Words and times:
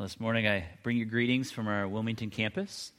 Well, 0.00 0.06
this 0.06 0.18
morning 0.18 0.48
I 0.48 0.64
bring 0.82 0.96
you 0.96 1.04
greetings 1.04 1.50
from 1.50 1.68
our 1.68 1.86
Wilmington 1.86 2.30
campus. 2.30 2.90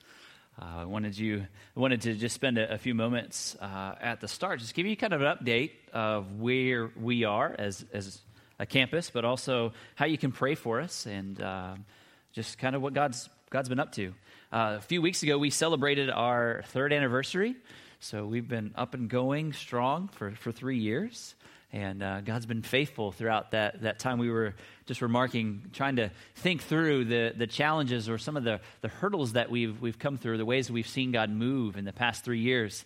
Uh, 0.61 0.81
I 0.81 0.85
wanted 0.85 1.17
you, 1.17 1.47
I 1.75 1.79
wanted 1.79 2.01
to 2.01 2.13
just 2.13 2.35
spend 2.35 2.59
a, 2.59 2.73
a 2.73 2.77
few 2.77 2.93
moments 2.93 3.55
uh, 3.59 3.95
at 3.99 4.21
the 4.21 4.27
start, 4.27 4.59
just 4.59 4.75
give 4.75 4.85
you 4.85 4.95
kind 4.95 5.11
of 5.11 5.19
an 5.19 5.35
update 5.35 5.71
of 5.93 6.39
where 6.39 6.91
we 6.95 7.23
are 7.23 7.55
as 7.57 7.83
as 7.91 8.19
a 8.59 8.67
campus, 8.67 9.09
but 9.09 9.25
also 9.25 9.73
how 9.95 10.05
you 10.05 10.19
can 10.19 10.31
pray 10.31 10.53
for 10.53 10.79
us 10.79 11.07
and 11.07 11.41
uh, 11.41 11.73
just 12.33 12.59
kind 12.59 12.75
of 12.75 12.83
what 12.83 12.93
God's 12.93 13.27
God's 13.49 13.67
been 13.69 13.79
up 13.79 13.93
to. 13.93 14.13
Uh, 14.53 14.75
a 14.77 14.81
few 14.81 15.01
weeks 15.01 15.23
ago, 15.23 15.39
we 15.39 15.49
celebrated 15.49 16.11
our 16.11 16.61
third 16.67 16.93
anniversary, 16.93 17.55
so 17.99 18.27
we've 18.27 18.47
been 18.47 18.73
up 18.75 18.93
and 18.93 19.09
going 19.09 19.53
strong 19.53 20.07
for 20.09 20.35
for 20.35 20.51
three 20.51 20.77
years. 20.77 21.33
And 21.73 22.03
uh, 22.03 22.19
God's 22.21 22.45
been 22.45 22.63
faithful 22.63 23.13
throughout 23.13 23.51
that, 23.51 23.81
that 23.83 23.97
time. 23.97 24.19
We 24.19 24.29
were 24.29 24.55
just 24.85 25.01
remarking, 25.01 25.67
trying 25.71 25.95
to 25.95 26.11
think 26.35 26.63
through 26.63 27.05
the, 27.05 27.33
the 27.35 27.47
challenges 27.47 28.09
or 28.09 28.17
some 28.17 28.35
of 28.35 28.43
the, 28.43 28.59
the 28.81 28.89
hurdles 28.89 29.33
that 29.33 29.49
we've, 29.49 29.79
we've 29.79 29.97
come 29.97 30.17
through, 30.17 30.37
the 30.37 30.45
ways 30.45 30.67
that 30.67 30.73
we've 30.73 30.87
seen 30.87 31.11
God 31.11 31.29
move 31.29 31.77
in 31.77 31.85
the 31.85 31.93
past 31.93 32.25
three 32.25 32.39
years. 32.39 32.83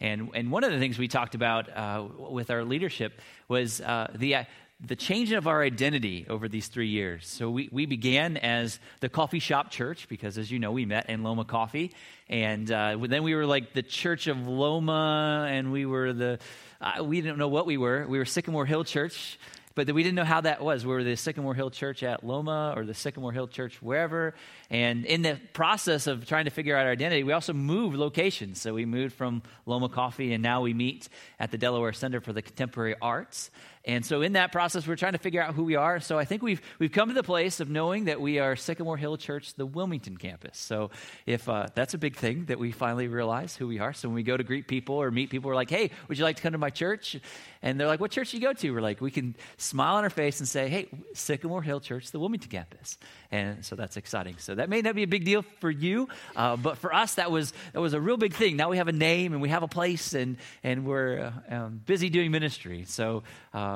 And, 0.00 0.30
and 0.34 0.52
one 0.52 0.62
of 0.62 0.70
the 0.70 0.78
things 0.78 0.98
we 0.98 1.08
talked 1.08 1.34
about 1.34 1.68
uh, 1.76 2.04
with 2.16 2.50
our 2.50 2.62
leadership 2.62 3.20
was 3.48 3.80
uh, 3.80 4.06
the, 4.14 4.36
uh, 4.36 4.44
the 4.86 4.94
change 4.94 5.32
of 5.32 5.48
our 5.48 5.60
identity 5.60 6.24
over 6.30 6.48
these 6.48 6.68
three 6.68 6.86
years. 6.86 7.26
So 7.26 7.50
we, 7.50 7.68
we 7.72 7.86
began 7.86 8.36
as 8.36 8.78
the 9.00 9.08
coffee 9.08 9.40
shop 9.40 9.72
church 9.72 10.08
because, 10.08 10.38
as 10.38 10.52
you 10.52 10.60
know, 10.60 10.70
we 10.70 10.84
met 10.84 11.10
in 11.10 11.24
Loma 11.24 11.44
Coffee. 11.44 11.92
And 12.28 12.70
uh, 12.70 12.96
then 13.08 13.24
we 13.24 13.34
were 13.34 13.46
like 13.46 13.72
the 13.72 13.82
Church 13.82 14.28
of 14.28 14.46
Loma, 14.46 15.48
and 15.50 15.72
we 15.72 15.86
were 15.86 16.12
the 16.12 16.38
uh, 16.80 17.02
we 17.02 17.20
didn't 17.20 17.38
know 17.38 17.48
what 17.48 17.66
we 17.66 17.76
were. 17.76 18.06
We 18.06 18.18
were 18.18 18.24
Sycamore 18.24 18.64
Hill 18.64 18.84
Church, 18.84 19.38
but 19.74 19.90
we 19.92 20.02
didn't 20.02 20.14
know 20.14 20.24
how 20.24 20.40
that 20.40 20.62
was. 20.62 20.86
We 20.86 20.92
were 20.92 21.02
the 21.02 21.16
Sycamore 21.16 21.54
Hill 21.54 21.70
Church 21.70 22.02
at 22.02 22.24
Loma 22.24 22.72
or 22.76 22.84
the 22.84 22.94
Sycamore 22.94 23.32
Hill 23.32 23.48
Church 23.48 23.82
wherever. 23.82 24.34
And 24.70 25.04
in 25.04 25.22
the 25.22 25.40
process 25.52 26.06
of 26.06 26.26
trying 26.26 26.44
to 26.44 26.50
figure 26.50 26.76
out 26.76 26.86
our 26.86 26.92
identity, 26.92 27.24
we 27.24 27.32
also 27.32 27.52
moved 27.52 27.96
locations. 27.96 28.60
So 28.60 28.74
we 28.74 28.84
moved 28.84 29.14
from 29.14 29.42
Loma 29.66 29.88
Coffee, 29.88 30.32
and 30.32 30.42
now 30.42 30.62
we 30.62 30.72
meet 30.72 31.08
at 31.40 31.50
the 31.50 31.58
Delaware 31.58 31.92
Center 31.92 32.20
for 32.20 32.32
the 32.32 32.42
Contemporary 32.42 32.94
Arts. 33.02 33.50
And 33.84 34.04
so 34.04 34.22
in 34.22 34.34
that 34.34 34.52
process, 34.52 34.86
we're 34.86 34.96
trying 34.96 35.12
to 35.12 35.18
figure 35.18 35.42
out 35.42 35.54
who 35.54 35.64
we 35.64 35.76
are. 35.76 36.00
So 36.00 36.18
I 36.18 36.24
think 36.24 36.42
we've, 36.42 36.60
we've 36.78 36.92
come 36.92 37.08
to 37.08 37.14
the 37.14 37.22
place 37.22 37.60
of 37.60 37.70
knowing 37.70 38.04
that 38.04 38.20
we 38.20 38.38
are 38.38 38.56
Sycamore 38.56 38.96
Hill 38.96 39.16
Church, 39.16 39.54
the 39.54 39.66
Wilmington 39.66 40.16
campus. 40.16 40.58
So 40.58 40.90
if 41.26 41.48
uh, 41.48 41.68
that's 41.74 41.94
a 41.94 41.98
big 41.98 42.16
thing 42.16 42.46
that 42.46 42.58
we 42.58 42.72
finally 42.72 43.08
realize 43.08 43.56
who 43.56 43.66
we 43.66 43.78
are. 43.78 43.92
So 43.92 44.08
when 44.08 44.14
we 44.16 44.22
go 44.22 44.36
to 44.36 44.44
greet 44.44 44.68
people 44.68 44.96
or 44.96 45.10
meet 45.10 45.30
people, 45.30 45.48
we're 45.48 45.54
like, 45.54 45.70
hey, 45.70 45.90
would 46.08 46.18
you 46.18 46.24
like 46.24 46.36
to 46.36 46.42
come 46.42 46.52
to 46.52 46.58
my 46.58 46.70
church? 46.70 47.16
And 47.62 47.78
they're 47.78 47.86
like, 47.86 48.00
what 48.00 48.10
church 48.10 48.30
do 48.30 48.36
you 48.36 48.42
go 48.42 48.52
to? 48.52 48.70
We're 48.70 48.80
like, 48.80 49.00
we 49.00 49.10
can 49.10 49.36
smile 49.56 49.96
on 49.96 50.04
our 50.04 50.10
face 50.10 50.40
and 50.40 50.48
say, 50.48 50.68
hey, 50.68 50.88
Sycamore 51.14 51.62
Hill 51.62 51.80
Church, 51.80 52.10
the 52.10 52.20
Wilmington 52.20 52.50
campus. 52.50 52.98
And 53.30 53.64
so 53.64 53.76
that's 53.76 53.96
exciting. 53.96 54.36
So 54.38 54.54
that 54.54 54.68
may 54.68 54.80
not 54.80 54.94
be 54.94 55.02
a 55.02 55.08
big 55.08 55.24
deal 55.24 55.42
for 55.60 55.70
you, 55.70 56.08
uh, 56.36 56.56
but 56.56 56.78
for 56.78 56.94
us, 56.94 57.14
that 57.14 57.30
was, 57.30 57.52
that 57.72 57.80
was 57.80 57.94
a 57.94 58.00
real 58.00 58.16
big 58.16 58.34
thing. 58.34 58.56
Now 58.56 58.70
we 58.70 58.76
have 58.78 58.88
a 58.88 58.92
name 58.92 59.32
and 59.32 59.42
we 59.42 59.48
have 59.50 59.62
a 59.62 59.68
place 59.68 60.14
and, 60.14 60.36
and 60.62 60.84
we're 60.84 61.32
uh, 61.50 61.54
um, 61.54 61.80
busy 61.84 62.10
doing 62.10 62.30
ministry. 62.30 62.84
So 62.86 63.22
uh, 63.52 63.67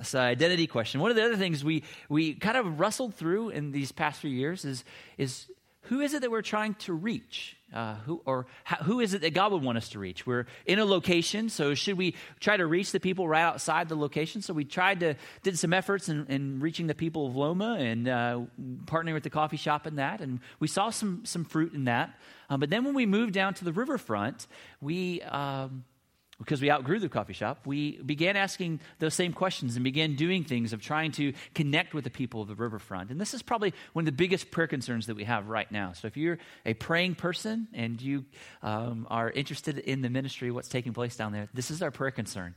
it's 0.00 0.14
an 0.14 0.20
identity 0.20 0.66
question. 0.66 1.00
One 1.00 1.10
of 1.10 1.16
the 1.16 1.24
other 1.24 1.36
things 1.36 1.64
we, 1.64 1.82
we 2.08 2.34
kind 2.34 2.56
of 2.56 2.78
wrestled 2.78 3.14
through 3.14 3.50
in 3.50 3.72
these 3.72 3.92
past 3.92 4.20
few 4.20 4.30
years 4.30 4.64
is, 4.64 4.84
is 5.18 5.46
who 5.84 6.00
is 6.00 6.14
it 6.14 6.22
that 6.22 6.30
we're 6.30 6.42
trying 6.42 6.74
to 6.74 6.92
reach? 6.92 7.56
Uh, 7.72 7.96
who 8.06 8.22
or 8.24 8.46
how, 8.62 8.76
who 8.76 9.00
is 9.00 9.14
it 9.14 9.22
that 9.22 9.34
God 9.34 9.50
would 9.50 9.62
want 9.62 9.76
us 9.76 9.88
to 9.90 9.98
reach? 9.98 10.24
We're 10.24 10.46
in 10.64 10.78
a 10.78 10.84
location, 10.84 11.48
so 11.48 11.74
should 11.74 11.98
we 11.98 12.14
try 12.38 12.56
to 12.56 12.66
reach 12.66 12.92
the 12.92 13.00
people 13.00 13.26
right 13.26 13.42
outside 13.42 13.88
the 13.88 13.96
location? 13.96 14.42
So 14.42 14.54
we 14.54 14.64
tried 14.64 15.00
to 15.00 15.16
did 15.42 15.58
some 15.58 15.72
efforts 15.72 16.08
in, 16.08 16.24
in 16.28 16.60
reaching 16.60 16.86
the 16.86 16.94
people 16.94 17.26
of 17.26 17.34
Loma 17.34 17.76
and 17.80 18.08
uh, 18.08 18.42
partnering 18.84 19.14
with 19.14 19.24
the 19.24 19.30
coffee 19.30 19.56
shop 19.56 19.88
in 19.88 19.96
that, 19.96 20.20
and 20.20 20.38
we 20.60 20.68
saw 20.68 20.90
some 20.90 21.24
some 21.24 21.44
fruit 21.44 21.74
in 21.74 21.84
that. 21.84 22.16
Um, 22.48 22.60
but 22.60 22.70
then 22.70 22.84
when 22.84 22.94
we 22.94 23.06
moved 23.06 23.34
down 23.34 23.54
to 23.54 23.64
the 23.64 23.72
riverfront, 23.72 24.46
we 24.80 25.20
um, 25.22 25.84
because 26.38 26.60
we 26.60 26.70
outgrew 26.70 26.98
the 26.98 27.08
coffee 27.08 27.32
shop, 27.32 27.66
we 27.66 27.98
began 27.98 28.36
asking 28.36 28.80
those 28.98 29.14
same 29.14 29.32
questions 29.32 29.76
and 29.76 29.84
began 29.84 30.16
doing 30.16 30.44
things 30.44 30.72
of 30.72 30.80
trying 30.80 31.12
to 31.12 31.32
connect 31.54 31.94
with 31.94 32.04
the 32.04 32.10
people 32.10 32.42
of 32.42 32.48
the 32.48 32.54
riverfront. 32.54 33.10
And 33.10 33.20
this 33.20 33.34
is 33.34 33.42
probably 33.42 33.72
one 33.92 34.02
of 34.02 34.06
the 34.06 34.12
biggest 34.12 34.50
prayer 34.50 34.66
concerns 34.66 35.06
that 35.06 35.14
we 35.14 35.24
have 35.24 35.48
right 35.48 35.70
now. 35.70 35.92
So 35.92 36.06
if 36.06 36.16
you're 36.16 36.38
a 36.66 36.74
praying 36.74 37.14
person 37.14 37.68
and 37.72 38.00
you 38.00 38.24
um, 38.62 39.06
are 39.10 39.30
interested 39.30 39.78
in 39.78 40.02
the 40.02 40.10
ministry, 40.10 40.50
what's 40.50 40.68
taking 40.68 40.92
place 40.92 41.16
down 41.16 41.32
there, 41.32 41.48
this 41.54 41.70
is 41.70 41.82
our 41.82 41.90
prayer 41.90 42.10
concern. 42.10 42.54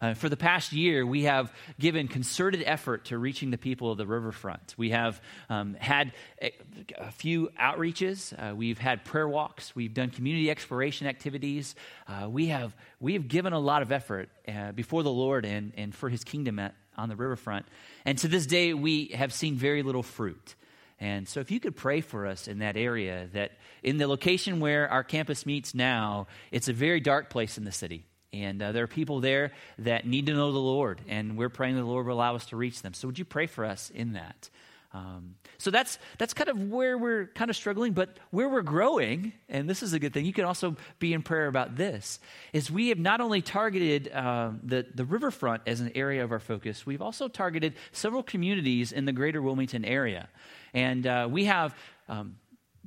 Uh, 0.00 0.14
for 0.14 0.28
the 0.28 0.36
past 0.36 0.72
year, 0.72 1.06
we 1.06 1.22
have 1.22 1.52
given 1.78 2.08
concerted 2.08 2.62
effort 2.66 3.06
to 3.06 3.18
reaching 3.18 3.50
the 3.50 3.58
people 3.58 3.90
of 3.90 3.98
the 3.98 4.06
riverfront. 4.06 4.74
We 4.76 4.90
have 4.90 5.20
um, 5.48 5.74
had 5.74 6.12
a, 6.42 6.52
a, 6.98 7.10
few 7.10 7.50
outreaches. 7.58 8.32
Uh, 8.32 8.54
we've 8.54 8.78
had 8.78 9.04
prayer 9.04 9.28
walks. 9.28 9.74
We've 9.74 9.94
done 9.94 10.10
community 10.10 10.50
exploration 10.50 11.06
activities. 11.06 11.74
Uh, 12.06 12.28
we, 12.28 12.48
have, 12.48 12.76
we 13.00 13.14
have 13.14 13.28
given 13.28 13.52
a 13.52 13.58
lot 13.58 13.82
of 13.82 13.90
effort 13.90 14.28
uh, 14.46 14.72
before 14.72 15.02
the 15.02 15.12
Lord 15.12 15.46
and, 15.46 15.72
and 15.76 15.94
for 15.94 16.10
his 16.10 16.24
kingdom 16.24 16.58
at, 16.58 16.74
on 16.96 17.08
the 17.08 17.16
riverfront. 17.16 17.66
And 18.04 18.18
to 18.18 18.28
this 18.28 18.46
day, 18.46 18.74
we 18.74 19.06
have 19.14 19.32
seen 19.32 19.56
very 19.56 19.82
little 19.82 20.02
fruit. 20.02 20.54
And 20.98 21.28
so, 21.28 21.40
if 21.40 21.50
you 21.50 21.60
could 21.60 21.76
pray 21.76 22.00
for 22.00 22.26
us 22.26 22.48
in 22.48 22.60
that 22.60 22.76
area, 22.76 23.28
that 23.34 23.52
in 23.82 23.98
the 23.98 24.08
location 24.08 24.60
where 24.60 24.88
our 24.88 25.04
campus 25.04 25.44
meets 25.44 25.74
now, 25.74 26.26
it's 26.50 26.68
a 26.68 26.72
very 26.72 27.00
dark 27.00 27.28
place 27.28 27.58
in 27.58 27.64
the 27.64 27.72
city. 27.72 28.06
And 28.32 28.62
uh, 28.62 28.72
there 28.72 28.84
are 28.84 28.88
people 28.88 29.20
there 29.20 29.52
that 29.78 30.06
need 30.06 30.26
to 30.26 30.34
know 30.34 30.52
the 30.52 30.58
Lord, 30.58 31.00
and 31.08 31.36
we're 31.36 31.48
praying 31.48 31.76
the 31.76 31.84
Lord 31.84 32.06
will 32.06 32.14
allow 32.14 32.34
us 32.34 32.46
to 32.46 32.56
reach 32.56 32.82
them. 32.82 32.92
So, 32.92 33.08
would 33.08 33.18
you 33.18 33.24
pray 33.24 33.46
for 33.46 33.64
us 33.64 33.90
in 33.90 34.14
that? 34.14 34.50
Um, 34.96 35.34
so 35.58 35.70
that's 35.70 35.98
that's 36.16 36.32
kind 36.32 36.48
of 36.48 36.70
where 36.70 36.96
we're 36.96 37.26
kind 37.26 37.50
of 37.50 37.56
struggling, 37.56 37.92
but 37.92 38.16
where 38.30 38.48
we're 38.48 38.62
growing, 38.62 39.32
and 39.48 39.68
this 39.68 39.82
is 39.82 39.92
a 39.92 39.98
good 39.98 40.14
thing. 40.14 40.24
You 40.24 40.32
can 40.32 40.44
also 40.44 40.76
be 40.98 41.12
in 41.12 41.22
prayer 41.22 41.48
about 41.48 41.76
this. 41.76 42.18
Is 42.52 42.70
we 42.70 42.88
have 42.88 42.98
not 42.98 43.20
only 43.20 43.42
targeted 43.42 44.10
uh, 44.10 44.52
the 44.62 44.86
the 44.94 45.04
riverfront 45.04 45.62
as 45.66 45.80
an 45.80 45.92
area 45.94 46.24
of 46.24 46.32
our 46.32 46.38
focus, 46.38 46.86
we've 46.86 47.02
also 47.02 47.28
targeted 47.28 47.74
several 47.92 48.22
communities 48.22 48.92
in 48.92 49.04
the 49.04 49.12
greater 49.12 49.42
Wilmington 49.42 49.84
area, 49.84 50.28
and 50.72 51.06
uh, 51.06 51.28
we 51.30 51.44
have. 51.44 51.74
Um, 52.08 52.36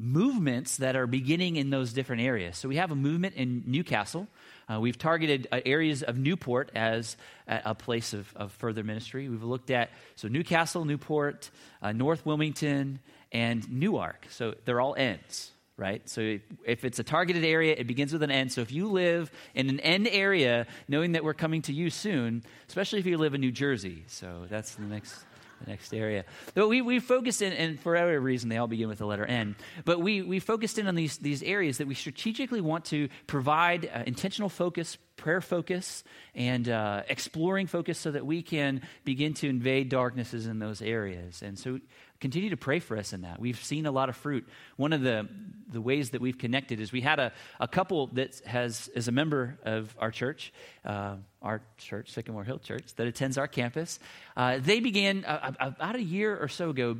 movements 0.01 0.77
that 0.77 0.95
are 0.95 1.05
beginning 1.05 1.57
in 1.57 1.71
those 1.71 1.91
different 1.91 2.21
areas. 2.21 2.57
So 2.57 2.69
we 2.69 2.77
have 2.77 2.89
a 2.89 2.95
movement 2.95 3.35
in 3.35 3.63
Newcastle 3.67 4.29
uh, 4.69 4.79
we've 4.79 4.97
targeted 4.97 5.47
uh, 5.51 5.59
areas 5.65 6.03
of 6.03 6.17
Newport 6.17 6.71
as 6.75 7.17
a, 7.47 7.61
a 7.65 7.75
place 7.75 8.13
of, 8.13 8.31
of, 8.35 8.51
further 8.53 8.83
ministry. 8.83 9.27
We've 9.27 9.43
looked 9.43 9.71
at 9.71 9.89
so 10.15 10.27
Newcastle, 10.27 10.85
Newport, 10.85 11.49
uh, 11.81 11.91
North 11.91 12.25
Wilmington, 12.25 12.99
and 13.31 13.69
Newark. 13.71 14.27
So 14.29 14.55
they're 14.65 14.81
all 14.81 14.95
ends, 14.95 15.51
right? 15.77 16.07
So 16.07 16.39
if 16.65 16.85
it's 16.85 16.99
a 16.99 17.03
targeted 17.03 17.43
area, 17.43 17.75
it 17.77 17.87
begins 17.87 18.13
with 18.13 18.23
an 18.23 18.31
end. 18.31 18.51
So 18.51 18.61
if 18.61 18.71
you 18.71 18.87
live 18.87 19.31
in 19.55 19.69
an 19.69 19.79
end 19.79 20.07
area, 20.07 20.67
knowing 20.87 21.13
that 21.13 21.23
we're 21.23 21.33
coming 21.33 21.61
to 21.63 21.73
you 21.73 21.89
soon, 21.89 22.43
especially 22.67 22.99
if 22.99 23.05
you 23.05 23.17
live 23.17 23.33
in 23.33 23.41
New 23.41 23.51
Jersey, 23.51 24.03
so 24.07 24.45
that's 24.49 24.75
the 24.75 24.83
next 24.83 25.25
the 25.63 25.69
next 25.69 25.93
area. 25.93 26.25
But 26.53 26.67
we, 26.67 26.81
we 26.81 26.99
focused 26.99 27.41
in, 27.41 27.53
and 27.53 27.79
for 27.79 27.95
every 27.95 28.19
reason, 28.19 28.49
they 28.49 28.57
all 28.57 28.67
begin 28.67 28.87
with 28.87 28.99
the 28.99 29.05
letter 29.05 29.25
N. 29.25 29.55
But 29.85 29.99
we, 30.01 30.21
we 30.21 30.39
focused 30.39 30.77
in 30.77 30.87
on 30.87 30.95
these, 30.95 31.17
these 31.17 31.43
areas 31.43 31.77
that 31.77 31.87
we 31.87 31.95
strategically 31.95 32.61
want 32.61 32.85
to 32.85 33.09
provide 33.27 33.89
uh, 33.93 34.03
intentional 34.05 34.49
focus, 34.49 34.97
prayer 35.19 35.41
focus, 35.41 36.03
and 36.33 36.67
uh, 36.67 37.03
exploring 37.09 37.67
focus 37.67 37.99
so 37.99 38.11
that 38.11 38.25
we 38.25 38.41
can 38.41 38.81
begin 39.03 39.33
to 39.35 39.47
invade 39.47 39.89
darknesses 39.89 40.47
in 40.47 40.59
those 40.59 40.81
areas. 40.81 41.41
And 41.43 41.59
so 41.59 41.79
continue 42.19 42.49
to 42.49 42.57
pray 42.57 42.79
for 42.79 42.97
us 42.97 43.13
in 43.13 43.21
that. 43.21 43.39
We've 43.39 43.61
seen 43.63 43.85
a 43.85 43.91
lot 43.91 44.09
of 44.09 44.15
fruit. 44.15 44.47
One 44.77 44.93
of 44.93 45.01
the, 45.01 45.27
the 45.71 45.81
ways 45.81 46.11
that 46.11 46.21
we've 46.21 46.37
connected 46.37 46.79
is 46.79 46.91
we 46.91 47.01
had 47.01 47.19
a, 47.19 47.31
a 47.59 47.67
couple 47.67 48.07
that 48.13 48.39
has 48.45 48.87
is 48.95 49.07
a 49.07 49.11
member 49.11 49.59
of 49.63 49.95
our 49.99 50.11
church, 50.11 50.53
uh, 50.85 51.17
our 51.41 51.61
church, 51.77 52.11
Sycamore 52.11 52.45
Hill 52.45 52.59
Church, 52.59 52.93
that 52.95 53.07
attends 53.07 53.37
our 53.37 53.47
campus. 53.47 53.99
Uh, 54.35 54.57
they 54.59 54.79
began 54.79 55.25
uh, 55.25 55.51
about 55.59 55.95
a 55.95 56.03
year 56.03 56.35
or 56.35 56.47
so 56.47 56.69
ago. 56.69 56.97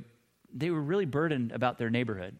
They 0.53 0.69
were 0.69 0.81
really 0.81 1.05
burdened 1.05 1.51
about 1.51 1.77
their 1.77 1.89
neighborhood 1.89 2.37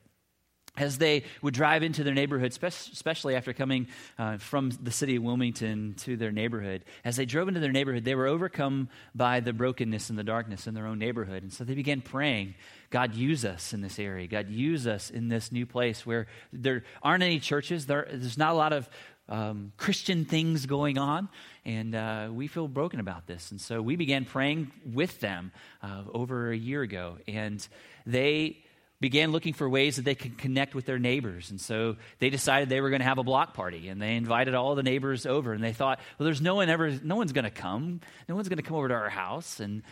as 0.77 0.97
they 0.97 1.23
would 1.41 1.53
drive 1.53 1.83
into 1.83 2.03
their 2.03 2.13
neighborhood, 2.13 2.57
especially 2.61 3.35
after 3.35 3.53
coming 3.53 3.87
uh, 4.17 4.37
from 4.37 4.71
the 4.81 4.91
city 4.91 5.15
of 5.15 5.23
Wilmington 5.23 5.95
to 5.99 6.15
their 6.15 6.31
neighborhood, 6.31 6.85
as 7.03 7.15
they 7.17 7.25
drove 7.25 7.47
into 7.47 7.59
their 7.59 7.71
neighborhood, 7.71 8.05
they 8.05 8.15
were 8.15 8.27
overcome 8.27 8.89
by 9.13 9.39
the 9.39 9.53
brokenness 9.53 10.09
and 10.09 10.17
the 10.17 10.23
darkness 10.23 10.67
in 10.67 10.73
their 10.73 10.87
own 10.87 10.99
neighborhood. 10.99 11.43
And 11.43 11.51
so 11.51 11.63
they 11.63 11.75
began 11.75 12.01
praying, 12.01 12.55
God, 12.89 13.13
use 13.13 13.45
us 13.45 13.73
in 13.73 13.81
this 13.81 13.99
area. 13.99 14.27
God, 14.27 14.49
use 14.49 14.87
us 14.87 15.09
in 15.09 15.27
this 15.27 15.51
new 15.51 15.65
place 15.65 16.05
where 16.05 16.27
there 16.53 16.83
aren't 17.03 17.23
any 17.23 17.39
churches, 17.39 17.85
there, 17.85 18.07
there's 18.09 18.37
not 18.37 18.51
a 18.51 18.57
lot 18.57 18.73
of 18.73 18.89
um, 19.27 19.73
Christian 19.77 20.25
things 20.25 20.65
going 20.65 20.97
on, 20.97 21.29
and 21.63 21.93
uh, 21.93 22.29
we 22.31 22.47
feel 22.47 22.67
broken 22.67 22.99
about 22.99 23.27
this. 23.27 23.51
And 23.51 23.61
so 23.61 23.81
we 23.81 23.95
began 23.95 24.25
praying 24.25 24.71
with 24.85 25.19
them 25.19 25.51
uh, 25.83 26.03
over 26.13 26.51
a 26.51 26.57
year 26.57 26.81
ago, 26.81 27.17
and 27.27 27.65
they 28.05 28.57
began 29.01 29.31
looking 29.31 29.53
for 29.53 29.69
ways 29.69 29.95
that 29.95 30.05
they 30.05 30.15
could 30.15 30.37
connect 30.37 30.75
with 30.75 30.85
their 30.85 30.99
neighbors. 30.99 31.51
And 31.51 31.59
so 31.59 31.95
they 32.19 32.29
decided 32.29 32.69
they 32.69 32.81
were 32.81 32.89
going 32.89 33.01
to 33.01 33.07
have 33.07 33.17
a 33.17 33.23
block 33.23 33.53
party 33.53 33.87
and 33.87 34.01
they 34.01 34.15
invited 34.15 34.55
all 34.55 34.75
the 34.75 34.83
neighbors 34.83 35.25
over 35.25 35.53
and 35.53 35.63
they 35.63 35.73
thought, 35.73 35.99
well, 36.17 36.25
there's 36.25 36.41
no 36.41 36.55
one 36.55 36.69
ever, 36.69 36.91
no 37.03 37.15
one's 37.15 37.31
going 37.31 37.45
to 37.45 37.51
come. 37.51 38.01
No 38.27 38.35
one's 38.35 38.49
going 38.49 38.57
to 38.57 38.63
come 38.63 38.75
over 38.75 38.89
to 38.89 38.93
our 38.93 39.09
house 39.09 39.59
and 39.59 39.83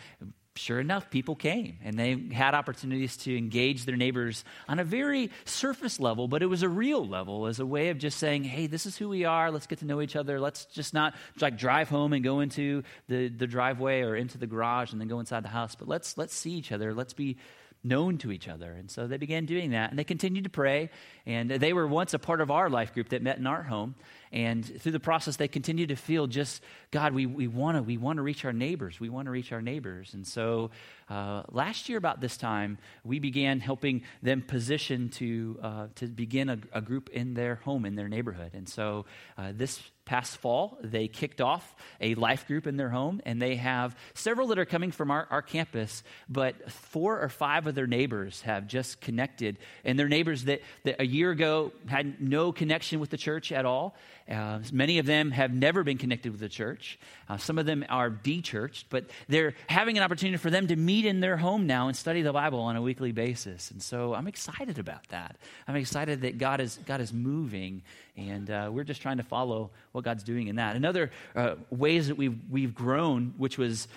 sure 0.58 0.80
enough, 0.80 1.08
people 1.08 1.36
came 1.36 1.78
and 1.82 1.98
they 1.98 2.16
had 2.32 2.54
opportunities 2.54 3.16
to 3.16 3.36
engage 3.36 3.84
their 3.84 3.96
neighbors 3.96 4.44
on 4.68 4.78
a 4.78 4.84
very 4.84 5.30
surface 5.44 6.00
level, 6.00 6.28
but 6.28 6.42
it 6.42 6.46
was 6.46 6.62
a 6.62 6.68
real 6.68 7.06
level 7.06 7.46
as 7.46 7.60
a 7.60 7.66
way 7.66 7.88
of 7.88 7.98
just 7.98 8.18
saying, 8.18 8.44
hey, 8.44 8.66
this 8.66 8.84
is 8.84 8.96
who 8.96 9.08
we 9.08 9.24
are. 9.24 9.50
Let's 9.50 9.66
get 9.66 9.78
to 9.78 9.86
know 9.86 10.02
each 10.02 10.16
other. 10.16 10.40
Let's 10.40 10.66
just 10.66 10.92
not 10.92 11.14
like 11.40 11.56
drive 11.56 11.88
home 11.88 12.12
and 12.12 12.22
go 12.22 12.40
into 12.40 12.82
the, 13.08 13.28
the 13.28 13.46
driveway 13.46 14.02
or 14.02 14.16
into 14.16 14.36
the 14.36 14.46
garage 14.46 14.92
and 14.92 15.00
then 15.00 15.08
go 15.08 15.20
inside 15.20 15.44
the 15.44 15.48
house, 15.48 15.74
but 15.74 15.88
let's, 15.88 16.18
let's 16.18 16.34
see 16.34 16.52
each 16.52 16.72
other. 16.72 16.92
Let's 16.92 17.14
be 17.14 17.38
known 17.84 18.18
to 18.18 18.32
each 18.32 18.48
other. 18.48 18.72
And 18.72 18.90
so 18.90 19.06
they 19.06 19.16
began 19.16 19.46
doing 19.46 19.70
that. 19.70 19.90
And 19.90 19.98
they 19.98 20.04
continued 20.04 20.44
to 20.44 20.50
pray. 20.50 20.90
And 21.26 21.50
they 21.50 21.72
were 21.72 21.86
once 21.86 22.14
a 22.14 22.18
part 22.18 22.40
of 22.40 22.50
our 22.50 22.68
life 22.68 22.92
group 22.92 23.10
that 23.10 23.22
met 23.22 23.38
in 23.38 23.46
our 23.46 23.62
home. 23.62 23.94
And 24.30 24.64
through 24.64 24.92
the 24.92 25.00
process, 25.00 25.36
they 25.36 25.48
continued 25.48 25.88
to 25.88 25.96
feel 25.96 26.26
just, 26.26 26.62
God, 26.90 27.14
we, 27.14 27.24
we 27.24 27.46
want 27.46 27.76
to 27.76 27.82
we 27.82 27.96
wanna 27.96 28.22
reach 28.22 28.44
our 28.44 28.52
neighbors. 28.52 29.00
We 29.00 29.08
want 29.08 29.26
to 29.26 29.30
reach 29.30 29.52
our 29.52 29.62
neighbors. 29.62 30.12
And 30.12 30.26
so 30.26 30.70
uh, 31.08 31.44
last 31.50 31.88
year, 31.88 31.96
about 31.96 32.20
this 32.20 32.36
time, 32.36 32.78
we 33.04 33.18
began 33.18 33.60
helping 33.60 34.02
them 34.22 34.42
position 34.42 35.08
to, 35.10 35.58
uh, 35.62 35.86
to 35.96 36.06
begin 36.06 36.50
a, 36.50 36.58
a, 36.72 36.80
group 36.82 37.08
in 37.08 37.32
their 37.32 37.56
home, 37.56 37.86
in 37.86 37.94
their 37.94 38.08
neighborhood. 38.08 38.52
And 38.52 38.68
so 38.68 39.06
uh, 39.38 39.52
this 39.54 39.80
past 40.08 40.38
fall, 40.38 40.78
they 40.82 41.06
kicked 41.06 41.40
off 41.40 41.76
a 42.00 42.14
life 42.14 42.46
group 42.46 42.66
in 42.66 42.78
their 42.78 42.88
home, 42.88 43.20
and 43.26 43.40
they 43.40 43.56
have 43.56 43.94
several 44.14 44.48
that 44.48 44.58
are 44.58 44.64
coming 44.64 44.90
from 44.90 45.10
our, 45.10 45.28
our 45.30 45.42
campus, 45.42 46.02
but 46.28 46.70
four 46.72 47.20
or 47.20 47.28
five 47.28 47.66
of 47.66 47.74
their 47.74 47.86
neighbors 47.86 48.40
have 48.40 48.66
just 48.66 49.02
connected. 49.02 49.58
And 49.84 49.98
their 49.98 50.08
neighbors 50.08 50.44
that, 50.44 50.62
that 50.84 50.96
a 50.98 51.06
year 51.06 51.30
ago 51.30 51.72
had 51.86 52.20
no 52.22 52.52
connection 52.52 53.00
with 53.00 53.10
the 53.10 53.18
church 53.18 53.52
at 53.52 53.66
all. 53.66 53.94
Uh, 54.30 54.60
many 54.72 54.98
of 54.98 55.06
them 55.06 55.30
have 55.30 55.52
never 55.52 55.84
been 55.84 55.98
connected 55.98 56.32
with 56.32 56.40
the 56.40 56.48
church. 56.48 56.98
Uh, 57.28 57.36
some 57.36 57.58
of 57.58 57.66
them 57.66 57.84
are 57.88 58.10
de-churched, 58.10 58.86
but 58.90 59.04
they're 59.28 59.54
having 59.66 59.96
an 59.96 60.02
opportunity 60.02 60.38
for 60.38 60.50
them 60.50 60.66
to 60.66 60.76
meet 60.76 61.04
in 61.04 61.20
their 61.20 61.36
home 61.36 61.66
now 61.66 61.88
and 61.88 61.96
study 61.96 62.22
the 62.22 62.32
Bible 62.32 62.60
on 62.60 62.76
a 62.76 62.82
weekly 62.82 63.12
basis. 63.12 63.70
And 63.70 63.82
so 63.82 64.14
I'm 64.14 64.26
excited 64.26 64.78
about 64.78 65.06
that. 65.08 65.36
I'm 65.66 65.76
excited 65.76 66.22
that 66.22 66.38
God 66.38 66.60
is 66.60 66.78
God 66.86 67.00
is 67.00 67.12
moving, 67.12 67.82
and 68.18 68.50
uh, 68.50 68.68
we're 68.72 68.84
just 68.84 69.00
trying 69.00 69.18
to 69.18 69.22
follow 69.22 69.70
what 69.92 70.04
God's 70.04 70.24
doing 70.24 70.48
in 70.48 70.56
that. 70.56 70.76
Another 70.76 71.10
uh, 71.36 71.54
ways 71.70 72.08
that 72.08 72.16
we've 72.16 72.38
we've 72.50 72.74
grown, 72.74 73.34
which 73.38 73.56
was 73.56 73.88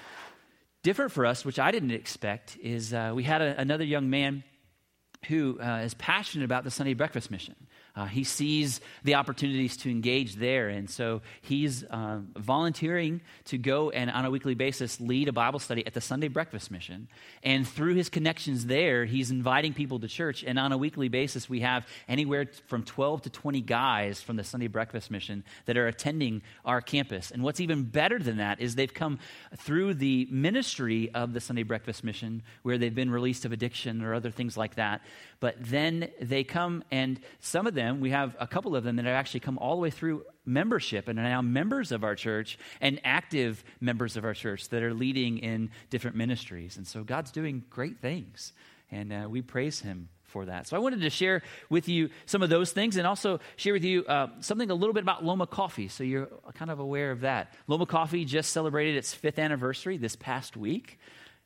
different 0.83 1.11
for 1.11 1.25
us, 1.25 1.43
which 1.43 1.59
I 1.59 1.71
didn't 1.71 1.91
expect, 1.91 2.57
is 2.61 2.93
uh, 2.93 3.11
we 3.15 3.23
had 3.23 3.41
a, 3.41 3.59
another 3.59 3.83
young 3.83 4.09
man 4.09 4.43
who 5.27 5.59
uh, 5.59 5.81
is 5.83 5.93
passionate 5.95 6.45
about 6.45 6.63
the 6.63 6.71
Sunday 6.71 6.93
breakfast 6.93 7.29
mission. 7.31 7.55
Uh, 7.95 8.05
he 8.05 8.23
sees 8.23 8.79
the 9.03 9.15
opportunities 9.15 9.75
to 9.77 9.89
engage 9.89 10.35
there. 10.35 10.69
And 10.69 10.89
so 10.89 11.21
he's 11.41 11.83
uh, 11.83 12.19
volunteering 12.37 13.21
to 13.45 13.57
go 13.57 13.89
and, 13.89 14.09
on 14.09 14.25
a 14.25 14.29
weekly 14.29 14.55
basis, 14.55 15.01
lead 15.01 15.27
a 15.27 15.33
Bible 15.33 15.59
study 15.59 15.85
at 15.85 15.93
the 15.93 16.01
Sunday 16.01 16.29
Breakfast 16.29 16.71
Mission. 16.71 17.09
And 17.43 17.67
through 17.67 17.95
his 17.95 18.09
connections 18.09 18.65
there, 18.65 19.05
he's 19.05 19.29
inviting 19.29 19.73
people 19.73 19.99
to 19.99 20.07
church. 20.07 20.43
And 20.43 20.57
on 20.57 20.71
a 20.71 20.77
weekly 20.77 21.09
basis, 21.09 21.49
we 21.49 21.61
have 21.61 21.85
anywhere 22.07 22.47
from 22.67 22.83
12 22.83 23.23
to 23.23 23.29
20 23.29 23.61
guys 23.61 24.21
from 24.21 24.37
the 24.37 24.43
Sunday 24.43 24.67
Breakfast 24.67 25.11
Mission 25.11 25.43
that 25.65 25.77
are 25.77 25.87
attending 25.87 26.41
our 26.63 26.79
campus. 26.79 27.31
And 27.31 27.43
what's 27.43 27.59
even 27.59 27.83
better 27.83 28.19
than 28.19 28.37
that 28.37 28.61
is 28.61 28.75
they've 28.75 28.93
come 28.93 29.19
through 29.57 29.95
the 29.95 30.27
ministry 30.31 31.11
of 31.13 31.33
the 31.33 31.41
Sunday 31.41 31.63
Breakfast 31.63 32.03
Mission, 32.03 32.43
where 32.63 32.77
they've 32.77 32.95
been 32.95 33.11
released 33.11 33.43
of 33.43 33.51
addiction 33.51 34.01
or 34.01 34.13
other 34.13 34.31
things 34.31 34.55
like 34.55 34.75
that. 34.75 35.01
But 35.41 35.55
then 35.59 36.09
they 36.21 36.43
come, 36.43 36.83
and 36.91 37.19
some 37.39 37.65
of 37.65 37.73
them, 37.73 37.99
we 37.99 38.11
have 38.11 38.37
a 38.39 38.45
couple 38.45 38.75
of 38.75 38.83
them 38.83 38.95
that 38.97 39.05
have 39.05 39.15
actually 39.15 39.39
come 39.39 39.57
all 39.57 39.75
the 39.75 39.81
way 39.81 39.89
through 39.89 40.23
membership 40.45 41.07
and 41.07 41.17
are 41.17 41.23
now 41.23 41.41
members 41.41 41.91
of 41.91 42.03
our 42.03 42.13
church 42.13 42.59
and 42.79 43.01
active 43.03 43.63
members 43.81 44.17
of 44.17 44.23
our 44.23 44.35
church 44.35 44.69
that 44.69 44.83
are 44.83 44.93
leading 44.93 45.39
in 45.39 45.71
different 45.89 46.15
ministries. 46.15 46.77
And 46.77 46.85
so 46.87 47.03
God's 47.03 47.31
doing 47.31 47.63
great 47.71 47.99
things, 47.99 48.53
and 48.91 49.11
uh, 49.11 49.27
we 49.27 49.41
praise 49.41 49.79
Him 49.79 50.09
for 50.25 50.45
that. 50.45 50.67
So 50.67 50.77
I 50.77 50.79
wanted 50.79 51.01
to 51.01 51.09
share 51.09 51.41
with 51.71 51.89
you 51.89 52.11
some 52.27 52.43
of 52.43 52.51
those 52.51 52.71
things 52.71 52.95
and 52.95 53.07
also 53.07 53.39
share 53.55 53.73
with 53.73 53.83
you 53.83 54.05
uh, 54.05 54.27
something 54.41 54.69
a 54.69 54.75
little 54.75 54.93
bit 54.93 55.03
about 55.03 55.25
Loma 55.25 55.47
Coffee 55.47 55.87
so 55.87 56.03
you're 56.03 56.29
kind 56.53 56.69
of 56.69 56.79
aware 56.79 57.09
of 57.09 57.21
that. 57.21 57.53
Loma 57.67 57.87
Coffee 57.87 58.25
just 58.25 58.51
celebrated 58.51 58.95
its 58.95 59.13
fifth 59.13 59.39
anniversary 59.39 59.97
this 59.97 60.15
past 60.15 60.55
week. 60.55 60.99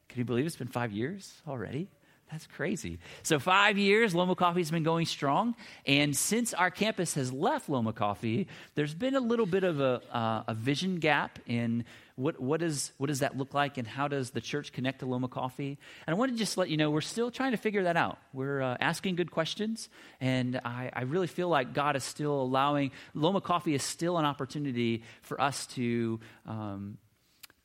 Can 0.10 0.20
you 0.20 0.26
believe 0.26 0.46
it's 0.46 0.58
been 0.58 0.68
five 0.68 0.92
years 0.92 1.42
already? 1.48 1.90
That's 2.32 2.48
crazy. 2.48 2.98
So, 3.22 3.38
five 3.38 3.78
years, 3.78 4.16
Loma 4.16 4.36
Coffee 4.36 4.60
has 4.60 4.72
been 4.72 4.84
going 4.84 5.06
strong. 5.06 5.56
And 5.86 6.18
since 6.18 6.54
our 6.54 6.72
campus 6.72 7.14
has 7.14 7.32
left 7.32 7.70
Loma 7.70 7.94
Coffee, 7.94 8.48
there's 8.74 8.96
been 8.96 9.16
a 9.16 9.20
little 9.20 9.46
bit 9.46 9.64
of 9.64 9.80
a, 9.80 10.02
uh, 10.12 10.44
a 10.48 10.54
vision 10.56 10.98
gap 10.98 11.38
in 11.46 11.86
what, 12.16 12.40
what, 12.40 12.62
is, 12.62 12.94
what 12.98 13.08
does 13.08 13.20
that 13.20 13.38
look 13.38 13.54
like 13.54 13.78
and 13.78 13.88
how 13.88 14.08
does 14.08 14.32
the 14.32 14.42
church 14.42 14.72
connect 14.72 15.00
to 15.00 15.06
Loma 15.06 15.28
Coffee? 15.28 15.78
And 16.08 16.16
I 16.16 16.18
want 16.18 16.32
to 16.32 16.38
just 16.38 16.58
let 16.58 16.70
you 16.70 16.78
know 16.78 16.90
we're 16.90 17.02
still 17.02 17.30
trying 17.30 17.52
to 17.52 17.58
figure 17.58 17.84
that 17.84 17.98
out. 17.98 18.18
We're 18.34 18.62
uh, 18.62 18.78
asking 18.80 19.18
good 19.18 19.32
questions, 19.32 19.90
and 20.20 20.60
I, 20.66 20.90
I 20.94 21.04
really 21.04 21.28
feel 21.28 21.50
like 21.50 21.74
God 21.74 21.96
is 21.96 22.04
still 22.04 22.42
allowing, 22.42 22.92
Loma 23.14 23.42
Coffee 23.42 23.76
is 23.76 23.84
still 23.84 24.18
an 24.18 24.26
opportunity 24.26 25.04
for 25.22 25.40
us 25.40 25.68
to. 25.68 26.20
Um, 26.48 26.98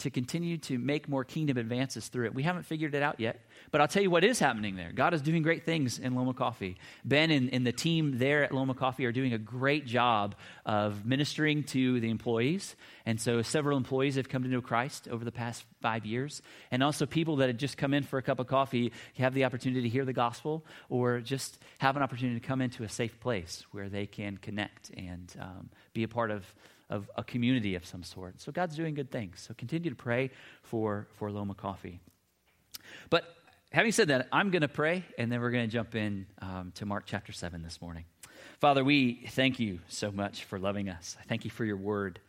to 0.00 0.10
continue 0.10 0.58
to 0.58 0.78
make 0.78 1.08
more 1.08 1.24
kingdom 1.24 1.56
advances 1.56 2.08
through 2.08 2.26
it. 2.26 2.34
We 2.34 2.42
haven't 2.42 2.64
figured 2.64 2.94
it 2.94 3.02
out 3.02 3.20
yet, 3.20 3.40
but 3.70 3.80
I'll 3.80 3.88
tell 3.88 4.02
you 4.02 4.10
what 4.10 4.24
is 4.24 4.38
happening 4.38 4.76
there. 4.76 4.92
God 4.92 5.14
is 5.14 5.22
doing 5.22 5.42
great 5.42 5.64
things 5.64 5.98
in 5.98 6.14
Loma 6.14 6.34
Coffee. 6.34 6.76
Ben 7.04 7.30
and, 7.30 7.52
and 7.52 7.66
the 7.66 7.72
team 7.72 8.18
there 8.18 8.42
at 8.42 8.52
Loma 8.52 8.74
Coffee 8.74 9.06
are 9.06 9.12
doing 9.12 9.32
a 9.32 9.38
great 9.38 9.86
job 9.86 10.34
of 10.66 11.04
ministering 11.04 11.64
to 11.64 12.00
the 12.00 12.10
employees. 12.10 12.76
And 13.06 13.20
so 13.20 13.42
several 13.42 13.76
employees 13.76 14.16
have 14.16 14.28
come 14.28 14.42
to 14.42 14.48
know 14.48 14.60
Christ 14.60 15.08
over 15.08 15.24
the 15.24 15.32
past 15.32 15.64
five 15.80 16.04
years. 16.06 16.42
And 16.70 16.82
also 16.82 17.06
people 17.06 17.36
that 17.36 17.48
had 17.48 17.58
just 17.58 17.76
come 17.76 17.94
in 17.94 18.02
for 18.02 18.18
a 18.18 18.22
cup 18.22 18.40
of 18.40 18.46
coffee 18.46 18.92
have 19.18 19.34
the 19.34 19.44
opportunity 19.44 19.82
to 19.82 19.88
hear 19.88 20.04
the 20.04 20.12
gospel 20.12 20.64
or 20.88 21.20
just 21.20 21.58
have 21.78 21.96
an 21.96 22.02
opportunity 22.02 22.40
to 22.40 22.46
come 22.46 22.60
into 22.60 22.84
a 22.84 22.88
safe 22.88 23.20
place 23.20 23.64
where 23.72 23.88
they 23.88 24.06
can 24.06 24.36
connect 24.36 24.90
and 24.90 25.34
um, 25.40 25.70
be 25.92 26.02
a 26.02 26.08
part 26.08 26.30
of 26.30 26.44
of 26.90 27.10
a 27.16 27.24
community 27.24 27.76
of 27.76 27.86
some 27.86 28.02
sort. 28.02 28.40
So 28.40 28.52
God's 28.52 28.76
doing 28.76 28.94
good 28.94 29.10
things. 29.10 29.40
So 29.46 29.54
continue 29.54 29.90
to 29.90 29.96
pray 29.96 30.30
for, 30.62 31.06
for 31.12 31.30
Loma 31.30 31.54
Coffee. 31.54 32.00
But 33.08 33.24
having 33.72 33.92
said 33.92 34.08
that, 34.08 34.28
I'm 34.32 34.50
going 34.50 34.62
to 34.62 34.68
pray, 34.68 35.04
and 35.16 35.30
then 35.30 35.40
we're 35.40 35.52
going 35.52 35.68
to 35.68 35.72
jump 35.72 35.94
in 35.94 36.26
um, 36.42 36.72
to 36.74 36.84
Mark 36.84 37.04
chapter 37.06 37.32
7 37.32 37.62
this 37.62 37.80
morning. 37.80 38.04
Father, 38.58 38.84
we 38.84 39.26
thank 39.30 39.60
you 39.60 39.78
so 39.88 40.10
much 40.10 40.44
for 40.44 40.58
loving 40.58 40.88
us. 40.88 41.16
I 41.18 41.24
thank 41.24 41.44
you 41.44 41.50
for 41.50 41.64
your 41.64 41.76
word. 41.76 42.20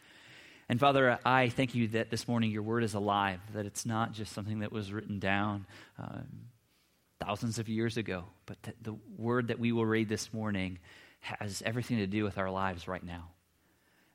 And 0.69 0.80
Father, 0.80 1.19
I 1.25 1.50
thank 1.50 1.75
you 1.75 1.90
that 1.90 2.10
this 2.10 2.28
morning 2.28 2.52
your 2.52 2.63
word 2.63 2.84
is 2.84 2.94
alive, 2.94 3.42
that 3.54 3.66
it's 3.66 3.86
not 3.86 4.13
just 4.13 4.31
something 4.31 4.60
that 4.60 4.72
was 4.72 4.94
written 4.94 5.19
down 5.19 5.66
um, 5.98 6.28
thousands 7.19 7.60
of 7.60 7.68
years 7.68 7.98
ago, 7.98 8.24
but 8.46 8.62
that 8.63 8.75
the 8.81 8.96
word 9.18 9.50
that 9.50 9.60
we 9.60 9.72
will 9.72 9.86
read 9.86 10.08
this 10.08 10.32
morning 10.32 10.80
has 11.20 11.62
everything 11.65 11.98
to 11.98 12.08
do 12.08 12.24
with 12.24 12.38
our 12.38 12.50
lives 12.50 12.88
right 12.88 13.03
now. 13.03 13.27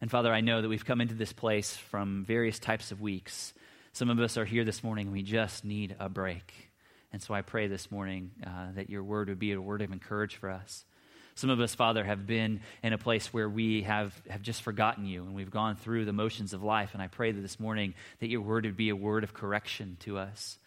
And 0.01 0.11
Father, 0.11 0.33
I 0.33 0.43
know 0.43 0.61
that 0.61 0.69
we've 0.69 0.85
come 0.85 1.01
into 1.01 1.15
this 1.15 1.33
place 1.33 1.75
from 1.75 2.25
various 2.27 2.59
types 2.59 2.93
of 2.93 3.01
weeks. 3.01 3.55
Some 3.93 4.11
of 4.11 4.21
us 4.21 4.37
are 4.37 4.45
here 4.45 4.65
this 4.65 4.85
morning, 4.85 5.11
we 5.11 5.23
just 5.23 5.65
need 5.65 5.97
a 5.99 6.09
break. 6.09 6.53
And 7.13 7.23
so 7.23 7.33
I 7.33 7.41
pray 7.41 7.67
this 7.67 7.91
morning 7.91 8.31
uh, 8.47 8.73
that 8.75 8.91
your 8.91 9.03
word 9.03 9.29
would 9.29 9.39
be 9.39 9.53
a 9.53 9.61
word 9.61 9.81
of 9.81 9.93
encouragement 9.93 10.41
for 10.41 10.51
us. 10.51 10.85
Some 11.35 11.51
of 11.51 11.61
us, 11.61 11.75
Father, 11.75 12.05
have 12.05 12.27
been 12.27 12.61
in 12.83 12.93
a 12.93 12.99
place 12.99 13.33
where 13.33 13.49
we 13.49 13.83
have, 13.83 14.15
have 14.29 14.43
just 14.43 14.63
forgotten 14.63 15.07
you 15.07 15.23
and 15.23 15.35
we've 15.35 15.51
gone 15.51 15.77
through 15.77 16.05
the 16.05 16.13
motions 16.13 16.53
of 16.53 16.63
life. 16.63 16.91
And 16.93 17.03
I 17.03 17.09
pray 17.09 17.33
that 17.33 17.41
this 17.41 17.61
morning 17.61 17.95
that 18.21 18.29
your 18.29 18.41
word 18.41 18.65
would 18.65 18.77
be 18.77 18.89
a 18.91 18.97
word 18.97 19.25
of 19.25 19.33
correction 19.33 19.97
to 20.01 20.19
us. 20.19 20.59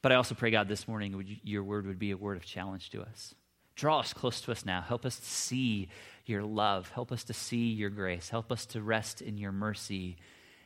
But 0.00 0.12
I 0.12 0.14
also 0.16 0.34
pray, 0.34 0.50
God, 0.50 0.68
this 0.68 0.88
morning 0.88 1.16
would 1.16 1.28
you, 1.28 1.36
your 1.42 1.62
word 1.62 1.86
would 1.86 1.98
be 1.98 2.10
a 2.10 2.16
word 2.16 2.36
of 2.36 2.44
challenge 2.44 2.90
to 2.90 3.02
us. 3.02 3.34
Draw 3.76 4.00
us 4.00 4.12
close 4.12 4.40
to 4.42 4.52
us 4.52 4.64
now. 4.64 4.80
Help 4.80 5.04
us 5.04 5.14
see 5.16 5.88
your 6.28 6.42
love. 6.42 6.90
Help 6.90 7.12
us 7.12 7.24
to 7.24 7.34
see 7.34 7.70
your 7.70 7.90
grace. 7.90 8.28
Help 8.28 8.52
us 8.52 8.66
to 8.66 8.82
rest 8.82 9.22
in 9.22 9.38
your 9.38 9.52
mercy. 9.52 10.16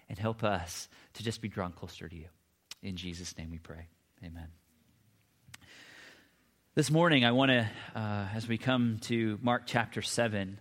And 0.08 0.18
help 0.18 0.44
us 0.44 0.88
to 1.14 1.22
just 1.22 1.40
be 1.40 1.48
drawn 1.48 1.72
closer 1.72 2.08
to 2.08 2.14
you. 2.14 2.26
In 2.82 2.96
Jesus' 2.96 3.36
name 3.38 3.50
we 3.50 3.58
pray. 3.58 3.86
Amen. 4.24 4.48
This 6.74 6.90
morning, 6.90 7.24
I 7.24 7.32
want 7.32 7.50
to, 7.50 7.68
uh, 7.94 8.28
as 8.34 8.48
we 8.48 8.56
come 8.56 8.98
to 9.02 9.38
Mark 9.42 9.64
chapter 9.66 10.00
7, 10.00 10.58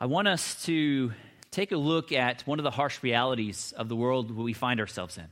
I 0.00 0.06
want 0.06 0.28
us 0.28 0.64
to 0.64 1.12
take 1.50 1.72
a 1.72 1.76
look 1.76 2.12
at 2.12 2.46
one 2.46 2.58
of 2.58 2.64
the 2.64 2.70
harsh 2.70 3.02
realities 3.02 3.72
of 3.76 3.88
the 3.88 3.96
world 3.96 4.30
we 4.30 4.52
find 4.52 4.80
ourselves 4.80 5.16
in. 5.16 5.26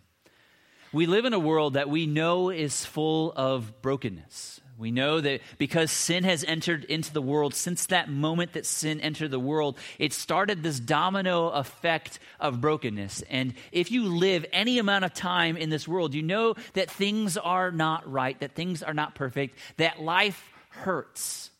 We 0.92 1.06
live 1.06 1.24
in 1.24 1.32
a 1.32 1.38
world 1.38 1.74
that 1.74 1.88
we 1.88 2.06
know 2.06 2.50
is 2.50 2.84
full 2.84 3.32
of 3.32 3.82
brokenness. 3.82 4.60
We 4.78 4.92
know 4.92 5.20
that 5.20 5.40
because 5.58 5.90
sin 5.90 6.22
has 6.22 6.44
entered 6.44 6.84
into 6.84 7.12
the 7.12 7.20
world, 7.20 7.52
since 7.52 7.86
that 7.86 8.08
moment 8.08 8.52
that 8.52 8.64
sin 8.64 9.00
entered 9.00 9.32
the 9.32 9.40
world, 9.40 9.76
it 9.98 10.12
started 10.12 10.62
this 10.62 10.78
domino 10.78 11.48
effect 11.48 12.20
of 12.38 12.60
brokenness. 12.60 13.22
And 13.28 13.54
if 13.72 13.90
you 13.90 14.04
live 14.04 14.46
any 14.52 14.78
amount 14.78 15.04
of 15.04 15.12
time 15.12 15.56
in 15.56 15.68
this 15.68 15.88
world, 15.88 16.14
you 16.14 16.22
know 16.22 16.54
that 16.74 16.92
things 16.92 17.36
are 17.36 17.72
not 17.72 18.08
right, 18.10 18.38
that 18.38 18.54
things 18.54 18.84
are 18.84 18.94
not 18.94 19.16
perfect, 19.16 19.58
that 19.78 20.00
life 20.00 20.48
hurts. 20.70 21.50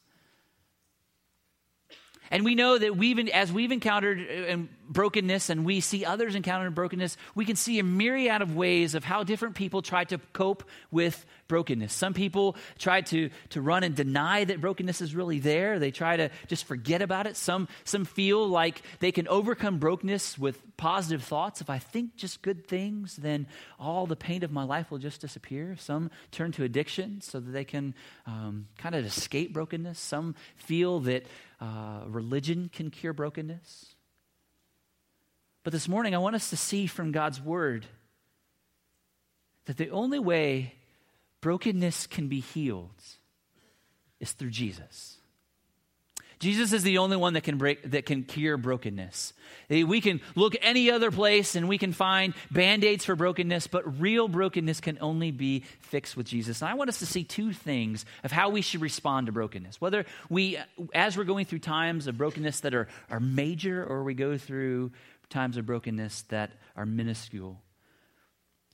And 2.31 2.45
we 2.45 2.55
know 2.55 2.77
that 2.79 2.97
we've, 2.97 3.29
as 3.31 3.51
we've 3.51 3.73
encountered 3.73 4.49
uh, 4.51 4.57
brokenness 4.89 5.51
and 5.51 5.65
we 5.65 5.81
see 5.81 6.05
others 6.05 6.35
encounter 6.35 6.71
brokenness, 6.71 7.17
we 7.35 7.45
can 7.45 7.57
see 7.57 7.79
a 7.79 7.85
myriad 7.85 8.43
of 8.43 8.55
ways 8.55 8.95
of 8.95 9.03
how 9.03 9.25
different 9.25 9.55
people 9.55 9.83
try 9.83 10.05
to 10.05 10.19
cope 10.33 10.63
with 10.91 11.25
brokenness. 11.49 11.93
Some 11.93 12.15
people 12.15 12.57
try 12.79 13.01
to, 13.03 13.31
to 13.51 13.61
run 13.61 13.83
and 13.83 13.95
deny 13.95 14.45
that 14.45 14.61
brokenness 14.61 15.01
is 15.01 15.15
really 15.15 15.41
there. 15.41 15.79
They 15.79 15.91
try 15.91 16.17
to 16.17 16.31
just 16.47 16.65
forget 16.65 17.03
about 17.03 17.27
it. 17.27 17.37
Some, 17.37 17.69
some 17.85 18.05
feel 18.05 18.47
like 18.47 18.83
they 19.01 19.11
can 19.11 19.27
overcome 19.29 19.79
brokenness 19.79 20.39
with 20.39 20.61
positive 20.77 21.25
thoughts. 21.25 21.61
If 21.61 21.71
I 21.71 21.79
think 21.79 22.17
just 22.17 22.43
good 22.43 22.69
things, 22.69 23.17
then 23.17 23.47
all 23.79 24.07
the 24.07 24.17
pain 24.17 24.45
of 24.45 24.53
my 24.53 24.65
life 24.65 24.91
will 24.91 24.99
just 24.99 25.21
disappear. 25.21 25.77
Some 25.79 26.11
turn 26.31 26.53
to 26.53 26.65
addiction 26.65 27.21
so 27.21 27.41
that 27.41 27.51
they 27.51 27.65
can 27.65 27.95
um, 28.27 28.69
kind 28.77 28.95
of 28.95 29.05
escape 29.05 29.53
brokenness. 29.53 29.99
Some 29.99 30.35
feel 30.57 31.01
that 31.01 31.27
uh, 31.61 32.03
religion 32.07 32.71
can 32.73 32.91
cure 32.91 33.13
brokenness. 33.13 33.95
But 35.65 35.73
this 35.73 35.89
morning, 35.89 36.15
I 36.15 36.19
want 36.19 36.37
us 36.37 36.51
to 36.51 36.57
see 36.57 36.87
from 36.87 37.13
God's 37.13 37.41
word 37.41 37.85
that 39.67 39.77
the 39.77 39.91
only 39.91 40.19
way 40.19 40.75
brokenness 41.41 42.07
can 42.07 42.29
be 42.29 42.41
healed 42.41 43.03
is 44.21 44.33
through 44.33 44.51
Jesus. 44.51 45.19
Jesus 46.39 46.73
is 46.73 46.85
the 46.85 46.99
only 46.99 47.17
one 47.17 47.33
that 47.33 47.43
can 47.43 47.59
break 47.59 47.91
that 47.91 48.07
can 48.07 48.23
cure 48.23 48.57
brokenness. 48.57 49.33
Eh, 49.71 49.83
we 49.83 50.01
can 50.01 50.21
look 50.37 50.55
any 50.63 50.91
other 50.91 51.11
place 51.11 51.57
and 51.57 51.69
we 51.69 51.79
can 51.79 51.93
find 51.93 52.33
band-aids 52.51 53.05
for 53.05 53.17
brokenness, 53.17 53.67
but 53.67 54.01
real 54.01 54.29
brokenness 54.29 54.81
can 54.81 54.99
only 55.01 55.33
be 55.33 55.65
fixed 55.81 56.17
with 56.17 56.27
Jesus. 56.27 56.63
And 56.63 56.71
I 56.71 56.75
want 56.75 56.91
us 56.91 57.01
to 57.01 57.07
see 57.07 57.25
two 57.25 57.53
things 57.53 58.05
of 58.23 58.31
how 58.31 58.51
we 58.51 58.63
should 58.63 58.81
respond 58.81 59.27
to 59.27 59.33
brokenness. 59.33 59.81
Whether 59.81 60.07
we 60.31 60.59
as 60.95 61.17
we're 61.17 61.25
going 61.25 61.45
through 61.45 61.61
times 61.61 62.07
of 62.07 62.17
brokenness 62.17 62.61
that 62.61 62.75
are, 62.75 62.87
are 63.11 63.21
major 63.21 63.85
or 63.85 64.05
we 64.05 64.15
go 64.15 64.39
through 64.39 64.93
times 65.31 65.57
of 65.57 65.67
brokenness 65.67 66.23
that 66.29 66.53
are 66.77 66.87
minuscule. 66.87 67.61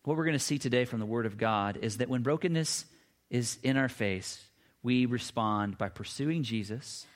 What 0.04 0.18
we're 0.18 0.24
going 0.24 0.34
to 0.34 0.38
see 0.38 0.58
today 0.58 0.84
from 0.84 1.00
the 1.00 1.06
Word 1.06 1.26
of 1.26 1.38
God 1.38 1.78
is 1.80 1.96
that 1.96 2.08
when 2.08 2.22
brokenness 2.22 2.84
is 3.30 3.58
in 3.62 3.76
our 3.76 3.88
face, 3.88 4.44
we 4.82 5.06
respond 5.06 5.78
by 5.78 5.88
pursuing 5.88 6.42
Jesus 6.42 7.06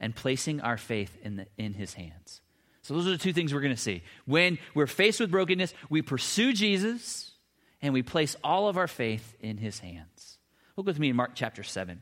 and 0.00 0.16
placing 0.16 0.60
our 0.62 0.78
faith 0.78 1.16
in, 1.22 1.36
the, 1.36 1.46
in 1.58 1.74
his 1.74 1.94
hands. 1.94 2.40
So, 2.80 2.94
those 2.94 3.06
are 3.06 3.10
the 3.10 3.18
two 3.18 3.32
things 3.32 3.52
we're 3.52 3.60
going 3.60 3.74
to 3.74 3.80
see. 3.80 4.02
When 4.24 4.58
we're 4.74 4.86
faced 4.86 5.20
with 5.20 5.30
brokenness, 5.30 5.74
we 5.88 6.02
pursue 6.02 6.52
Jesus 6.52 7.32
and 7.80 7.92
we 7.92 8.02
place 8.02 8.36
all 8.42 8.68
of 8.68 8.78
our 8.78 8.88
faith 8.88 9.36
in 9.40 9.58
his 9.58 9.78
hands. 9.78 10.38
Look 10.76 10.86
with 10.86 10.98
me 10.98 11.10
in 11.10 11.16
Mark 11.16 11.32
chapter 11.34 11.62
7, 11.62 12.00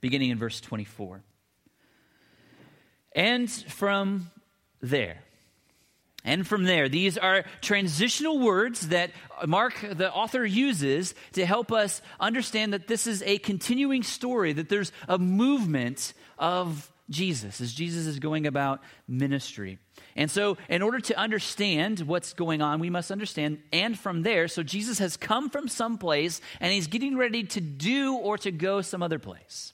beginning 0.00 0.30
in 0.30 0.38
verse 0.38 0.60
24. 0.60 1.22
And 3.14 3.50
from 3.50 4.30
there, 4.80 5.22
and 6.24 6.46
from 6.46 6.64
there, 6.64 6.88
these 6.88 7.16
are 7.16 7.44
transitional 7.60 8.38
words 8.38 8.88
that 8.88 9.12
Mark, 9.46 9.74
the 9.92 10.12
author, 10.12 10.44
uses 10.44 11.14
to 11.32 11.46
help 11.46 11.72
us 11.72 12.02
understand 12.18 12.72
that 12.72 12.88
this 12.88 13.06
is 13.06 13.22
a 13.22 13.38
continuing 13.38 14.02
story, 14.02 14.52
that 14.52 14.68
there's 14.68 14.92
a 15.08 15.18
movement 15.18 16.12
of 16.38 16.90
Jesus 17.08 17.60
as 17.60 17.72
Jesus 17.72 18.06
is 18.06 18.18
going 18.18 18.46
about 18.46 18.82
ministry. 19.06 19.78
And 20.16 20.30
so, 20.30 20.58
in 20.68 20.82
order 20.82 21.00
to 21.00 21.18
understand 21.18 22.00
what's 22.00 22.34
going 22.34 22.60
on, 22.60 22.80
we 22.80 22.90
must 22.90 23.10
understand, 23.10 23.60
and 23.72 23.98
from 23.98 24.22
there, 24.22 24.48
so 24.48 24.62
Jesus 24.62 24.98
has 24.98 25.16
come 25.16 25.48
from 25.48 25.68
some 25.68 25.96
place 25.96 26.40
and 26.60 26.72
he's 26.72 26.88
getting 26.88 27.16
ready 27.16 27.44
to 27.44 27.60
do 27.60 28.16
or 28.16 28.36
to 28.38 28.50
go 28.50 28.82
some 28.82 29.02
other 29.02 29.18
place. 29.18 29.72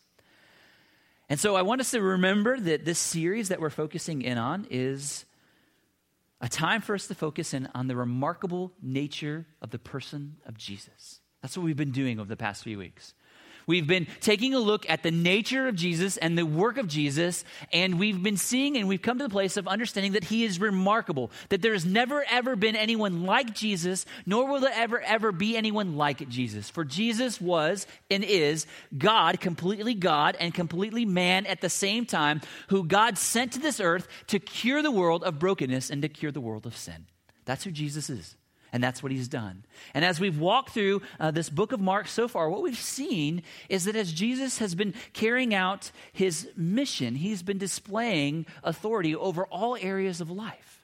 And 1.29 1.41
so, 1.41 1.57
I 1.57 1.63
want 1.63 1.81
us 1.81 1.91
to 1.93 2.03
remember 2.03 2.61
that 2.61 2.85
this 2.85 2.99
series 2.99 3.49
that 3.49 3.61
we're 3.61 3.71
focusing 3.71 4.23
in 4.23 4.39
on 4.39 4.67
is 4.71 5.25
a 6.45 6.49
time 6.49 6.83
for 6.83 6.95
us 6.95 7.07
to 7.07 7.15
focus 7.15 7.55
in 7.55 7.67
on 7.75 7.89
the 7.89 7.97
remarkable 7.97 8.71
nature 8.83 9.47
of 9.63 9.71
the 9.71 9.79
person 9.79 10.37
of 10.45 10.59
Jesus. 10.59 11.21
That's 11.41 11.57
what 11.57 11.65
we've 11.65 11.75
been 11.75 11.91
doing 11.91 12.21
over 12.21 12.29
the 12.29 12.37
past 12.37 12.63
few 12.63 12.77
weeks. 12.77 13.15
We've 13.67 13.87
been 13.87 14.07
taking 14.21 14.55
a 14.55 14.59
look 14.59 14.89
at 14.89 15.03
the 15.03 15.11
nature 15.11 15.67
of 15.69 15.75
Jesus 15.75 16.17
and 16.17 16.37
the 16.37 16.47
work 16.47 16.77
of 16.79 16.89
Jesus, 16.89 17.45
and 17.73 17.99
we've 17.99 18.23
been 18.23 18.37
seeing 18.37 18.77
and 18.77 18.89
we've 18.89 19.03
come 19.03 19.19
to 19.19 19.25
the 19.25 19.31
place 19.31 19.57
of 19.57 19.67
understanding 19.67 20.13
that 20.13 20.25
he 20.25 20.45
is 20.45 20.61
remarkable, 20.61 21.31
that 21.49 21.63
there 21.63 21.73
has 21.73 21.85
never 21.85 22.25
ever 22.31 22.57
been 22.57 22.77
anyone 22.77 23.25
like 23.25 23.55
Jesus, 23.55 24.07
nor 24.27 24.47
will 24.47 24.61
there 24.61 24.73
ever 24.75 25.01
ever 25.01 25.33
be 25.33 25.57
anyone 25.57 25.97
like 25.97 26.29
Jesus. 26.29 26.69
For 26.71 26.85
Jesus 26.85 27.41
was 27.41 27.87
and 28.11 28.25
is 28.25 28.67
God, 28.97 29.41
completely 29.41 29.95
God 29.95 30.37
and 30.39 30.53
completely 30.53 31.05
man 31.05 31.47
at 31.47 31.61
the 31.61 31.71
same 31.71 32.07
time, 32.07 32.41
who 32.69 32.85
God 32.85 33.19
sent 33.19 33.53
to 33.53 33.59
this 33.59 33.81
earth 33.81 34.09
to 34.29 34.39
cure 34.39 34.83
the 34.83 34.91
world 34.91 35.25
of 35.25 35.39
brokenness 35.39 35.91
and 35.91 36.03
to 36.03 36.09
cure 36.09 36.33
the 36.33 36.41
world 36.41 36.67
of 36.67 36.77
sin. 36.77 37.07
That's 37.45 37.65
who 37.65 37.71
Jesus 37.71 38.11
is. 38.11 38.37
And 38.75 38.83
that's 38.83 39.05
what 39.05 39.13
he's 39.13 39.29
done. 39.29 39.65
And 39.95 40.05
as 40.05 40.19
we've 40.19 40.41
walked 40.41 40.71
through 40.71 41.03
uh, 41.21 41.31
this 41.31 41.49
book 41.49 41.71
of 41.71 41.81
Mark 41.81 42.09
so 42.09 42.27
far, 42.27 42.51
what 42.51 42.61
we've 42.61 42.77
seen 42.77 43.45
is 43.69 43.85
that 43.85 43.95
as 43.95 44.13
Jesus 44.13 44.59
has 44.59 44.75
been 44.75 44.95
carrying 45.13 45.55
out 45.55 45.93
his 46.13 46.49
mission, 46.57 47.15
he's 47.15 47.45
been 47.45 47.57
displaying 47.57 48.47
authority 48.65 49.15
over 49.15 49.47
all 49.47 49.77
areas 49.81 50.21
of 50.21 50.29
life. 50.29 50.84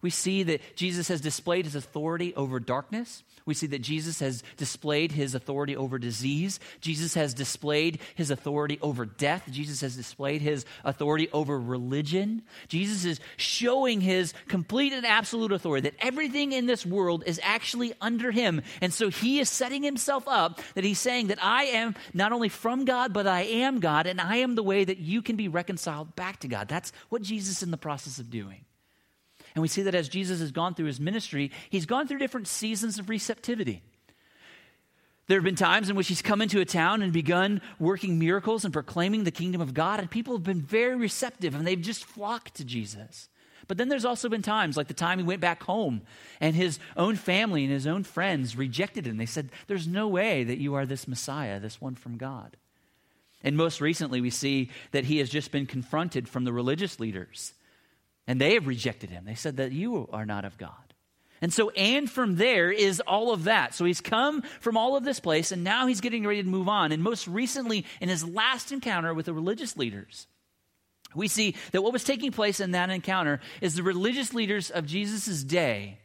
We 0.00 0.10
see 0.10 0.44
that 0.44 0.76
Jesus 0.76 1.08
has 1.08 1.20
displayed 1.20 1.64
his 1.64 1.74
authority 1.74 2.34
over 2.34 2.60
darkness. 2.60 3.24
We 3.44 3.54
see 3.54 3.66
that 3.68 3.80
Jesus 3.80 4.20
has 4.20 4.44
displayed 4.56 5.10
his 5.10 5.34
authority 5.34 5.74
over 5.74 5.98
disease. 5.98 6.60
Jesus 6.80 7.14
has 7.14 7.34
displayed 7.34 7.98
his 8.14 8.30
authority 8.30 8.78
over 8.80 9.06
death. 9.06 9.48
Jesus 9.50 9.80
has 9.80 9.96
displayed 9.96 10.40
his 10.40 10.64
authority 10.84 11.28
over 11.32 11.58
religion. 11.58 12.42
Jesus 12.68 13.04
is 13.04 13.20
showing 13.36 14.00
his 14.00 14.34
complete 14.46 14.92
and 14.92 15.04
absolute 15.04 15.50
authority 15.50 15.88
that 15.88 15.98
everything 15.98 16.52
in 16.52 16.66
this 16.66 16.86
world 16.86 17.24
is 17.26 17.40
actually 17.42 17.92
under 18.00 18.30
him. 18.30 18.62
And 18.80 18.92
so 18.92 19.08
he 19.08 19.40
is 19.40 19.48
setting 19.48 19.82
himself 19.82 20.28
up 20.28 20.60
that 20.74 20.84
he's 20.84 21.00
saying 21.00 21.28
that 21.28 21.42
I 21.42 21.64
am 21.64 21.96
not 22.14 22.32
only 22.32 22.50
from 22.50 22.84
God, 22.84 23.12
but 23.12 23.26
I 23.26 23.42
am 23.42 23.80
God, 23.80 24.06
and 24.06 24.20
I 24.20 24.36
am 24.36 24.54
the 24.54 24.62
way 24.62 24.84
that 24.84 24.98
you 24.98 25.22
can 25.22 25.34
be 25.36 25.48
reconciled 25.48 26.14
back 26.14 26.40
to 26.40 26.48
God. 26.48 26.68
That's 26.68 26.92
what 27.08 27.22
Jesus 27.22 27.56
is 27.56 27.62
in 27.62 27.70
the 27.70 27.76
process 27.76 28.18
of 28.18 28.30
doing. 28.30 28.64
And 29.58 29.62
we 29.62 29.66
see 29.66 29.82
that 29.82 29.94
as 29.96 30.08
Jesus 30.08 30.38
has 30.38 30.52
gone 30.52 30.76
through 30.76 30.86
his 30.86 31.00
ministry, 31.00 31.50
he's 31.68 31.84
gone 31.84 32.06
through 32.06 32.20
different 32.20 32.46
seasons 32.46 32.96
of 33.00 33.08
receptivity. 33.08 33.82
There 35.26 35.36
have 35.36 35.44
been 35.44 35.56
times 35.56 35.90
in 35.90 35.96
which 35.96 36.06
he's 36.06 36.22
come 36.22 36.40
into 36.40 36.60
a 36.60 36.64
town 36.64 37.02
and 37.02 37.12
begun 37.12 37.60
working 37.80 38.20
miracles 38.20 38.64
and 38.64 38.72
proclaiming 38.72 39.24
the 39.24 39.32
kingdom 39.32 39.60
of 39.60 39.74
God, 39.74 39.98
and 39.98 40.08
people 40.08 40.34
have 40.34 40.44
been 40.44 40.62
very 40.62 40.94
receptive 40.94 41.56
and 41.56 41.66
they've 41.66 41.80
just 41.80 42.04
flocked 42.04 42.54
to 42.54 42.64
Jesus. 42.64 43.28
But 43.66 43.78
then 43.78 43.88
there's 43.88 44.04
also 44.04 44.28
been 44.28 44.42
times, 44.42 44.76
like 44.76 44.86
the 44.86 44.94
time 44.94 45.18
he 45.18 45.24
went 45.24 45.40
back 45.40 45.64
home 45.64 46.02
and 46.38 46.54
his 46.54 46.78
own 46.96 47.16
family 47.16 47.64
and 47.64 47.72
his 47.72 47.88
own 47.88 48.04
friends 48.04 48.54
rejected 48.54 49.08
him. 49.08 49.16
They 49.16 49.26
said, 49.26 49.50
There's 49.66 49.88
no 49.88 50.06
way 50.06 50.44
that 50.44 50.58
you 50.58 50.76
are 50.76 50.86
this 50.86 51.08
Messiah, 51.08 51.58
this 51.58 51.80
one 51.80 51.96
from 51.96 52.16
God. 52.16 52.56
And 53.42 53.56
most 53.56 53.80
recently, 53.80 54.20
we 54.20 54.30
see 54.30 54.70
that 54.92 55.06
he 55.06 55.18
has 55.18 55.28
just 55.28 55.50
been 55.50 55.66
confronted 55.66 56.28
from 56.28 56.44
the 56.44 56.52
religious 56.52 57.00
leaders 57.00 57.54
and 58.28 58.38
they 58.40 58.54
have 58.54 58.68
rejected 58.68 59.10
him. 59.10 59.24
They 59.24 59.34
said 59.34 59.56
that 59.56 59.72
you 59.72 60.08
are 60.12 60.26
not 60.26 60.44
of 60.44 60.56
God. 60.58 60.74
And 61.40 61.52
so, 61.52 61.70
and 61.70 62.10
from 62.10 62.36
there 62.36 62.70
is 62.70 63.00
all 63.00 63.32
of 63.32 63.44
that. 63.44 63.74
So 63.74 63.84
he's 63.84 64.00
come 64.00 64.42
from 64.60 64.76
all 64.76 64.96
of 64.96 65.04
this 65.04 65.18
place, 65.18 65.50
and 65.50 65.64
now 65.64 65.86
he's 65.86 66.00
getting 66.00 66.26
ready 66.26 66.42
to 66.42 66.48
move 66.48 66.68
on. 66.68 66.92
And 66.92 67.02
most 67.02 67.26
recently, 67.26 67.86
in 68.00 68.08
his 68.08 68.24
last 68.24 68.70
encounter 68.70 69.14
with 69.14 69.26
the 69.26 69.32
religious 69.32 69.76
leaders, 69.76 70.26
we 71.14 71.26
see 71.26 71.54
that 71.72 71.82
what 71.82 71.92
was 71.92 72.04
taking 72.04 72.32
place 72.32 72.60
in 72.60 72.72
that 72.72 72.90
encounter 72.90 73.40
is 73.60 73.74
the 73.74 73.82
religious 73.82 74.34
leaders 74.34 74.70
of 74.70 74.84
Jesus' 74.84 75.42
day 75.42 75.98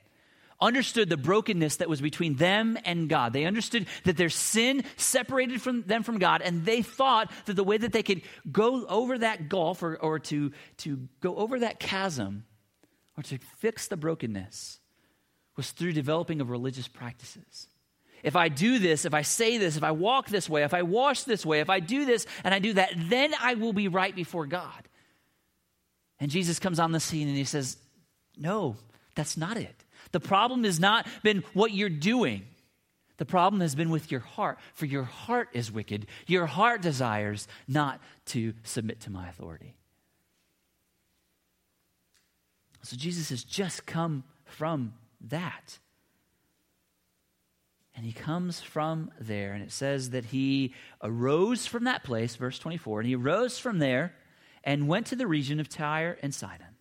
understood 0.64 1.10
the 1.10 1.18
brokenness 1.18 1.78
that 1.78 1.90
was 1.90 2.02
between 2.02 2.36
them 2.36 2.78
and 2.86 3.10
God. 3.10 3.34
They 3.34 3.46
understood 3.46 3.88
that 4.06 4.18
their 4.18 4.30
sin 4.30 4.84
separated 4.96 5.62
from 5.62 5.84
them 5.84 6.04
from 6.04 6.20
God, 6.20 6.42
and 6.42 6.66
they 6.66 6.82
thought 6.82 7.32
that 7.46 7.56
the 7.56 7.64
way 7.64 7.78
that 7.78 7.94
they 7.94 8.04
could 8.04 8.22
go 8.52 8.86
over 8.86 9.18
that 9.18 9.50
gulf 9.50 9.84
or, 9.84 9.96
or 9.98 10.20
to, 10.20 10.52
to 10.78 11.08
go 11.22 11.36
over 11.36 11.60
that 11.60 11.80
chasm 11.80 12.46
or 13.18 13.24
to 13.24 13.38
fix 13.58 13.88
the 13.88 13.98
brokenness 13.98 14.80
was 15.56 15.72
through 15.72 15.94
developing 15.94 16.42
of 16.42 16.50
religious 16.50 16.88
practices. 16.88 17.68
If 18.24 18.36
I 18.38 18.48
do 18.48 18.80
this, 18.80 19.06
if 19.06 19.14
I 19.14 19.22
say 19.22 19.58
this, 19.58 19.76
if 19.76 19.84
I 19.84 19.92
walk 19.92 20.30
this 20.30 20.50
way, 20.50 20.64
if 20.64 20.74
I 20.74 20.82
wash 20.82 21.24
this 21.24 21.46
way, 21.46 21.60
if 21.60 21.70
I 21.70 21.82
do 21.82 22.06
this 22.06 22.26
and 22.44 22.54
I 22.54 22.60
do 22.60 22.74
that, 22.74 22.94
then 22.96 23.34
I 23.40 23.56
will 23.56 23.74
be 23.74 23.90
right 23.90 24.16
before 24.16 24.48
God. 24.48 24.88
And 26.20 26.32
Jesus 26.32 26.58
comes 26.58 26.80
on 26.80 26.94
the 26.94 27.02
scene 27.02 27.28
and 27.28 27.36
he 27.36 27.44
says, 27.44 27.78
No, 28.38 28.78
that's 29.14 29.36
not 29.36 29.58
it. 29.58 29.83
The 30.14 30.22
problem 30.22 30.64
has 30.64 30.80
not 30.80 31.06
been 31.24 31.44
what 31.54 31.74
you're 31.74 31.90
doing. 31.90 32.44
The 33.18 33.26
problem 33.26 33.62
has 33.62 33.76
been 33.76 33.90
with 33.90 34.12
your 34.12 34.22
heart, 34.22 34.58
for 34.74 34.86
your 34.86 35.04
heart 35.04 35.50
is 35.54 35.72
wicked. 35.72 36.08
Your 36.26 36.46
heart 36.46 36.82
desires 36.82 37.48
not 37.68 38.00
to 38.28 38.54
submit 38.64 39.02
to 39.02 39.12
my 39.12 39.28
authority. 39.28 39.76
So 42.84 42.96
Jesus 42.96 43.30
has 43.30 43.44
just 43.44 43.86
come 43.86 44.24
from 44.46 44.94
that. 45.30 45.80
And 47.96 48.06
he 48.06 48.12
comes 48.12 48.60
from 48.60 49.12
there, 49.20 49.54
and 49.54 49.64
it 49.64 49.72
says 49.72 50.10
that 50.12 50.26
he 50.26 50.74
arose 51.02 51.66
from 51.66 51.84
that 51.84 52.04
place, 52.04 52.36
verse 52.36 52.58
24, 52.60 53.02
and 53.02 53.08
he 53.08 53.16
arose 53.16 53.60
from 53.60 53.80
there 53.80 54.16
and 54.64 54.88
went 54.88 55.08
to 55.08 55.16
the 55.16 55.28
region 55.28 55.60
of 55.60 55.70
Tyre 55.70 56.18
and 56.24 56.34
Sidon. 56.34 56.73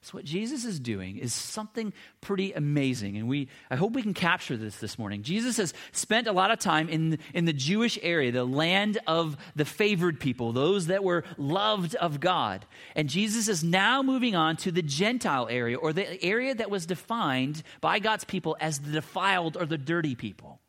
So 0.00 0.16
what 0.16 0.24
Jesus 0.24 0.64
is 0.64 0.78
doing 0.78 1.18
is 1.18 1.34
something 1.34 1.92
pretty 2.20 2.52
amazing, 2.52 3.16
and 3.16 3.28
we 3.28 3.48
I 3.68 3.74
hope 3.74 3.92
we 3.92 4.02
can 4.02 4.14
capture 4.14 4.56
this 4.56 4.76
this 4.76 4.96
morning. 4.96 5.22
Jesus 5.22 5.56
has 5.56 5.74
spent 5.90 6.28
a 6.28 6.32
lot 6.32 6.52
of 6.52 6.60
time 6.60 6.88
in 6.88 7.18
in 7.34 7.46
the 7.46 7.52
Jewish 7.52 7.98
area, 8.00 8.30
the 8.30 8.44
land 8.44 8.98
of 9.08 9.36
the 9.56 9.64
favored 9.64 10.20
people, 10.20 10.52
those 10.52 10.86
that 10.86 11.02
were 11.02 11.24
loved 11.36 11.96
of 11.96 12.20
God, 12.20 12.64
and 12.94 13.08
Jesus 13.08 13.48
is 13.48 13.64
now 13.64 14.02
moving 14.02 14.36
on 14.36 14.56
to 14.58 14.70
the 14.70 14.82
Gentile 14.82 15.48
area, 15.50 15.76
or 15.76 15.92
the 15.92 16.22
area 16.22 16.54
that 16.54 16.70
was 16.70 16.86
defined 16.86 17.64
by 17.80 17.98
God's 17.98 18.24
people 18.24 18.56
as 18.60 18.78
the 18.78 18.92
defiled 18.92 19.56
or 19.56 19.66
the 19.66 19.78
dirty 19.78 20.14
people. 20.14 20.60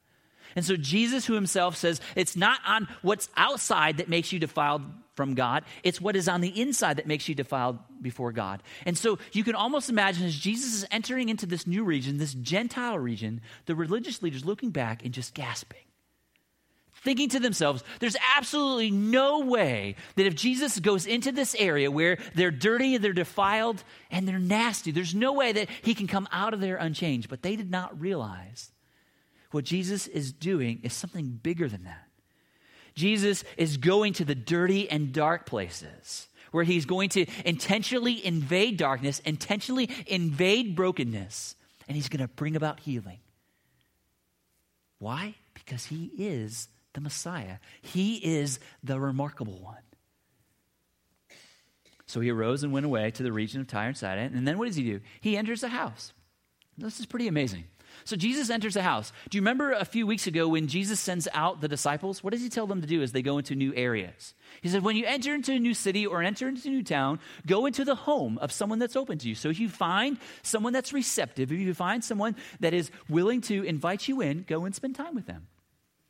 And 0.56 0.66
so 0.66 0.76
Jesus, 0.76 1.28
who 1.28 1.34
himself 1.34 1.76
says, 1.76 2.02
it's 2.16 2.36
not 2.36 2.60
on 2.66 2.88
what's 3.04 3.30
outside 3.38 3.98
that 3.98 4.10
makes 4.10 4.32
you 4.32 4.40
defiled 4.40 4.82
from 5.20 5.34
God, 5.34 5.66
it's 5.84 6.00
what 6.00 6.16
is 6.16 6.30
on 6.30 6.40
the 6.40 6.62
inside 6.62 6.96
that 6.96 7.06
makes 7.06 7.28
you 7.28 7.36
defiled 7.36 7.78
before 8.02 8.32
God. 8.32 8.64
And 8.86 8.98
so 8.98 9.20
you 9.34 9.44
can 9.44 9.54
almost 9.54 9.90
imagine 9.90 10.26
as 10.26 10.34
Jesus 10.34 10.74
is 10.74 10.86
entering 10.92 11.28
into 11.28 11.46
this 11.46 11.68
new 11.68 11.84
region, 11.84 12.20
this 12.20 12.34
Gentile 12.34 12.98
region, 12.98 13.42
the 13.66 13.76
religious 13.76 14.24
leaders 14.24 14.46
looking 14.46 14.70
back 14.70 15.04
and 15.04 15.14
just 15.14 15.34
gasping. 15.34 15.84
Thinking 17.04 17.28
to 17.32 17.42
themselves, 17.42 17.84
there's 18.00 18.16
absolutely 18.38 18.92
no 18.92 19.42
way 19.42 19.98
that 20.16 20.26
if 20.26 20.36
Jesus 20.36 20.80
goes 20.80 21.06
into 21.06 21.34
this 21.34 21.54
area 21.60 21.92
where 21.92 22.18
they're 22.34 22.50
dirty, 22.50 22.96
they're 22.96 23.12
defiled, 23.12 23.84
and 24.10 24.26
they're 24.26 24.40
nasty, 24.40 24.92
there's 24.92 25.14
no 25.14 25.34
way 25.34 25.52
that 25.52 25.68
he 25.82 25.96
can 25.96 26.08
come 26.08 26.30
out 26.32 26.54
of 26.54 26.62
there 26.62 26.78
unchanged. 26.78 27.28
But 27.28 27.42
they 27.42 27.58
did 27.58 27.70
not 27.70 28.00
realize 28.00 28.72
what 29.52 29.66
Jesus 29.66 30.08
is 30.08 30.32
doing 30.32 30.80
is 30.84 30.94
something 30.94 31.38
bigger 31.44 31.68
than 31.68 31.84
that. 31.84 32.09
Jesus 32.96 33.44
is 33.58 33.78
going 33.78 34.14
to 34.14 34.26
the 34.26 34.36
dirty 34.36 34.90
and 34.90 35.12
dark 35.12 35.46
places 35.46 36.28
where 36.52 36.64
he's 36.64 36.86
going 36.86 37.10
to 37.10 37.26
intentionally 37.46 38.26
invade 38.26 38.78
darkness, 38.78 39.20
intentionally 39.20 39.90
invade 40.08 40.76
brokenness, 40.76 41.56
and 41.88 41.96
he's 41.96 42.10
going 42.10 42.22
to 42.22 42.28
bring 42.28 42.56
about 42.56 42.80
healing. 42.80 43.20
Why? 45.00 45.36
Because 45.54 45.86
he 45.86 46.12
is 46.18 46.68
the 46.94 47.02
Messiah, 47.02 47.58
he 47.82 48.16
is 48.16 48.60
the 48.84 49.00
remarkable 49.00 49.60
one. 49.60 49.78
So 52.08 52.20
he 52.20 52.32
arose 52.32 52.64
and 52.64 52.74
went 52.74 52.88
away 52.88 53.12
to 53.12 53.22
the 53.22 53.32
region 53.32 53.62
of 53.62 53.68
Tyre 53.68 53.90
and 53.90 53.98
Sidon. 53.98 54.36
And 54.36 54.48
then 54.48 54.58
what 54.58 54.66
does 54.66 54.76
he 54.76 54.84
do? 54.84 55.00
He 55.22 55.38
enters 55.38 55.62
a 55.62 55.68
house. 55.68 56.12
This 56.76 57.00
is 57.00 57.06
pretty 57.06 57.28
amazing. 57.28 57.66
So 58.10 58.16
Jesus 58.16 58.50
enters 58.50 58.74
the 58.74 58.82
house. 58.82 59.14
Do 59.30 59.38
you 59.38 59.44
remember 59.44 59.72
a 59.72 59.86
few 59.86 60.08
weeks 60.08 60.26
ago 60.26 60.48
when 60.48 60.66
Jesus 60.66 61.00
sends 61.00 61.28
out 61.32 61.62
the 61.62 61.68
disciples? 61.68 62.24
What 62.24 62.34
does 62.34 62.42
he 62.42 62.50
tell 62.50 62.66
them 62.66 62.82
to 62.82 62.88
do 62.88 63.04
as 63.04 63.12
they 63.12 63.22
go 63.22 63.38
into 63.38 63.54
new 63.54 63.72
areas? 63.76 64.34
He 64.62 64.70
said, 64.70 64.82
when 64.82 64.96
you 64.96 65.06
enter 65.06 65.36
into 65.36 65.54
a 65.54 65.60
new 65.60 65.76
city 65.76 66.08
or 66.08 66.24
enter 66.24 66.48
into 66.48 66.70
a 66.70 66.72
new 66.72 66.82
town, 66.82 67.20
go 67.46 67.68
into 67.68 67.86
the 67.86 67.94
home 67.94 68.40
of 68.40 68.52
someone 68.52 68.80
that's 68.80 68.96
open 68.96 69.20
to 69.20 69.30
you. 69.30 69.36
So 69.36 69.50
if 69.50 69.60
you 69.60 69.70
find 69.70 70.18
someone 70.42 70.74
that's 70.74 70.92
receptive, 70.92 71.52
if 71.52 71.60
you 71.60 71.72
find 71.76 72.04
someone 72.04 72.36
that 72.62 72.74
is 72.74 72.90
willing 73.10 73.42
to 73.42 73.62
invite 73.62 74.08
you 74.08 74.22
in, 74.22 74.44
go 74.48 74.66
and 74.66 74.74
spend 74.74 74.96
time 74.96 75.14
with 75.14 75.28
them. 75.28 75.46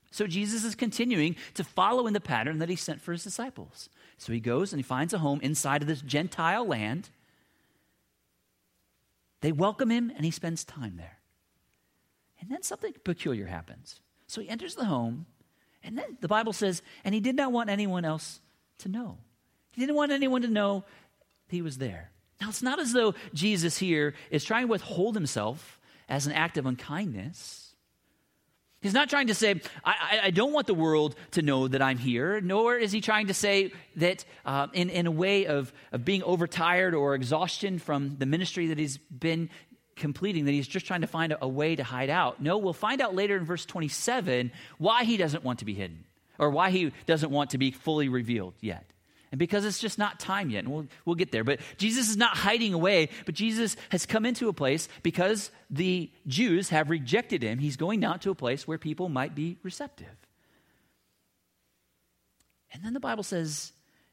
So 0.09 0.25
Jesus 0.25 0.63
is 0.63 0.75
continuing 0.75 1.35
to 1.55 1.65
follow 1.65 2.07
in 2.07 2.13
the 2.13 2.21
pattern 2.21 2.59
that 2.59 2.69
he 2.69 2.77
sent 2.77 3.01
for 3.01 3.11
his 3.11 3.25
disciples. 3.25 3.89
So 4.17 4.31
he 4.31 4.39
goes 4.39 4.71
and 4.71 4.79
he 4.79 4.83
finds 4.83 5.13
a 5.13 5.17
home 5.17 5.41
inside 5.41 5.81
of 5.81 5.89
this 5.89 6.01
Gentile 6.01 6.65
land. 6.65 7.09
They 9.41 9.51
welcome 9.51 9.91
him 9.91 10.13
and 10.15 10.23
he 10.23 10.31
spends 10.31 10.63
time 10.63 10.95
there. 10.95 11.18
And 12.39 12.49
then 12.49 12.63
something 12.63 12.93
peculiar 13.03 13.45
happens. 13.45 13.99
So 14.27 14.41
he 14.41 14.49
enters 14.49 14.75
the 14.75 14.85
home, 14.85 15.25
and 15.83 15.97
then 15.97 16.17
the 16.21 16.27
Bible 16.27 16.53
says, 16.53 16.81
and 17.03 17.15
he 17.15 17.21
did 17.21 17.35
not 17.35 17.51
want 17.51 17.69
anyone 17.69 18.05
else 18.05 18.39
to 18.79 18.89
know. 18.89 19.17
He 19.71 19.81
didn't 19.81 19.95
want 19.95 20.11
anyone 20.11 20.41
to 20.43 20.47
know 20.47 20.83
he 21.47 21.61
was 21.61 21.77
there. 21.77 22.11
Now, 22.41 22.49
it's 22.49 22.61
not 22.61 22.79
as 22.79 22.93
though 22.93 23.15
Jesus 23.33 23.77
here 23.77 24.13
is 24.31 24.43
trying 24.43 24.63
to 24.63 24.71
withhold 24.71 25.15
himself 25.15 25.79
as 26.07 26.25
an 26.25 26.33
act 26.33 26.57
of 26.57 26.65
unkindness. 26.65 27.69
He's 28.81 28.93
not 28.93 29.09
trying 29.09 29.27
to 29.27 29.35
say, 29.35 29.59
I, 29.83 30.21
I, 30.23 30.31
don't 30.31 30.53
want 30.53 30.65
the 30.65 30.73
world 30.73 31.15
to 31.31 31.41
know 31.41 31.67
that 31.67 31.81
I'm 31.81 31.97
here, 31.97 32.39
nor 32.39 32.77
is 32.77 32.93
he 32.93 33.01
trying 33.01 33.27
to 33.27 33.33
say 33.33 33.73
that 33.97 34.23
uh, 34.45 34.67
in, 34.71 34.89
in 34.89 35.05
a 35.05 35.11
way 35.11 35.47
of, 35.47 35.73
of 35.91 36.05
being 36.05 36.23
overtired 36.23 36.93
or 36.93 37.13
exhaustion 37.13 37.77
from 37.79 38.15
the 38.17 38.25
ministry 38.25 38.67
that 38.67 38.77
he's 38.77 38.97
been 38.97 39.49
completing 39.99 40.45
that 40.45 40.51
he's 40.51 40.67
just 40.67 40.85
trying 40.85 41.01
to 41.01 41.07
find 41.07 41.31
a, 41.31 41.45
a 41.45 41.47
way 41.47 41.75
to 41.75 41.83
hide 41.83 42.09
out. 42.09 42.41
No, 42.41 42.57
we'll 42.57 42.73
find 42.73 43.01
out 43.01 43.13
later 43.13 43.37
in 43.37 43.45
verse 43.45 43.65
27 43.65 44.51
why 44.77 45.03
he 45.03 45.17
doesn't 45.17 45.43
want 45.43 45.59
to 45.59 45.65
be 45.65 45.73
hidden 45.73 46.05
or 46.39 46.49
why 46.49 46.71
he 46.71 46.91
doesn't 47.05 47.29
want 47.29 47.51
to 47.51 47.57
be 47.57 47.71
fully 47.71 48.09
revealed 48.09 48.55
yet. 48.61 48.85
And 49.31 49.37
because 49.37 49.63
it's 49.63 49.77
just 49.77 49.99
not 49.99 50.19
time 50.19 50.49
yet, 50.49 50.63
and 50.63 50.73
we'll, 50.73 50.87
we'll 51.05 51.15
get 51.15 51.31
there. 51.31 51.43
But 51.43 51.59
Jesus 51.77 52.09
is 52.09 52.17
not 52.17 52.35
hiding 52.35 52.73
away, 52.73 53.09
but 53.25 53.35
Jesus 53.35 53.75
has 53.89 54.07
come 54.07 54.25
into 54.25 54.49
a 54.49 54.53
place 54.53 54.89
because 55.03 55.51
the 55.69 56.09
Jews 56.25 56.69
have 56.69 56.89
rejected 56.89 57.43
him. 57.43 57.59
He's 57.59 57.77
going 57.77 57.99
down 57.99 58.19
to 58.19 58.31
a 58.31 58.35
place 58.35 58.67
where 58.67 58.79
people 58.79 59.07
might 59.07 59.35
be 59.35 59.57
receptive. 59.61 60.07
And 62.73 62.83
then 62.83 62.93
the 62.93 62.99
Bible 62.99 63.23
says, 63.23 63.71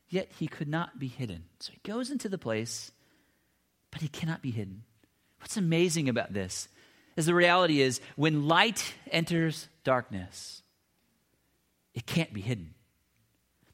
yet 0.09 0.31
he 0.39 0.47
could 0.49 0.69
not 0.69 0.99
be 0.99 1.09
hidden. 1.09 1.45
So 1.61 1.73
he 1.73 1.91
goes 1.91 2.11
into 2.11 2.29
the 2.29 2.39
place, 2.39 2.91
but 3.91 4.03
he 4.03 4.09
cannot 4.09 4.43
be 4.43 4.51
hidden. 4.51 4.83
What's 5.41 5.57
amazing 5.57 6.09
about 6.09 6.33
this 6.33 6.69
is 7.17 7.27
the 7.27 7.35
reality 7.35 7.81
is 7.81 8.01
when 8.17 8.47
light 8.49 8.95
enters 9.11 9.69
darkness, 9.85 10.63
it 11.95 12.07
can't 12.07 12.33
be 12.33 12.41
hidden. 12.41 12.75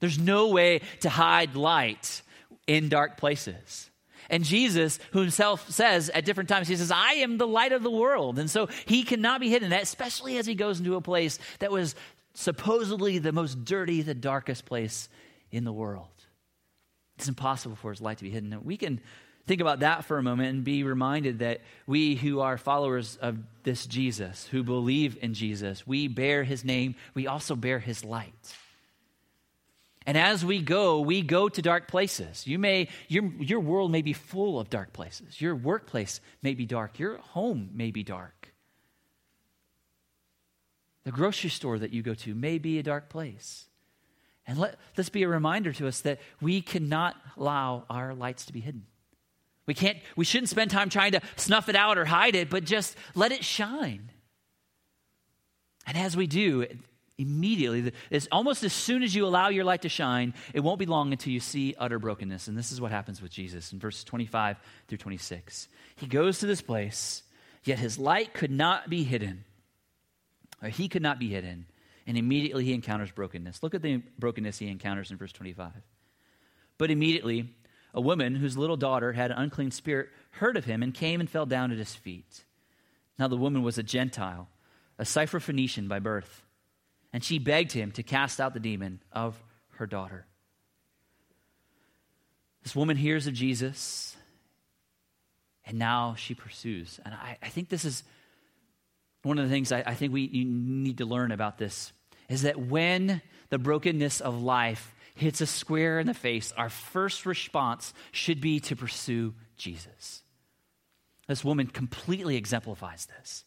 There's 0.01 0.18
no 0.18 0.48
way 0.48 0.81
to 1.01 1.09
hide 1.09 1.55
light 1.55 2.22
in 2.66 2.88
dark 2.88 3.16
places. 3.16 3.90
And 4.31 4.44
Jesus, 4.44 4.98
who 5.12 5.20
himself 5.20 5.70
says 5.70 6.09
at 6.11 6.25
different 6.25 6.48
times, 6.48 6.68
he 6.68 6.77
says, 6.77 6.90
I 6.90 7.14
am 7.14 7.38
the 7.38 7.46
light 7.46 7.72
of 7.72 7.83
the 7.83 7.90
world. 7.90 8.38
And 8.38 8.51
so 8.51 8.68
he 8.87 9.03
cannot 9.03 9.40
be 9.40 9.51
hidden, 9.51 9.72
especially 9.72 10.38
as 10.38 10.46
he 10.46 10.55
goes 10.55 10.79
into 10.79 10.94
a 10.94 11.01
place 11.01 11.38
that 11.59 11.72
was 11.72 11.94
supposedly 12.35 13.18
the 13.18 13.33
most 13.33 13.64
dirty, 13.64 14.03
the 14.03 14.14
darkest 14.14 14.64
place 14.64 15.09
in 15.51 15.64
the 15.64 15.72
world. 15.72 16.09
It's 17.18 17.29
impossible 17.29 17.77
for 17.77 17.90
his 17.90 18.01
light 18.01 18.18
to 18.18 18.25
be 18.25 18.31
hidden. 18.31 18.57
We 18.64 18.77
can 18.77 19.01
think 19.46 19.61
about 19.61 19.81
that 19.81 20.05
for 20.05 20.18
a 20.18 20.22
moment 20.22 20.50
and 20.50 20.64
be 20.64 20.83
reminded 20.83 21.40
that 21.40 21.61
we 21.87 22.14
who 22.14 22.40
are 22.40 22.57
followers 22.57 23.16
of 23.20 23.38
this 23.62 23.87
Jesus, 23.87 24.46
who 24.46 24.62
believe 24.62 25.18
in 25.20 25.35
Jesus, 25.35 25.87
we 25.87 26.09
bear 26.09 26.44
his 26.44 26.64
name, 26.64 26.94
we 27.14 27.26
also 27.26 27.57
bear 27.57 27.78
his 27.78 28.05
light. 28.05 28.55
And 30.05 30.18
as 30.18 30.44
we 30.44 30.61
go, 30.61 31.00
we 31.00 31.22
go 31.22 31.48
to 31.48 31.62
dark 31.62 31.87
places. 31.87 32.46
You 32.46 32.59
may, 32.59 32.88
your, 33.07 33.24
your 33.38 33.61
world 33.61 33.92
may 33.92 34.02
be 34.02 34.12
full 34.12 34.59
of 34.59 34.68
dark 34.68 34.92
places. 34.92 35.40
Your 35.40 35.55
workplace 35.55 36.20
may 36.42 36.55
be 36.55 36.66
dark. 36.66 36.98
Your 36.98 37.18
home 37.18 37.70
may 37.72 37.92
be 37.92 38.02
dark. 38.02 38.48
The 41.05 41.12
grocery 41.12 41.50
store 41.50 41.78
that 41.78 41.92
you 41.92 42.02
go 42.02 42.14
to 42.14 42.35
may 42.35 42.59
be 42.59 42.78
a 42.78 42.83
dark 42.83 43.09
place. 43.09 43.66
And 44.46 44.59
let 44.59 44.76
this 44.96 45.09
be 45.09 45.22
a 45.22 45.28
reminder 45.28 45.72
to 45.74 45.87
us 45.87 46.00
that 46.00 46.20
we 46.40 46.62
cannot 46.62 47.16
allow 47.37 47.85
our 47.88 48.12
lights 48.12 48.46
to 48.46 48.52
be 48.52 48.61
hidden. 48.61 48.87
We 49.66 49.75
can't, 49.75 49.98
we 50.16 50.25
shouldn't 50.25 50.48
spend 50.48 50.70
time 50.70 50.88
trying 50.88 51.12
to 51.12 51.20
snuff 51.37 51.68
it 51.68 51.77
out 51.77 51.98
or 51.98 52.05
hide 52.05 52.35
it, 52.35 52.51
but 52.51 52.64
just 52.64 52.96
let 53.14 53.33
it 53.33 53.44
shine. 53.44 54.11
And 55.87 55.96
as 55.96 56.16
we 56.16 56.27
do, 56.27 56.66
immediately, 57.18 57.92
it's 58.11 58.29
almost 58.33 58.64
as 58.64 58.72
soon 58.72 59.03
as 59.03 59.14
you 59.14 59.27
allow 59.27 59.48
your 59.48 59.64
light 59.64 59.83
to 59.83 59.88
shine, 59.88 60.35
it 60.53 60.61
won't 60.61 60.79
be 60.79 60.87
long 60.87 61.12
until 61.12 61.33
you 61.33 61.40
see 61.40 61.75
utter 61.79 61.98
brokenness. 61.98 62.48
And 62.48 62.57
this 62.57 62.72
is 62.72 62.81
what 62.81 62.90
happens 62.90 63.22
with 63.22 63.31
Jesus 63.31 63.72
in 63.72 63.79
verses 63.79 64.05
25 64.05 64.59
through 64.88 64.98
26. 64.98 65.68
He 65.96 66.07
goes 66.07 66.40
to 66.40 66.46
this 66.46 66.61
place, 66.61 67.22
yet 67.64 67.79
his 67.79 67.98
light 67.98 68.35
could 68.35 68.51
not 68.51 68.90
be 68.90 69.05
hidden. 69.05 69.44
Or 70.62 70.68
he 70.68 70.88
could 70.88 71.03
not 71.03 71.18
be 71.18 71.29
hidden. 71.29 71.66
And 72.07 72.18
immediately 72.18 72.64
he 72.64 72.75
encounters 72.75 73.11
brokenness. 73.12 73.62
Look 73.62 73.75
at 73.75 73.83
the 73.83 74.03
brokenness 74.18 74.59
he 74.59 74.68
encounters 74.68 75.11
in 75.11 75.16
verse 75.16 75.33
25. 75.33 75.72
But 76.79 76.90
immediately, 76.90 77.55
a 77.94 78.00
woman 78.00 78.37
whose 78.37 78.57
little 78.57 78.76
daughter 78.76 79.12
had 79.12 79.31
an 79.31 79.38
unclean 79.38 79.70
spirit 79.70 80.09
heard 80.33 80.57
of 80.57 80.64
him 80.64 80.83
and 80.83 80.94
came 80.94 81.20
and 81.20 81.28
fell 81.28 81.46
down 81.46 81.70
at 81.70 81.78
his 81.78 81.94
feet. 81.94 82.44
Now 83.18 83.28
the 83.28 83.37
woman 83.37 83.62
was 83.62 83.78
a 83.78 83.83
Gentile, 83.83 84.48
a 84.98 85.05
Syrophoenician 85.05 85.88
by 85.88 85.98
birth, 85.98 86.44
and 87.12 87.22
she 87.22 87.38
begged 87.38 87.72
him 87.72 87.92
to 87.92 88.02
cast 88.02 88.40
out 88.40 88.55
the 88.55 88.61
demon 88.61 89.00
of 89.12 89.42
her 89.76 89.87
daughter. 89.87 90.26
This 92.62 92.76
woman 92.76 92.96
hears 92.96 93.26
of 93.26 93.35
Jesus, 93.35 94.16
and 95.66 95.78
now 95.78 96.14
she 96.16 96.35
pursues. 96.35 97.00
And 97.05 97.12
I, 97.12 97.37
I 97.42 97.48
think 97.48 97.68
this 97.68 97.85
is 97.85 98.05
one 99.22 99.38
of 99.38 99.44
the 99.44 99.50
things 99.50 99.72
I, 99.72 99.83
I 99.85 99.94
think 99.94 100.12
we 100.12 100.28
need 100.28 100.98
to 100.98 101.05
learn 101.05 101.33
about 101.33 101.59
this 101.59 101.92
is 102.28 102.42
that 102.42 102.59
when 102.59 103.20
the 103.50 103.59
brokenness 103.59 104.20
of 104.20 104.42
life 104.42 104.94
hits 105.14 105.40
a 105.40 105.46
square 105.46 106.01
in 106.01 106.07
the 106.07 106.14
face, 106.14 106.53
our 106.57 106.68
first 106.68 107.27
response 107.27 107.92
should 108.11 108.40
be 108.40 108.61
to 108.61 108.77
pursue 108.77 109.35
Jesus. 109.57 110.22
This 111.29 111.44
woman 111.44 111.66
completely 111.66 112.37
exemplifies 112.37 113.07
this. 113.18 113.44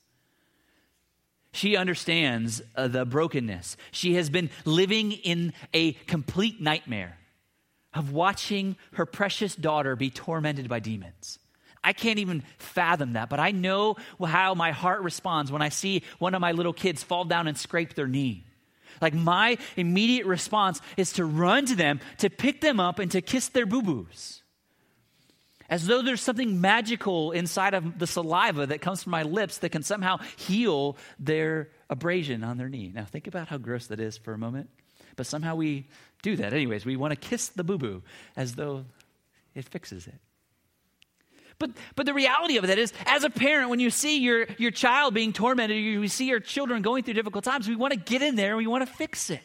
She 1.51 1.75
understands 1.78 2.62
uh, 2.75 2.88
the 2.88 3.06
brokenness. 3.06 3.78
She 3.91 4.15
has 4.15 4.30
been 4.30 4.49
living 4.65 5.12
in 5.13 5.54
a 5.73 5.93
complete 5.93 6.62
nightmare. 6.62 7.17
of 7.95 8.12
watching 8.12 8.75
her 8.93 9.06
precious 9.06 9.56
daughter 9.56 9.95
be 9.95 10.10
tormented 10.10 10.67
by 10.67 10.80
demons. 10.80 11.39
I 11.84 11.93
can't 11.93 12.19
even 12.19 12.43
fathom 12.58 13.13
that, 13.13 13.30
but 13.30 13.39
I 13.39 13.51
know 13.51 13.95
how 14.23 14.54
my 14.54 14.71
heart 14.71 15.01
responds 15.01 15.51
when 15.51 15.62
I 15.62 15.69
see 15.69 16.04
one 16.19 16.36
of 16.36 16.41
my 16.41 16.51
little 16.51 16.73
kids 16.73 17.04
fall 17.04 17.25
down 17.25 17.47
and 17.47 17.58
scrape 17.58 17.93
their 17.93 18.08
knee. 18.08 18.45
Like 19.06 19.13
my 19.13 19.60
immediate 19.78 20.26
response 20.26 20.82
is 20.98 21.13
to 21.13 21.26
run 21.26 21.68
to 21.68 21.76
them, 21.76 22.00
to 22.18 22.28
pick 22.28 22.60
them 22.60 22.80
up, 22.80 22.98
and 22.98 23.12
to 23.12 23.22
kiss 23.22 23.50
their 23.50 23.68
boo 23.68 23.84
boos. 23.84 24.41
As 25.70 25.86
though 25.86 26.02
there's 26.02 26.22
something 26.22 26.60
magical 26.60 27.32
inside 27.32 27.76
of 27.76 28.00
the 28.00 28.08
saliva 28.08 28.65
that 28.65 28.82
comes 28.82 29.04
from 29.04 29.12
my 29.12 29.22
lips 29.22 29.60
that 29.60 29.70
can 29.70 29.84
somehow 29.84 30.18
heal 30.38 30.98
their 31.20 31.70
abrasion 31.88 32.44
on 32.44 32.58
their 32.58 32.68
knee. 32.68 32.91
Now, 32.96 33.06
think 33.06 33.28
about 33.28 33.48
how 33.48 33.60
gross 33.60 33.86
that 33.88 34.00
is 34.00 34.18
for 34.18 34.34
a 34.34 34.39
moment. 34.39 34.72
But 35.15 35.28
somehow 35.28 35.54
we 35.54 35.88
do 36.24 36.36
that. 36.38 36.52
Anyways, 36.52 36.84
we 36.84 36.96
want 36.96 37.12
to 37.12 37.15
kiss 37.30 37.50
the 37.50 37.63
boo 37.63 37.78
boo 37.78 38.02
as 38.36 38.56
though 38.56 38.86
it 39.54 39.65
fixes 39.65 40.08
it. 40.08 40.20
But, 41.58 41.72
but 41.96 42.06
the 42.06 42.13
reality 42.13 42.58
of 42.58 42.68
that 42.68 42.78
is, 42.78 42.91
as 43.06 43.24
a 43.24 43.30
parent, 43.30 43.70
when 43.70 43.80
you 43.80 43.89
see 43.89 44.20
your, 44.20 44.48
your 44.58 44.72
child 44.72 45.13
being 45.13 45.34
tormented, 45.34 45.78
you 45.78 46.08
see 46.08 46.28
your 46.28 46.39
children 46.39 46.82
going 46.82 47.04
through 47.04 47.13
difficult 47.13 47.46
times, 47.46 47.68
we 47.68 47.76
want 47.76 47.94
to 47.94 48.00
get 48.00 48.22
in 48.22 48.36
there 48.36 48.50
and 48.50 48.58
we 48.58 48.68
want 48.68 48.86
to 48.86 48.94
fix 48.94 49.30
it. 49.30 49.41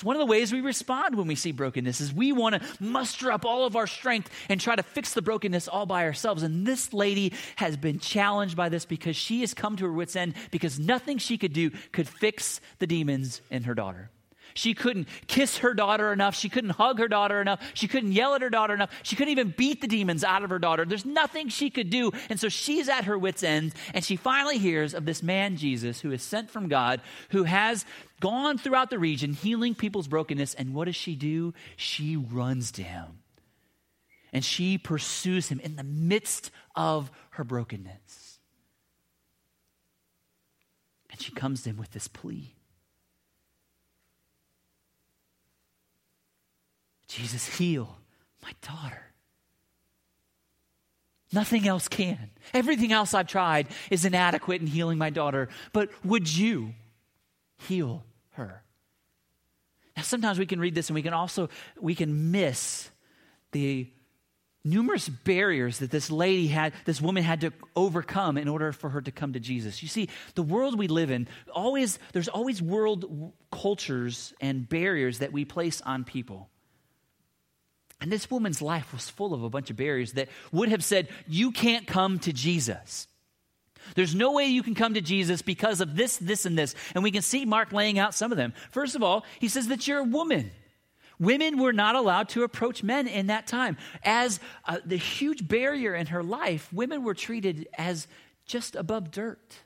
It's 0.00 0.04
one 0.04 0.16
of 0.16 0.20
the 0.20 0.26
ways 0.26 0.52
we 0.52 0.60
respond 0.60 1.16
when 1.16 1.26
we 1.26 1.34
see 1.34 1.52
brokenness 1.52 2.00
is 2.00 2.14
we 2.14 2.32
want 2.32 2.54
to 2.54 2.62
muster 2.82 3.30
up 3.30 3.44
all 3.44 3.66
of 3.66 3.74
our 3.76 3.88
strength 3.88 4.30
and 4.48 4.60
try 4.60 4.76
to 4.76 4.82
fix 4.82 5.12
the 5.12 5.20
brokenness 5.20 5.68
all 5.68 5.84
by 5.84 6.04
ourselves. 6.04 6.42
And 6.42 6.64
this 6.64 6.94
lady 6.94 7.34
has 7.56 7.76
been 7.76 7.98
challenged 7.98 8.56
by 8.56 8.68
this 8.68 8.86
because 8.86 9.16
she 9.16 9.40
has 9.40 9.52
come 9.52 9.76
to 9.76 9.84
her 9.84 9.92
wits 9.92 10.16
end 10.16 10.34
because 10.52 10.78
nothing 10.78 11.18
she 11.18 11.36
could 11.36 11.52
do 11.52 11.70
could 11.92 12.08
fix 12.08 12.60
the 12.78 12.86
demons 12.86 13.42
in 13.50 13.64
her 13.64 13.74
daughter. 13.74 14.10
She 14.54 14.74
couldn't 14.74 15.08
kiss 15.26 15.58
her 15.58 15.74
daughter 15.74 16.12
enough. 16.12 16.34
She 16.34 16.48
couldn't 16.48 16.70
hug 16.70 16.98
her 16.98 17.08
daughter 17.08 17.40
enough. 17.40 17.60
She 17.74 17.88
couldn't 17.88 18.12
yell 18.12 18.34
at 18.34 18.42
her 18.42 18.50
daughter 18.50 18.74
enough. 18.74 18.90
She 19.02 19.16
couldn't 19.16 19.32
even 19.32 19.54
beat 19.56 19.80
the 19.80 19.86
demons 19.86 20.24
out 20.24 20.42
of 20.42 20.50
her 20.50 20.58
daughter. 20.58 20.84
There's 20.84 21.04
nothing 21.04 21.48
she 21.48 21.70
could 21.70 21.90
do. 21.90 22.12
And 22.28 22.38
so 22.38 22.48
she's 22.48 22.88
at 22.88 23.04
her 23.04 23.18
wits' 23.18 23.42
end, 23.42 23.74
and 23.94 24.04
she 24.04 24.16
finally 24.16 24.58
hears 24.58 24.94
of 24.94 25.04
this 25.04 25.22
man, 25.22 25.56
Jesus, 25.56 26.00
who 26.00 26.12
is 26.12 26.22
sent 26.22 26.50
from 26.50 26.68
God, 26.68 27.00
who 27.30 27.44
has 27.44 27.84
gone 28.20 28.58
throughout 28.58 28.90
the 28.90 28.98
region 28.98 29.32
healing 29.32 29.74
people's 29.74 30.08
brokenness. 30.08 30.54
And 30.54 30.74
what 30.74 30.84
does 30.84 30.96
she 30.96 31.16
do? 31.16 31.54
She 31.76 32.16
runs 32.16 32.70
to 32.72 32.82
him. 32.82 33.20
And 34.32 34.44
she 34.44 34.78
pursues 34.78 35.48
him 35.48 35.58
in 35.60 35.76
the 35.76 35.82
midst 35.82 36.50
of 36.76 37.10
her 37.30 37.44
brokenness. 37.44 38.38
And 41.10 41.20
she 41.20 41.32
comes 41.32 41.62
to 41.62 41.70
him 41.70 41.76
with 41.76 41.90
this 41.90 42.06
plea. 42.06 42.54
Jesus, 47.10 47.58
heal 47.58 47.98
my 48.40 48.52
daughter. 48.62 49.02
Nothing 51.32 51.66
else 51.66 51.88
can. 51.88 52.30
Everything 52.54 52.92
else 52.92 53.14
I've 53.14 53.26
tried 53.26 53.66
is 53.90 54.04
inadequate 54.04 54.60
in 54.60 54.68
healing 54.68 54.96
my 54.96 55.10
daughter, 55.10 55.48
but 55.72 55.90
would 56.04 56.32
you 56.32 56.72
heal 57.58 58.04
her? 58.30 58.62
Now 59.96 60.02
sometimes 60.04 60.38
we 60.38 60.46
can 60.46 60.60
read 60.60 60.76
this 60.76 60.88
and 60.88 60.94
we 60.94 61.02
can 61.02 61.12
also 61.12 61.48
we 61.80 61.96
can 61.96 62.30
miss 62.30 62.88
the 63.50 63.88
numerous 64.62 65.08
barriers 65.08 65.78
that 65.80 65.90
this 65.90 66.12
lady 66.12 66.46
had 66.46 66.74
this 66.84 67.00
woman 67.00 67.24
had 67.24 67.40
to 67.40 67.52
overcome 67.74 68.38
in 68.38 68.46
order 68.46 68.70
for 68.70 68.90
her 68.90 69.00
to 69.00 69.10
come 69.10 69.32
to 69.32 69.40
jesus 69.40 69.82
you 69.82 69.88
see 69.88 70.06
the 70.34 70.42
world 70.42 70.78
we 70.78 70.86
live 70.86 71.10
in 71.10 71.26
always 71.54 71.98
there's 72.12 72.28
always 72.28 72.60
world 72.60 73.32
cultures 73.50 74.34
and 74.38 74.68
barriers 74.68 75.20
that 75.20 75.32
we 75.32 75.46
place 75.46 75.80
on 75.80 76.04
people 76.04 76.50
and 78.00 78.10
this 78.10 78.30
woman's 78.30 78.62
life 78.62 78.92
was 78.92 79.10
full 79.10 79.34
of 79.34 79.42
a 79.42 79.50
bunch 79.50 79.70
of 79.70 79.76
barriers 79.76 80.12
that 80.14 80.28
would 80.52 80.70
have 80.70 80.82
said, 80.82 81.08
You 81.28 81.52
can't 81.52 81.86
come 81.86 82.18
to 82.20 82.32
Jesus. 82.32 83.06
There's 83.94 84.14
no 84.14 84.32
way 84.32 84.46
you 84.46 84.62
can 84.62 84.74
come 84.74 84.94
to 84.94 85.00
Jesus 85.00 85.42
because 85.42 85.80
of 85.80 85.96
this, 85.96 86.16
this, 86.18 86.46
and 86.46 86.56
this. 86.56 86.74
And 86.94 87.02
we 87.02 87.10
can 87.10 87.22
see 87.22 87.44
Mark 87.44 87.72
laying 87.72 87.98
out 87.98 88.14
some 88.14 88.30
of 88.30 88.38
them. 88.38 88.52
First 88.70 88.94
of 88.94 89.02
all, 89.02 89.24
he 89.38 89.48
says 89.48 89.68
that 89.68 89.86
you're 89.86 90.00
a 90.00 90.04
woman. 90.04 90.50
Women 91.18 91.58
were 91.58 91.72
not 91.72 91.96
allowed 91.96 92.30
to 92.30 92.44
approach 92.44 92.82
men 92.82 93.06
in 93.06 93.26
that 93.26 93.46
time. 93.46 93.76
As 94.02 94.40
uh, 94.64 94.78
the 94.84 94.96
huge 94.96 95.46
barrier 95.46 95.94
in 95.94 96.06
her 96.06 96.22
life, 96.22 96.72
women 96.72 97.04
were 97.04 97.14
treated 97.14 97.68
as 97.76 98.06
just 98.46 98.74
above 98.76 99.10
dirt. 99.10 99.56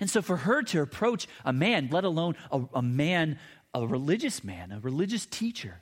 And 0.00 0.10
so 0.10 0.20
for 0.20 0.36
her 0.36 0.62
to 0.64 0.82
approach 0.82 1.26
a 1.44 1.52
man, 1.52 1.88
let 1.90 2.04
alone 2.04 2.36
a, 2.50 2.62
a 2.74 2.82
man, 2.82 3.38
a 3.72 3.86
religious 3.86 4.44
man, 4.44 4.72
a 4.72 4.80
religious 4.80 5.24
teacher, 5.24 5.80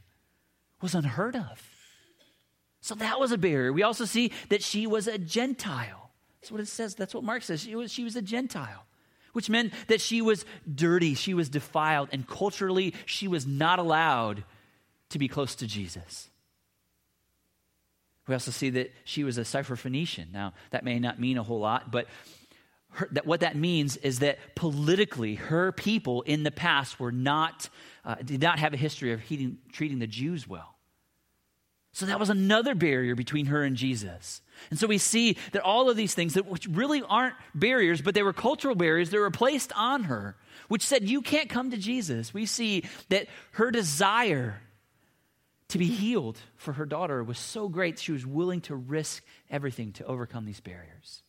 was 0.83 0.95
unheard 0.95 1.37
of. 1.37 1.69
So 2.81 2.97
that 2.97 3.21
was 3.21 3.31
a 3.31 3.39
barrier. 3.39 3.73
We 3.73 3.85
also 3.85 4.05
see 4.05 4.33
that 4.49 4.63
she 4.63 4.87
was 4.87 5.07
a 5.07 5.17
Gentile. 5.17 6.11
That's 6.41 6.51
what 6.51 6.61
it 6.61 6.69
says. 6.69 6.97
That's 6.97 7.15
what 7.15 7.23
Mark 7.23 7.43
says. 7.43 7.63
She 7.63 7.77
was, 7.77 7.93
she 7.93 8.03
was 8.03 8.17
a 8.17 8.23
Gentile, 8.23 8.85
which 9.33 9.49
meant 9.49 9.73
that 9.87 10.01
she 10.01 10.21
was 10.21 10.45
dirty, 10.73 11.15
she 11.15 11.35
was 11.35 11.49
defiled, 11.49 12.09
and 12.13 12.27
culturally, 12.27 12.95
she 13.07 13.29
was 13.29 13.47
not 13.47 13.79
allowed 13.79 14.43
to 15.11 15.19
be 15.19 15.29
close 15.29 15.55
to 15.57 15.67
Jesus. 15.67 16.29
We 18.27 18.35
also 18.35 18.51
see 18.51 18.71
that 18.71 18.93
she 19.05 19.25
was 19.25 19.39
a 19.39 19.43
Syrophoenician. 19.43 20.33
Now, 20.33 20.55
that 20.71 20.85
may 20.85 20.99
not 20.99 21.21
mean 21.21 21.39
a 21.39 21.43
whole 21.43 21.61
lot, 21.61 21.93
but 21.93 22.07
her, 22.91 23.09
that 23.13 23.27
what 23.27 23.41
that 23.41 23.57
means 23.57 23.97
is 23.99 24.19
that 24.19 24.39
politically, 24.55 25.37
her 25.37 25.71
people 25.73 26.23
in 26.23 26.43
the 26.43 26.51
past 26.51 26.99
were 27.01 27.13
not, 27.13 27.69
uh, 28.05 28.17
did 28.17 28.41
not 28.41 28.59
have 28.59 28.75
a 28.75 28.77
history 28.77 29.13
of 29.13 29.21
heating, 29.21 29.59
treating 29.73 29.99
the 29.99 30.07
Jews 30.07 30.49
well. 30.49 30.72
So 31.93 32.07
that 32.07 32.19
was 32.19 32.31
another 32.31 32.75
barrier 32.75 33.15
between 33.15 33.47
her 33.47 33.63
and 33.63 33.77
Jesus. 33.77 34.41
And 34.71 34.79
so 34.79 34.87
we 34.87 34.99
see 34.99 35.37
that 35.53 35.63
all 35.63 35.91
of 35.91 35.97
these 35.97 36.15
things 36.15 36.35
that 36.35 36.47
which 36.47 36.67
really 36.67 37.03
aren't 37.03 37.35
barriers, 37.55 38.01
but 38.01 38.15
they 38.15 38.23
were 38.23 38.33
cultural 38.33 38.75
barriers 38.75 39.11
that 39.11 39.19
were 39.19 39.31
placed 39.31 39.73
on 39.77 40.05
her, 40.05 40.37
which 40.69 40.83
said 40.83 41.09
you 41.09 41.21
can't 41.21 41.51
come 41.51 41.71
to 41.71 41.77
Jesus. 41.77 42.33
We 42.33 42.47
see 42.47 42.85
that 43.11 43.27
her 43.53 43.71
desire 43.71 44.61
to 45.69 45.79
be 45.79 45.87
healed 45.87 46.39
for 46.57 46.73
her 46.73 46.87
daughter 46.87 47.23
was 47.23 47.39
so 47.39 47.69
great 47.69 47.99
she 47.99 48.13
was 48.13 48.27
willing 48.27 48.63
to 48.63 48.77
risk 48.77 49.23
everything 49.51 49.93
to 49.93 50.07
overcome 50.07 50.47
these 50.47 50.61
barriers. 50.61 51.23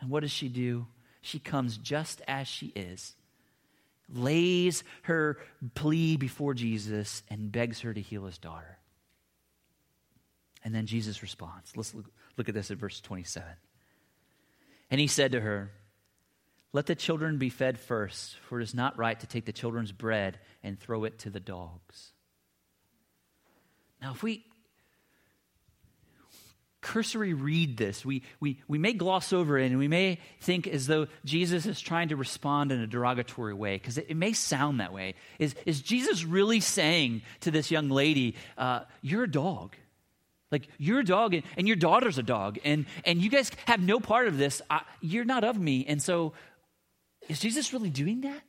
And 0.00 0.10
what 0.10 0.20
does 0.20 0.30
she 0.30 0.48
do? 0.48 0.86
She 1.20 1.38
comes 1.38 1.76
just 1.76 2.22
as 2.26 2.48
she 2.48 2.66
is, 2.68 3.14
lays 4.08 4.82
her 5.02 5.38
plea 5.74 6.16
before 6.16 6.54
Jesus, 6.54 7.22
and 7.30 7.52
begs 7.52 7.80
her 7.80 7.92
to 7.92 8.00
heal 8.00 8.24
his 8.24 8.38
daughter. 8.38 8.78
And 10.64 10.74
then 10.74 10.86
Jesus 10.86 11.22
responds. 11.22 11.76
Let's 11.76 11.94
look, 11.94 12.06
look 12.38 12.48
at 12.48 12.54
this 12.54 12.70
at 12.70 12.78
verse 12.78 13.00
27. 13.00 13.46
And 14.90 15.00
he 15.00 15.06
said 15.06 15.32
to 15.32 15.40
her, 15.40 15.70
Let 16.72 16.86
the 16.86 16.94
children 16.94 17.38
be 17.38 17.50
fed 17.50 17.78
first, 17.78 18.36
for 18.48 18.60
it 18.60 18.64
is 18.64 18.74
not 18.74 18.98
right 18.98 19.18
to 19.20 19.26
take 19.26 19.44
the 19.44 19.52
children's 19.52 19.92
bread 19.92 20.38
and 20.62 20.80
throw 20.80 21.04
it 21.04 21.18
to 21.20 21.30
the 21.30 21.40
dogs. 21.40 22.12
Now, 24.00 24.12
if 24.12 24.22
we 24.22 24.44
cursory 26.80 27.32
read 27.32 27.78
this, 27.78 28.04
we, 28.04 28.22
we, 28.40 28.60
we 28.68 28.78
may 28.78 28.92
gloss 28.92 29.32
over 29.32 29.58
it 29.58 29.66
and 29.66 29.78
we 29.78 29.88
may 29.88 30.18
think 30.40 30.66
as 30.66 30.86
though 30.86 31.06
Jesus 31.24 31.64
is 31.64 31.80
trying 31.80 32.08
to 32.08 32.16
respond 32.16 32.70
in 32.70 32.80
a 32.80 32.86
derogatory 32.86 33.54
way, 33.54 33.76
because 33.76 33.98
it, 33.98 34.06
it, 34.10 34.16
may 34.16 34.34
sound 34.34 34.80
that 34.80 34.92
way. 34.92 35.14
Is, 35.38 35.54
is 35.64 35.80
Jesus 35.80 36.24
really 36.24 36.60
saying 36.60 37.22
to 37.40 37.50
this 37.50 37.70
young 37.70 37.88
lady, 37.88 38.36
uh, 38.58 38.80
You're 39.00 39.24
a 39.24 39.30
dog? 39.30 39.74
Like 40.50 40.68
you're 40.78 41.00
a 41.00 41.04
dog 41.04 41.34
and, 41.34 41.42
and, 41.56 41.66
your 41.66 41.76
daughter's 41.76 42.18
a 42.18 42.22
dog, 42.22 42.58
and, 42.64 42.86
and 43.04 43.20
you 43.20 43.30
guys 43.30 43.50
have 43.66 43.80
no 43.80 43.98
part 43.98 44.28
of 44.28 44.38
this. 44.38 44.62
I, 44.70 44.82
you're 45.00 45.24
not 45.24 45.42
of 45.42 45.58
me. 45.58 45.84
And 45.86 46.00
so, 46.00 46.32
is 47.28 47.40
Jesus 47.40 47.72
really 47.72 47.90
doing 47.90 48.20
that? 48.20 48.42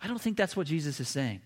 I 0.00 0.06
don't 0.06 0.20
think 0.20 0.36
that's 0.36 0.56
what 0.56 0.66
Jesus 0.66 1.00
is 1.00 1.08
saying. 1.08 1.40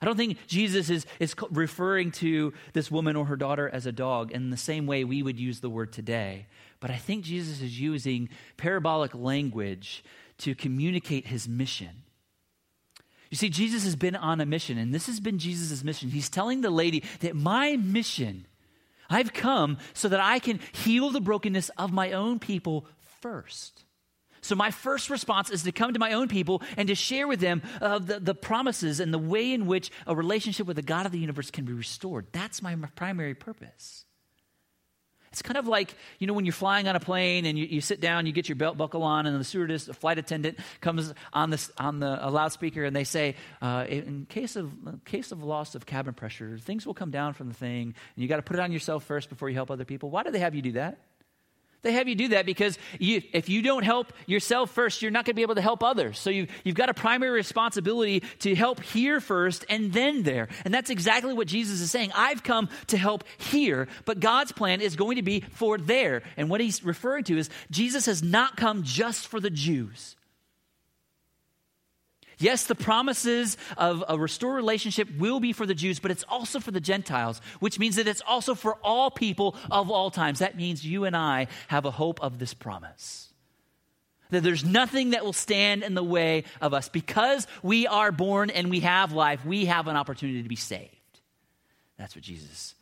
I 0.00 0.06
don't 0.06 0.16
think 0.16 0.38
Jesus 0.46 0.90
is, 0.90 1.06
is 1.18 1.34
referring 1.50 2.12
to 2.12 2.52
this 2.72 2.90
woman 2.90 3.16
or 3.16 3.24
her 3.24 3.36
daughter 3.36 3.68
as 3.68 3.86
a 3.86 3.92
dog 3.92 4.30
in 4.30 4.50
the 4.50 4.56
same 4.56 4.86
way 4.86 5.04
we 5.04 5.22
would 5.22 5.40
use 5.40 5.60
the 5.60 5.70
word 5.70 5.92
today. 5.92 6.46
But 6.80 6.90
I 6.90 6.96
think 6.96 7.24
Jesus 7.24 7.60
is 7.60 7.80
using 7.80 8.28
parabolic 8.56 9.14
language 9.14 10.04
to 10.38 10.54
communicate 10.54 11.26
his 11.26 11.48
mission. 11.48 12.04
You 13.30 13.36
see, 13.36 13.50
Jesus 13.50 13.84
has 13.84 13.96
been 13.96 14.16
on 14.16 14.40
a 14.40 14.46
mission, 14.46 14.78
and 14.78 14.94
this 14.94 15.06
has 15.06 15.20
been 15.20 15.38
Jesus' 15.38 15.84
mission. 15.84 16.08
He's 16.08 16.30
telling 16.30 16.62
the 16.62 16.70
lady 16.70 17.04
that 17.20 17.34
my 17.34 17.76
mission, 17.76 18.46
I've 19.10 19.32
come 19.32 19.78
so 19.92 20.08
that 20.08 20.20
I 20.20 20.38
can 20.38 20.60
heal 20.72 21.10
the 21.10 21.20
brokenness 21.20 21.68
of 21.76 21.92
my 21.92 22.12
own 22.12 22.38
people 22.38 22.86
first. 23.20 23.84
So, 24.40 24.54
my 24.54 24.70
first 24.70 25.10
response 25.10 25.50
is 25.50 25.64
to 25.64 25.72
come 25.72 25.92
to 25.92 25.98
my 25.98 26.12
own 26.12 26.28
people 26.28 26.62
and 26.76 26.88
to 26.88 26.94
share 26.94 27.26
with 27.26 27.40
them 27.40 27.60
uh, 27.82 27.98
the, 27.98 28.20
the 28.20 28.34
promises 28.34 29.00
and 29.00 29.12
the 29.12 29.18
way 29.18 29.52
in 29.52 29.66
which 29.66 29.90
a 30.06 30.14
relationship 30.14 30.66
with 30.66 30.76
the 30.76 30.82
God 30.82 31.06
of 31.06 31.12
the 31.12 31.18
universe 31.18 31.50
can 31.50 31.64
be 31.64 31.72
restored. 31.72 32.26
That's 32.32 32.62
my 32.62 32.76
primary 32.94 33.34
purpose. 33.34 34.04
It's 35.30 35.42
kind 35.42 35.56
of 35.56 35.66
like, 35.66 35.94
you 36.18 36.26
know, 36.26 36.32
when 36.32 36.44
you're 36.44 36.52
flying 36.52 36.88
on 36.88 36.96
a 36.96 37.00
plane 37.00 37.44
and 37.44 37.58
you, 37.58 37.66
you 37.66 37.80
sit 37.80 38.00
down, 38.00 38.26
you 38.26 38.32
get 38.32 38.48
your 38.48 38.56
belt 38.56 38.76
buckle 38.76 39.02
on, 39.02 39.26
and 39.26 39.38
the 39.38 39.44
stewardess, 39.44 39.84
the 39.84 39.94
flight 39.94 40.18
attendant, 40.18 40.58
comes 40.80 41.12
on, 41.32 41.50
this, 41.50 41.70
on 41.78 42.00
the 42.00 42.08
loudspeaker 42.08 42.84
and 42.84 42.94
they 42.94 43.04
say, 43.04 43.36
uh, 43.62 43.84
in 43.88 44.26
case 44.28 44.56
of, 44.56 44.72
in 44.86 45.00
case 45.04 45.32
of 45.32 45.42
loss 45.42 45.74
of 45.74 45.86
cabin 45.86 46.14
pressure, 46.14 46.58
things 46.58 46.86
will 46.86 46.94
come 46.94 47.10
down 47.10 47.34
from 47.34 47.48
the 47.48 47.54
thing, 47.54 47.82
and 47.82 48.22
you 48.22 48.28
got 48.28 48.36
to 48.36 48.42
put 48.42 48.56
it 48.56 48.60
on 48.60 48.72
yourself 48.72 49.04
first 49.04 49.28
before 49.28 49.48
you 49.48 49.54
help 49.54 49.70
other 49.70 49.84
people. 49.84 50.10
Why 50.10 50.22
do 50.22 50.30
they 50.30 50.38
have 50.40 50.54
you 50.54 50.62
do 50.62 50.72
that? 50.72 50.98
They 51.88 51.94
have 51.94 52.06
you 52.06 52.16
do 52.16 52.28
that 52.28 52.44
because 52.44 52.78
you, 52.98 53.22
if 53.32 53.48
you 53.48 53.62
don't 53.62 53.82
help 53.82 54.12
yourself 54.26 54.70
first, 54.72 55.00
you're 55.00 55.10
not 55.10 55.24
going 55.24 55.32
to 55.32 55.36
be 55.36 55.40
able 55.40 55.54
to 55.54 55.62
help 55.62 55.82
others. 55.82 56.18
So 56.18 56.28
you, 56.28 56.46
you've 56.62 56.74
got 56.74 56.90
a 56.90 56.92
primary 56.92 57.30
responsibility 57.30 58.22
to 58.40 58.54
help 58.54 58.82
here 58.82 59.22
first 59.22 59.64
and 59.70 59.90
then 59.90 60.22
there. 60.22 60.48
And 60.66 60.74
that's 60.74 60.90
exactly 60.90 61.32
what 61.32 61.46
Jesus 61.46 61.80
is 61.80 61.90
saying. 61.90 62.12
I've 62.14 62.42
come 62.42 62.68
to 62.88 62.98
help 62.98 63.24
here, 63.38 63.88
but 64.04 64.20
God's 64.20 64.52
plan 64.52 64.82
is 64.82 64.96
going 64.96 65.16
to 65.16 65.22
be 65.22 65.40
for 65.40 65.78
there. 65.78 66.24
And 66.36 66.50
what 66.50 66.60
he's 66.60 66.84
referring 66.84 67.24
to 67.24 67.38
is 67.38 67.48
Jesus 67.70 68.04
has 68.04 68.22
not 68.22 68.58
come 68.58 68.82
just 68.82 69.26
for 69.26 69.40
the 69.40 69.48
Jews. 69.48 70.17
Yes, 72.38 72.66
the 72.66 72.74
promises 72.74 73.56
of 73.76 74.04
a 74.08 74.18
restored 74.18 74.56
relationship 74.56 75.08
will 75.18 75.40
be 75.40 75.52
for 75.52 75.66
the 75.66 75.74
Jews, 75.74 75.98
but 75.98 76.10
it's 76.10 76.24
also 76.28 76.60
for 76.60 76.70
the 76.70 76.80
Gentiles, 76.80 77.40
which 77.58 77.78
means 77.78 77.96
that 77.96 78.06
it's 78.06 78.22
also 78.26 78.54
for 78.54 78.76
all 78.76 79.10
people 79.10 79.56
of 79.70 79.90
all 79.90 80.10
times. 80.10 80.38
That 80.38 80.56
means 80.56 80.86
you 80.86 81.04
and 81.04 81.16
I 81.16 81.48
have 81.66 81.84
a 81.84 81.90
hope 81.90 82.20
of 82.22 82.38
this 82.38 82.54
promise. 82.54 83.32
That 84.30 84.42
there's 84.42 84.64
nothing 84.64 85.10
that 85.10 85.24
will 85.24 85.32
stand 85.32 85.82
in 85.82 85.94
the 85.94 86.04
way 86.04 86.44
of 86.60 86.74
us. 86.74 86.88
Because 86.88 87.46
we 87.62 87.86
are 87.86 88.12
born 88.12 88.50
and 88.50 88.70
we 88.70 88.80
have 88.80 89.12
life, 89.12 89.44
we 89.44 89.64
have 89.64 89.88
an 89.88 89.96
opportunity 89.96 90.42
to 90.42 90.48
be 90.48 90.56
saved. 90.56 90.92
That's 91.96 92.14
what 92.14 92.22
Jesus 92.22 92.74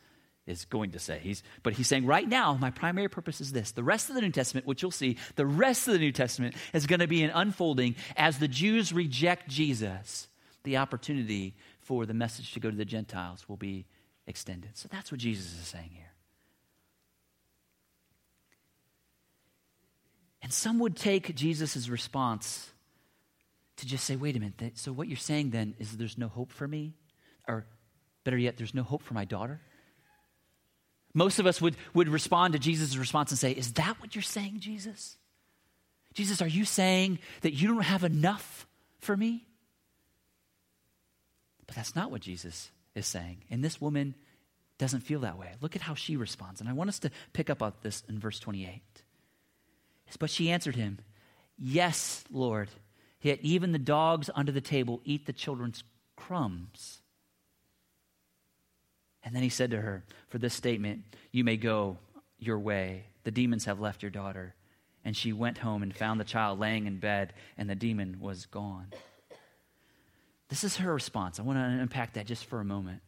is 0.47 0.65
going 0.65 0.91
to 0.91 0.99
say. 0.99 1.19
He's, 1.21 1.43
but 1.61 1.73
he's 1.73 1.87
saying, 1.87 2.05
right 2.05 2.27
now, 2.27 2.55
my 2.55 2.71
primary 2.71 3.09
purpose 3.09 3.41
is 3.41 3.51
this. 3.51 3.71
The 3.71 3.83
rest 3.83 4.09
of 4.09 4.15
the 4.15 4.21
New 4.21 4.31
Testament, 4.31 4.65
which 4.65 4.81
you'll 4.81 4.91
see, 4.91 5.17
the 5.35 5.45
rest 5.45 5.87
of 5.87 5.93
the 5.93 5.99
New 5.99 6.11
Testament 6.11 6.55
is 6.73 6.87
going 6.87 7.01
to 7.01 7.07
be 7.07 7.23
an 7.23 7.31
unfolding 7.33 7.95
as 8.15 8.39
the 8.39 8.47
Jews 8.47 8.93
reject 8.93 9.49
Jesus. 9.49 10.27
The 10.63 10.77
opportunity 10.77 11.55
for 11.81 12.05
the 12.05 12.13
message 12.13 12.53
to 12.53 12.59
go 12.59 12.71
to 12.71 12.75
the 12.75 12.85
Gentiles 12.85 13.47
will 13.47 13.57
be 13.57 13.85
extended. 14.25 14.71
So 14.75 14.87
that's 14.91 15.11
what 15.11 15.19
Jesus 15.19 15.45
is 15.53 15.67
saying 15.67 15.91
here. 15.93 16.11
And 20.41 20.53
some 20.53 20.79
would 20.79 20.95
take 20.95 21.35
Jesus' 21.35 21.89
response 21.89 22.69
to 23.77 23.85
just 23.85 24.05
say, 24.05 24.15
wait 24.15 24.35
a 24.35 24.39
minute, 24.39 24.77
so 24.77 24.91
what 24.91 25.07
you're 25.07 25.17
saying 25.17 25.51
then 25.51 25.75
is 25.77 25.97
there's 25.97 26.17
no 26.17 26.27
hope 26.27 26.51
for 26.51 26.67
me? 26.67 26.93
Or 27.47 27.65
better 28.23 28.37
yet, 28.37 28.57
there's 28.57 28.73
no 28.73 28.83
hope 28.83 29.03
for 29.03 29.13
my 29.13 29.25
daughter? 29.25 29.61
Most 31.13 31.39
of 31.39 31.47
us 31.47 31.61
would, 31.61 31.75
would 31.93 32.09
respond 32.09 32.53
to 32.53 32.59
Jesus' 32.59 32.97
response 32.97 33.31
and 33.31 33.39
say, 33.39 33.51
Is 33.51 33.73
that 33.73 33.99
what 33.99 34.15
you're 34.15 34.21
saying, 34.21 34.59
Jesus? 34.59 35.17
Jesus, 36.13 36.41
are 36.41 36.47
you 36.47 36.65
saying 36.65 37.19
that 37.41 37.53
you 37.53 37.67
don't 37.67 37.81
have 37.81 38.03
enough 38.03 38.67
for 38.99 39.15
me? 39.15 39.45
But 41.65 41.75
that's 41.75 41.95
not 41.95 42.11
what 42.11 42.21
Jesus 42.21 42.71
is 42.95 43.05
saying. 43.05 43.43
And 43.51 43.63
this 43.63 43.79
woman 43.79 44.15
doesn't 44.77 45.01
feel 45.01 45.19
that 45.21 45.37
way. 45.37 45.53
Look 45.61 45.75
at 45.75 45.81
how 45.81 45.95
she 45.95 46.15
responds. 46.15 46.61
And 46.61 46.69
I 46.69 46.73
want 46.73 46.89
us 46.89 46.99
to 46.99 47.11
pick 47.33 47.49
up 47.49 47.61
on 47.61 47.73
this 47.81 48.03
in 48.07 48.19
verse 48.19 48.39
28. 48.39 48.81
But 50.19 50.29
she 50.29 50.49
answered 50.49 50.75
him, 50.75 50.99
Yes, 51.57 52.23
Lord. 52.31 52.69
Yet 53.21 53.39
even 53.41 53.71
the 53.71 53.79
dogs 53.79 54.29
under 54.35 54.51
the 54.51 54.61
table 54.61 55.01
eat 55.03 55.25
the 55.25 55.33
children's 55.33 55.83
crumbs. 56.15 57.01
And 59.27 59.35
then 59.35 59.43
he 59.43 59.49
said 59.49 59.71
to 59.71 59.81
her, 59.81 60.05
For 60.29 60.37
this 60.37 60.53
statement, 60.53 61.03
you 61.33 61.43
may 61.43 61.57
go 61.57 61.97
your 62.39 62.57
way. 62.57 63.03
The 63.25 63.31
demons 63.31 63.65
have 63.65 63.81
left 63.81 64.01
your 64.01 64.09
daughter. 64.09 64.55
And 65.03 65.17
she 65.17 65.33
went 65.33 65.57
home 65.57 65.83
and 65.83 65.93
found 65.93 66.17
the 66.17 66.23
child 66.23 66.59
laying 66.59 66.87
in 66.87 66.99
bed, 66.99 67.33
and 67.57 67.69
the 67.69 67.75
demon 67.75 68.21
was 68.21 68.45
gone. 68.45 68.93
This 70.47 70.63
is 70.63 70.77
her 70.77 70.93
response. 70.93 71.41
I 71.41 71.43
want 71.43 71.57
to 71.57 71.81
unpack 71.81 72.13
that 72.13 72.25
just 72.25 72.45
for 72.45 72.61
a 72.61 72.65
moment. 72.65 73.01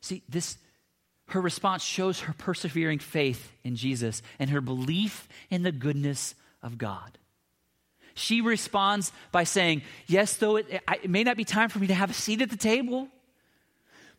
See, 0.00 0.22
this 0.28 0.58
her 1.30 1.40
response 1.40 1.82
shows 1.82 2.20
her 2.20 2.34
persevering 2.34 3.00
faith 3.00 3.50
in 3.64 3.74
Jesus 3.74 4.22
and 4.38 4.50
her 4.50 4.60
belief 4.60 5.26
in 5.50 5.64
the 5.64 5.72
goodness 5.72 6.36
of 6.62 6.78
God. 6.78 7.18
She 8.14 8.42
responds 8.42 9.10
by 9.32 9.42
saying, 9.42 9.82
Yes, 10.06 10.36
though 10.36 10.54
it, 10.54 10.66
it 11.02 11.10
may 11.10 11.24
not 11.24 11.36
be 11.36 11.44
time 11.44 11.68
for 11.68 11.80
me 11.80 11.88
to 11.88 11.94
have 11.94 12.10
a 12.10 12.14
seat 12.14 12.42
at 12.42 12.50
the 12.50 12.56
table, 12.56 13.08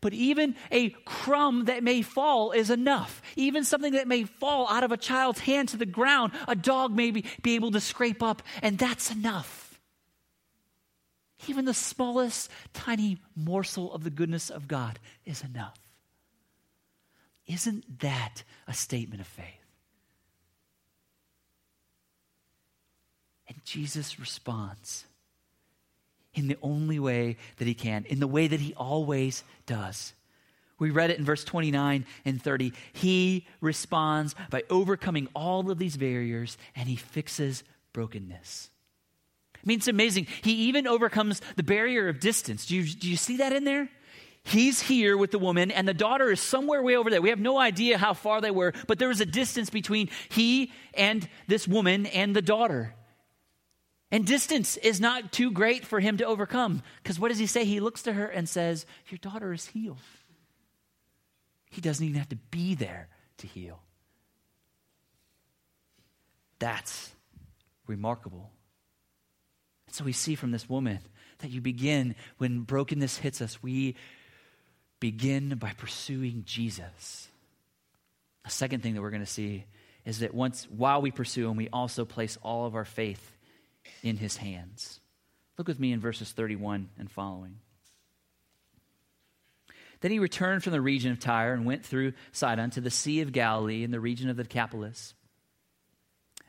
but 0.06 0.14
even 0.14 0.56
a 0.72 0.92
crumb 1.04 1.66
that 1.66 1.82
may 1.82 2.04
fall 2.04 2.52
is 2.52 2.70
enough. 2.70 3.24
Even 3.36 3.64
something 3.64 3.94
that 3.94 4.08
may 4.08 4.24
fall 4.24 4.70
out 4.70 4.84
of 4.84 4.92
a 4.92 4.98
child's 4.98 5.40
hand 5.40 5.70
to 5.70 5.78
the 5.78 5.86
ground, 5.88 6.32
a 6.48 6.54
dog 6.54 6.96
may 6.96 7.10
be, 7.10 7.26
be 7.42 7.56
able 7.56 7.72
to 7.72 7.82
scrape 7.82 8.22
up, 8.22 8.44
and 8.62 8.78
that's 8.78 9.10
enough. 9.10 9.80
Even 11.48 11.66
the 11.66 11.74
smallest, 11.74 12.52
tiny 12.72 13.18
morsel 13.36 13.92
of 13.96 14.04
the 14.04 14.12
goodness 14.12 14.52
of 14.52 14.68
God 14.68 15.00
is 15.26 15.44
enough. 15.44 15.80
Isn't 17.48 18.02
that 18.02 18.44
a 18.68 18.76
statement 18.76 19.22
of 19.22 19.28
faith? 19.28 19.66
And 23.48 23.58
Jesus 23.66 24.20
responds 24.20 25.06
in 26.36 26.48
the 26.48 26.58
only 26.62 27.00
way 27.00 27.38
that 27.58 27.68
he 27.68 27.74
can, 27.74 28.06
in 28.06 28.20
the 28.20 28.28
way 28.28 28.48
that 28.48 28.60
he 28.60 28.74
always 28.76 29.44
does. 29.66 30.14
We 30.78 30.92
read 30.92 31.10
it 31.10 31.18
in 31.18 31.26
verse 31.26 31.44
29 31.44 32.06
and 32.26 32.42
30. 32.42 32.74
He 32.94 33.48
responds 33.62 34.36
by 34.50 34.64
overcoming 34.70 35.30
all 35.34 35.72
of 35.72 35.78
these 35.78 35.98
barriers 35.98 36.58
and 36.76 36.88
he 36.88 36.98
fixes 36.98 37.64
brokenness. 37.94 38.70
I 39.56 39.60
mean, 39.64 39.78
it's 39.78 39.88
amazing. 39.88 40.28
He 40.44 40.68
even 40.68 40.86
overcomes 40.86 41.42
the 41.56 41.64
barrier 41.64 42.10
of 42.10 42.20
distance. 42.20 42.66
Do 42.66 42.76
you, 42.76 42.84
do 42.84 43.10
you 43.10 43.16
see 43.16 43.38
that 43.38 43.54
in 43.54 43.64
there? 43.64 43.90
He's 44.44 44.80
here 44.80 45.18
with 45.18 45.32
the 45.32 45.40
woman, 45.40 45.72
and 45.72 45.88
the 45.88 45.94
daughter 45.94 46.32
is 46.32 46.40
somewhere 46.40 46.84
way 46.84 46.96
over 46.96 47.10
there. 47.10 47.20
We 47.20 47.30
have 47.30 47.40
no 47.40 47.58
idea 47.58 47.98
how 47.98 48.14
far 48.14 48.42
they 48.42 48.52
were, 48.52 48.74
but 48.86 49.00
there 49.00 49.08
was 49.08 49.20
a 49.20 49.26
distance 49.26 49.72
between 49.72 50.12
he 50.30 50.72
and 50.94 51.28
this 51.48 51.68
woman 51.68 52.06
and 52.06 52.36
the 52.36 52.44
daughter. 52.44 52.94
And 54.16 54.26
distance 54.26 54.78
is 54.78 55.02
not 55.02 55.34
too 55.34 55.52
great 55.52 55.86
for 55.86 56.00
him 56.00 56.16
to 56.20 56.26
overcome. 56.26 56.82
Because 57.04 57.20
what 57.20 57.28
does 57.28 57.38
he 57.38 57.48
say? 57.48 57.66
He 57.66 57.82
looks 57.82 58.04
to 58.04 58.14
her 58.14 58.26
and 58.26 58.48
says, 58.48 58.86
Your 59.10 59.18
daughter 59.18 59.52
is 59.52 59.66
healed. 59.66 59.98
He 61.70 61.82
doesn't 61.82 62.02
even 62.06 62.18
have 62.18 62.30
to 62.30 62.38
be 62.38 62.76
there 62.76 63.10
to 63.40 63.48
heal. 63.48 63.82
That's 66.60 67.12
remarkable. 67.88 68.52
So 69.92 70.06
we 70.06 70.14
see 70.14 70.36
from 70.36 70.52
this 70.52 70.70
woman 70.70 71.00
that 71.40 71.52
you 71.52 71.60
begin, 71.60 72.16
when 72.38 72.62
brokenness 72.62 73.18
hits 73.18 73.42
us, 73.42 73.62
we 73.62 73.98
begin 75.02 75.58
by 75.58 75.74
pursuing 75.74 76.44
Jesus. 76.46 77.28
A 78.46 78.50
second 78.50 78.82
thing 78.82 78.94
that 78.94 79.02
we're 79.02 79.10
going 79.10 79.20
to 79.20 79.26
see 79.26 79.66
is 80.06 80.20
that 80.20 80.34
once, 80.34 80.70
while 80.70 81.02
we 81.02 81.12
pursue 81.12 81.50
him, 81.50 81.58
we 81.58 81.68
also 81.68 82.06
place 82.06 82.38
all 82.42 82.66
of 82.66 82.76
our 82.76 82.86
faith 82.86 83.35
in 84.04 84.18
his 84.18 84.38
hands. 84.38 85.00
Look 85.58 85.68
with 85.68 85.80
me 85.80 85.92
in 85.92 86.00
verses 86.00 86.32
31 86.32 86.90
and 86.98 87.10
following. 87.10 87.60
Then 90.02 90.12
he 90.12 90.20
returned 90.20 90.64
from 90.64 90.74
the 90.74 90.82
region 90.82 91.12
of 91.12 91.20
Tyre 91.20 91.54
and 91.54 91.66
went 91.66 91.86
through 91.86 92.14
Sidon 92.32 92.70
to 92.72 92.82
the 92.82 92.92
Sea 92.92 93.22
of 93.22 93.32
Galilee 93.32 93.84
in 93.84 93.92
the 93.92 94.00
region 94.00 94.30
of 94.30 94.38
the 94.38 94.44
Decapolis. 94.44 95.14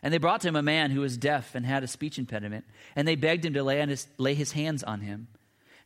And 0.03 0.13
they 0.13 0.19
brought 0.19 0.43
to 0.43 0.49
him 0.49 0.57
a 0.57 0.63
man 0.63 0.91
who 0.91 1.01
was 1.01 1.17
deaf 1.17 1.55
and 1.55 1.65
had 1.65 1.83
a 1.83 1.89
speech 1.89 2.19
impediment, 2.19 2.65
and 2.95 3.09
they 3.09 3.17
begged 3.17 3.45
him 3.45 3.55
to 3.55 3.63
lay, 3.63 3.85
his, 3.87 4.07
lay 4.19 4.35
his 4.35 4.53
hands 4.53 4.83
on 4.83 5.01
him. 5.01 5.29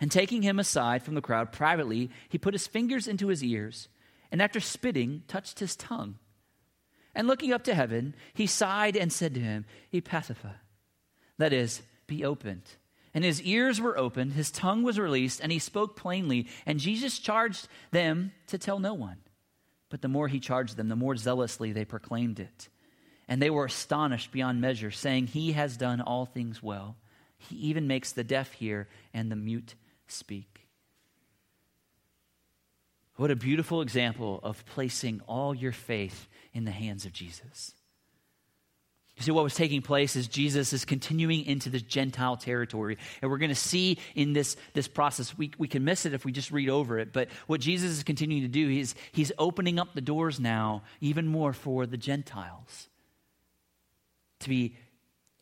And 0.00 0.10
taking 0.10 0.42
him 0.42 0.58
aside 0.58 1.02
from 1.02 1.14
the 1.14 1.20
crowd 1.20 1.52
privately, 1.52 2.10
he 2.28 2.38
put 2.38 2.54
his 2.54 2.66
fingers 2.66 3.06
into 3.06 3.28
his 3.28 3.44
ears, 3.44 3.88
and 4.32 4.40
after 4.40 4.58
spitting, 4.58 5.22
touched 5.28 5.60
his 5.60 5.76
tongue. 5.76 6.16
And 7.14 7.26
looking 7.26 7.52
up 7.52 7.64
to 7.64 7.74
heaven, 7.74 8.14
he 8.32 8.46
sighed 8.46 8.96
and 8.96 9.12
said 9.12 9.34
to 9.34 9.40
him, 9.40 9.66
Ephphatha, 9.92 10.54
that 11.40 11.52
is, 11.52 11.82
be 12.06 12.24
opened. 12.24 12.62
And 13.12 13.24
his 13.24 13.42
ears 13.42 13.80
were 13.80 13.98
opened, 13.98 14.34
his 14.34 14.50
tongue 14.50 14.82
was 14.82 14.98
released, 14.98 15.40
and 15.40 15.50
he 15.50 15.58
spoke 15.58 15.96
plainly. 15.96 16.46
And 16.64 16.78
Jesus 16.78 17.18
charged 17.18 17.66
them 17.90 18.32
to 18.46 18.58
tell 18.58 18.78
no 18.78 18.94
one. 18.94 19.18
But 19.88 20.02
the 20.02 20.08
more 20.08 20.28
he 20.28 20.38
charged 20.38 20.76
them, 20.76 20.88
the 20.88 20.96
more 20.96 21.16
zealously 21.16 21.72
they 21.72 21.84
proclaimed 21.84 22.38
it. 22.38 22.68
And 23.26 23.42
they 23.42 23.50
were 23.50 23.64
astonished 23.64 24.30
beyond 24.30 24.60
measure, 24.60 24.90
saying, 24.90 25.28
He 25.28 25.52
has 25.52 25.76
done 25.76 26.00
all 26.00 26.26
things 26.26 26.62
well. 26.62 26.96
He 27.36 27.56
even 27.56 27.86
makes 27.86 28.12
the 28.12 28.24
deaf 28.24 28.52
hear 28.52 28.88
and 29.12 29.30
the 29.30 29.36
mute 29.36 29.74
speak. 30.06 30.68
What 33.16 33.30
a 33.30 33.36
beautiful 33.36 33.82
example 33.82 34.40
of 34.42 34.64
placing 34.66 35.20
all 35.26 35.54
your 35.54 35.72
faith 35.72 36.28
in 36.52 36.64
the 36.64 36.70
hands 36.70 37.04
of 37.04 37.12
Jesus. 37.12 37.74
You 39.20 39.24
see, 39.24 39.32
what 39.32 39.44
was 39.44 39.54
taking 39.54 39.82
place 39.82 40.16
is 40.16 40.28
Jesus 40.28 40.72
is 40.72 40.86
continuing 40.86 41.44
into 41.44 41.68
this 41.68 41.82
Gentile 41.82 42.38
territory. 42.38 42.96
And 43.20 43.30
we're 43.30 43.36
going 43.36 43.50
to 43.50 43.54
see 43.54 43.98
in 44.14 44.32
this, 44.32 44.56
this 44.72 44.88
process, 44.88 45.36
we, 45.36 45.50
we 45.58 45.68
can 45.68 45.84
miss 45.84 46.06
it 46.06 46.14
if 46.14 46.24
we 46.24 46.32
just 46.32 46.50
read 46.50 46.70
over 46.70 46.98
it, 46.98 47.12
but 47.12 47.28
what 47.46 47.60
Jesus 47.60 47.90
is 47.90 48.02
continuing 48.02 48.40
to 48.42 48.48
do, 48.48 48.70
is 48.70 48.94
he's 49.12 49.30
opening 49.38 49.78
up 49.78 49.92
the 49.92 50.00
doors 50.00 50.40
now 50.40 50.84
even 51.02 51.26
more 51.26 51.52
for 51.52 51.84
the 51.84 51.98
Gentiles 51.98 52.88
to 54.38 54.48
be 54.48 54.74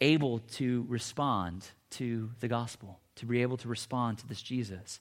able 0.01 0.41
to 0.41 0.85
respond 0.89 1.65
to 1.91 2.31
the 2.41 2.49
gospel, 2.49 2.99
to 3.15 3.27
be 3.27 3.43
able 3.43 3.59
to 3.59 3.69
respond 3.69 4.19
to 4.19 4.27
this 4.27 4.43
Jesus. 4.43 4.99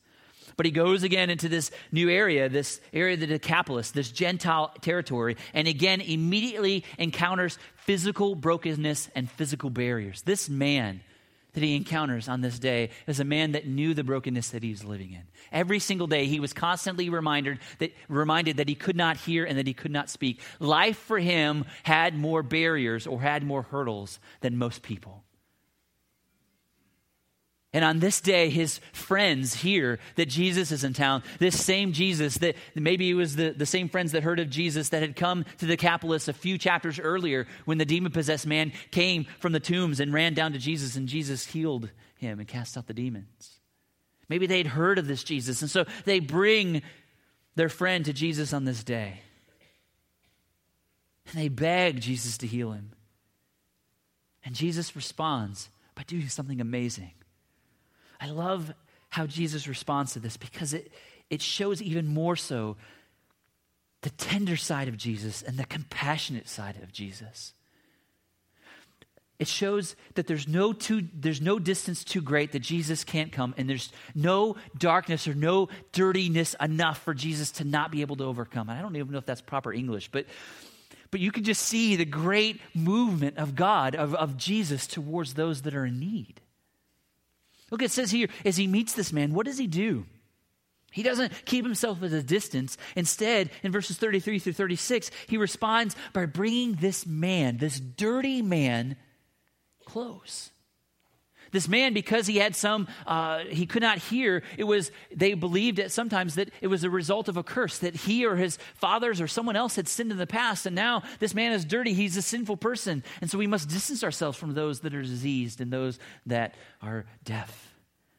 But 0.55 0.65
he 0.65 0.71
goes 0.71 1.03
again 1.03 1.29
into 1.29 1.49
this 1.49 1.71
new 1.91 2.09
area, 2.09 2.49
this 2.49 2.79
area 2.93 3.15
of 3.15 3.19
the 3.19 3.27
Decapolis, 3.27 3.91
this 3.91 4.11
Gentile 4.11 4.71
territory, 4.81 5.37
and 5.53 5.67
again 5.67 6.01
immediately 6.01 6.83
encounters 6.97 7.59
physical 7.75 8.35
brokenness 8.35 9.09
and 9.15 9.29
physical 9.29 9.69
barriers. 9.69 10.21
This 10.21 10.49
man 10.49 11.01
that 11.53 11.63
he 11.63 11.75
encounters 11.75 12.29
on 12.29 12.41
this 12.41 12.59
day 12.59 12.91
is 13.07 13.19
a 13.19 13.23
man 13.23 13.53
that 13.53 13.65
knew 13.65 13.95
the 13.95 14.03
brokenness 14.03 14.49
that 14.49 14.61
he 14.61 14.69
was 14.69 14.83
living 14.83 15.13
in. 15.13 15.23
Every 15.51 15.79
single 15.79 16.05
day, 16.05 16.25
he 16.25 16.39
was 16.39 16.53
constantly 16.53 17.09
reminded 17.09 17.57
that, 17.79 17.93
reminded 18.07 18.57
that 18.57 18.69
he 18.69 18.75
could 18.75 18.95
not 18.95 19.17
hear 19.17 19.43
and 19.43 19.57
that 19.57 19.65
he 19.65 19.73
could 19.73 19.89
not 19.89 20.11
speak. 20.11 20.39
Life 20.59 20.97
for 20.97 21.17
him 21.17 21.65
had 21.81 22.15
more 22.15 22.43
barriers 22.43 23.07
or 23.07 23.21
had 23.21 23.43
more 23.43 23.63
hurdles 23.63 24.19
than 24.41 24.57
most 24.57 24.83
people. 24.83 25.23
And 27.77 27.85
on 27.85 27.99
this 27.99 28.21
day, 28.21 28.49
his 28.49 28.79
friends 28.91 29.53
hear 29.53 29.99
that 30.15 30.29
Jesus 30.29 30.71
is 30.71 30.83
in 30.83 30.93
town. 30.93 31.21
This 31.37 31.63
same 31.63 31.93
Jesus, 31.93 32.39
that 32.39 32.55
maybe 32.73 33.07
it 33.07 33.13
was 33.13 33.35
the, 33.35 33.51
the 33.51 33.67
same 33.67 33.87
friends 33.87 34.13
that 34.13 34.23
heard 34.23 34.39
of 34.39 34.49
Jesus 34.49 34.89
that 34.89 35.03
had 35.03 35.15
come 35.15 35.43
to 35.59 35.67
the 35.67 35.75
Decapolis 35.77 36.27
a 36.27 36.33
few 36.33 36.57
chapters 36.57 36.97
earlier 36.97 37.45
when 37.65 37.77
the 37.77 37.85
demon 37.85 38.11
possessed 38.11 38.47
man 38.47 38.71
came 38.89 39.27
from 39.37 39.51
the 39.51 39.59
tombs 39.59 39.99
and 39.99 40.11
ran 40.11 40.33
down 40.33 40.53
to 40.53 40.57
Jesus, 40.57 40.95
and 40.95 41.07
Jesus 41.07 41.45
healed 41.45 41.91
him 42.17 42.39
and 42.39 42.47
cast 42.47 42.79
out 42.79 42.87
the 42.87 42.95
demons. 42.95 43.59
Maybe 44.27 44.47
they'd 44.47 44.65
heard 44.65 44.97
of 44.97 45.05
this 45.05 45.23
Jesus, 45.23 45.61
and 45.61 45.69
so 45.69 45.85
they 46.03 46.19
bring 46.19 46.81
their 47.53 47.69
friend 47.69 48.03
to 48.05 48.11
Jesus 48.11 48.53
on 48.53 48.65
this 48.65 48.83
day. 48.83 49.21
And 51.27 51.39
they 51.39 51.47
beg 51.47 52.01
Jesus 52.01 52.39
to 52.39 52.47
heal 52.47 52.71
him. 52.71 52.93
And 54.43 54.55
Jesus 54.55 54.95
responds 54.95 55.69
by 55.93 56.01
doing 56.07 56.27
something 56.27 56.59
amazing. 56.59 57.11
I 58.19 58.29
love 58.29 58.73
how 59.09 59.25
Jesus 59.25 59.67
responds 59.67 60.13
to 60.13 60.19
this 60.19 60.37
because 60.37 60.73
it, 60.73 60.91
it 61.29 61.41
shows 61.41 61.81
even 61.81 62.07
more 62.07 62.35
so 62.35 62.77
the 64.01 64.09
tender 64.11 64.55
side 64.55 64.87
of 64.87 64.97
Jesus 64.97 65.41
and 65.41 65.57
the 65.57 65.65
compassionate 65.65 66.47
side 66.47 66.77
of 66.83 66.91
Jesus. 66.91 67.53
It 69.39 69.47
shows 69.47 69.95
that 70.15 70.25
there's 70.25 70.47
no, 70.47 70.73
too, 70.73 71.07
there's 71.13 71.41
no 71.41 71.59
distance 71.59 72.03
too 72.03 72.21
great 72.21 72.53
that 72.53 72.59
Jesus 72.59 73.03
can't 73.03 73.31
come, 73.31 73.53
and 73.57 73.69
there's 73.69 73.91
no 74.15 74.55
darkness 74.77 75.27
or 75.27 75.35
no 75.35 75.69
dirtiness 75.91 76.55
enough 76.59 76.99
for 77.03 77.13
Jesus 77.13 77.51
to 77.53 77.63
not 77.63 77.91
be 77.91 78.01
able 78.01 78.15
to 78.15 78.23
overcome. 78.23 78.69
And 78.69 78.79
I 78.79 78.81
don't 78.81 78.95
even 78.95 79.11
know 79.11 79.19
if 79.19 79.27
that's 79.27 79.41
proper 79.41 79.71
English, 79.71 80.09
but, 80.11 80.25
but 81.11 81.19
you 81.19 81.31
can 81.31 81.43
just 81.43 81.61
see 81.61 81.95
the 81.95 82.05
great 82.05 82.61
movement 82.73 83.37
of 83.37 83.55
God, 83.55 83.95
of, 83.95 84.15
of 84.15 84.37
Jesus 84.37 84.87
towards 84.87 85.35
those 85.35 85.61
that 85.63 85.75
are 85.75 85.85
in 85.85 85.99
need. 85.99 86.41
Look, 87.71 87.81
it 87.81 87.91
says 87.91 88.11
here, 88.11 88.29
as 88.45 88.57
he 88.57 88.67
meets 88.67 88.93
this 88.93 89.11
man, 89.11 89.33
what 89.33 89.45
does 89.45 89.57
he 89.57 89.67
do? 89.67 90.05
He 90.91 91.03
doesn't 91.03 91.33
keep 91.45 91.65
himself 91.65 92.01
at 92.01 92.11
a 92.11 92.23
distance. 92.23 92.77
Instead, 92.95 93.51
in 93.61 93.71
verses 93.71 93.97
33 93.97 94.39
through 94.39 94.53
36, 94.53 95.11
he 95.27 95.37
responds 95.37 95.95
by 96.13 96.25
bringing 96.25 96.75
this 96.75 97.05
man, 97.05 97.57
this 97.57 97.79
dirty 97.79 98.41
man, 98.41 98.95
close. 99.85 100.49
This 101.51 101.67
man, 101.67 101.93
because 101.93 102.27
he 102.27 102.37
had 102.37 102.55
some, 102.55 102.87
uh, 103.05 103.39
he 103.45 103.65
could 103.65 103.81
not 103.81 103.97
hear, 103.97 104.43
it 104.57 104.65
was, 104.65 104.91
they 105.15 105.33
believed 105.33 105.79
it 105.79 105.91
sometimes 105.91 106.35
that 106.35 106.49
it 106.61 106.67
was 106.67 106.83
a 106.83 106.89
result 106.89 107.29
of 107.29 107.37
a 107.37 107.43
curse, 107.43 107.79
that 107.79 107.95
he 107.95 108.25
or 108.25 108.35
his 108.35 108.57
fathers 108.75 109.21
or 109.21 109.27
someone 109.27 109.55
else 109.55 109.75
had 109.75 109.87
sinned 109.87 110.11
in 110.11 110.17
the 110.17 110.27
past, 110.27 110.65
and 110.65 110.75
now 110.75 111.03
this 111.19 111.33
man 111.33 111.51
is 111.51 111.65
dirty. 111.65 111.93
He's 111.93 112.17
a 112.17 112.21
sinful 112.21 112.57
person. 112.57 113.03
And 113.21 113.29
so 113.29 113.37
we 113.37 113.47
must 113.47 113.69
distance 113.69 114.03
ourselves 114.03 114.37
from 114.37 114.53
those 114.53 114.81
that 114.81 114.93
are 114.93 115.01
diseased 115.01 115.61
and 115.61 115.71
those 115.71 115.99
that 116.25 116.55
are 116.81 117.05
deaf. 117.23 117.75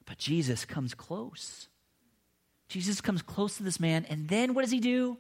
But 0.07 0.19
Jesus 0.19 0.65
comes 0.65 0.95
close. 0.95 1.69
Jesus 2.69 3.01
comes 3.01 3.23
close 3.23 3.57
to 3.57 3.63
this 3.63 3.81
man, 3.81 4.05
and 4.09 4.29
then 4.29 4.55
what 4.55 4.63
does 4.63 4.71
he 4.71 4.81
do? 4.81 5.19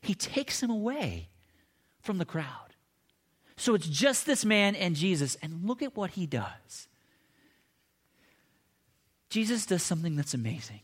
He 0.00 0.14
takes 0.14 0.62
him 0.62 0.70
away 0.70 1.28
from 2.00 2.18
the 2.18 2.24
crowd. 2.24 2.74
So 3.56 3.74
it's 3.74 3.88
just 3.88 4.26
this 4.26 4.44
man 4.44 4.74
and 4.74 4.94
Jesus, 4.94 5.36
and 5.42 5.64
look 5.64 5.82
at 5.82 5.96
what 5.96 6.10
he 6.10 6.26
does. 6.26 6.88
Jesus 9.36 9.66
does 9.66 9.82
something 9.82 10.16
that's 10.16 10.32
amazing. 10.32 10.80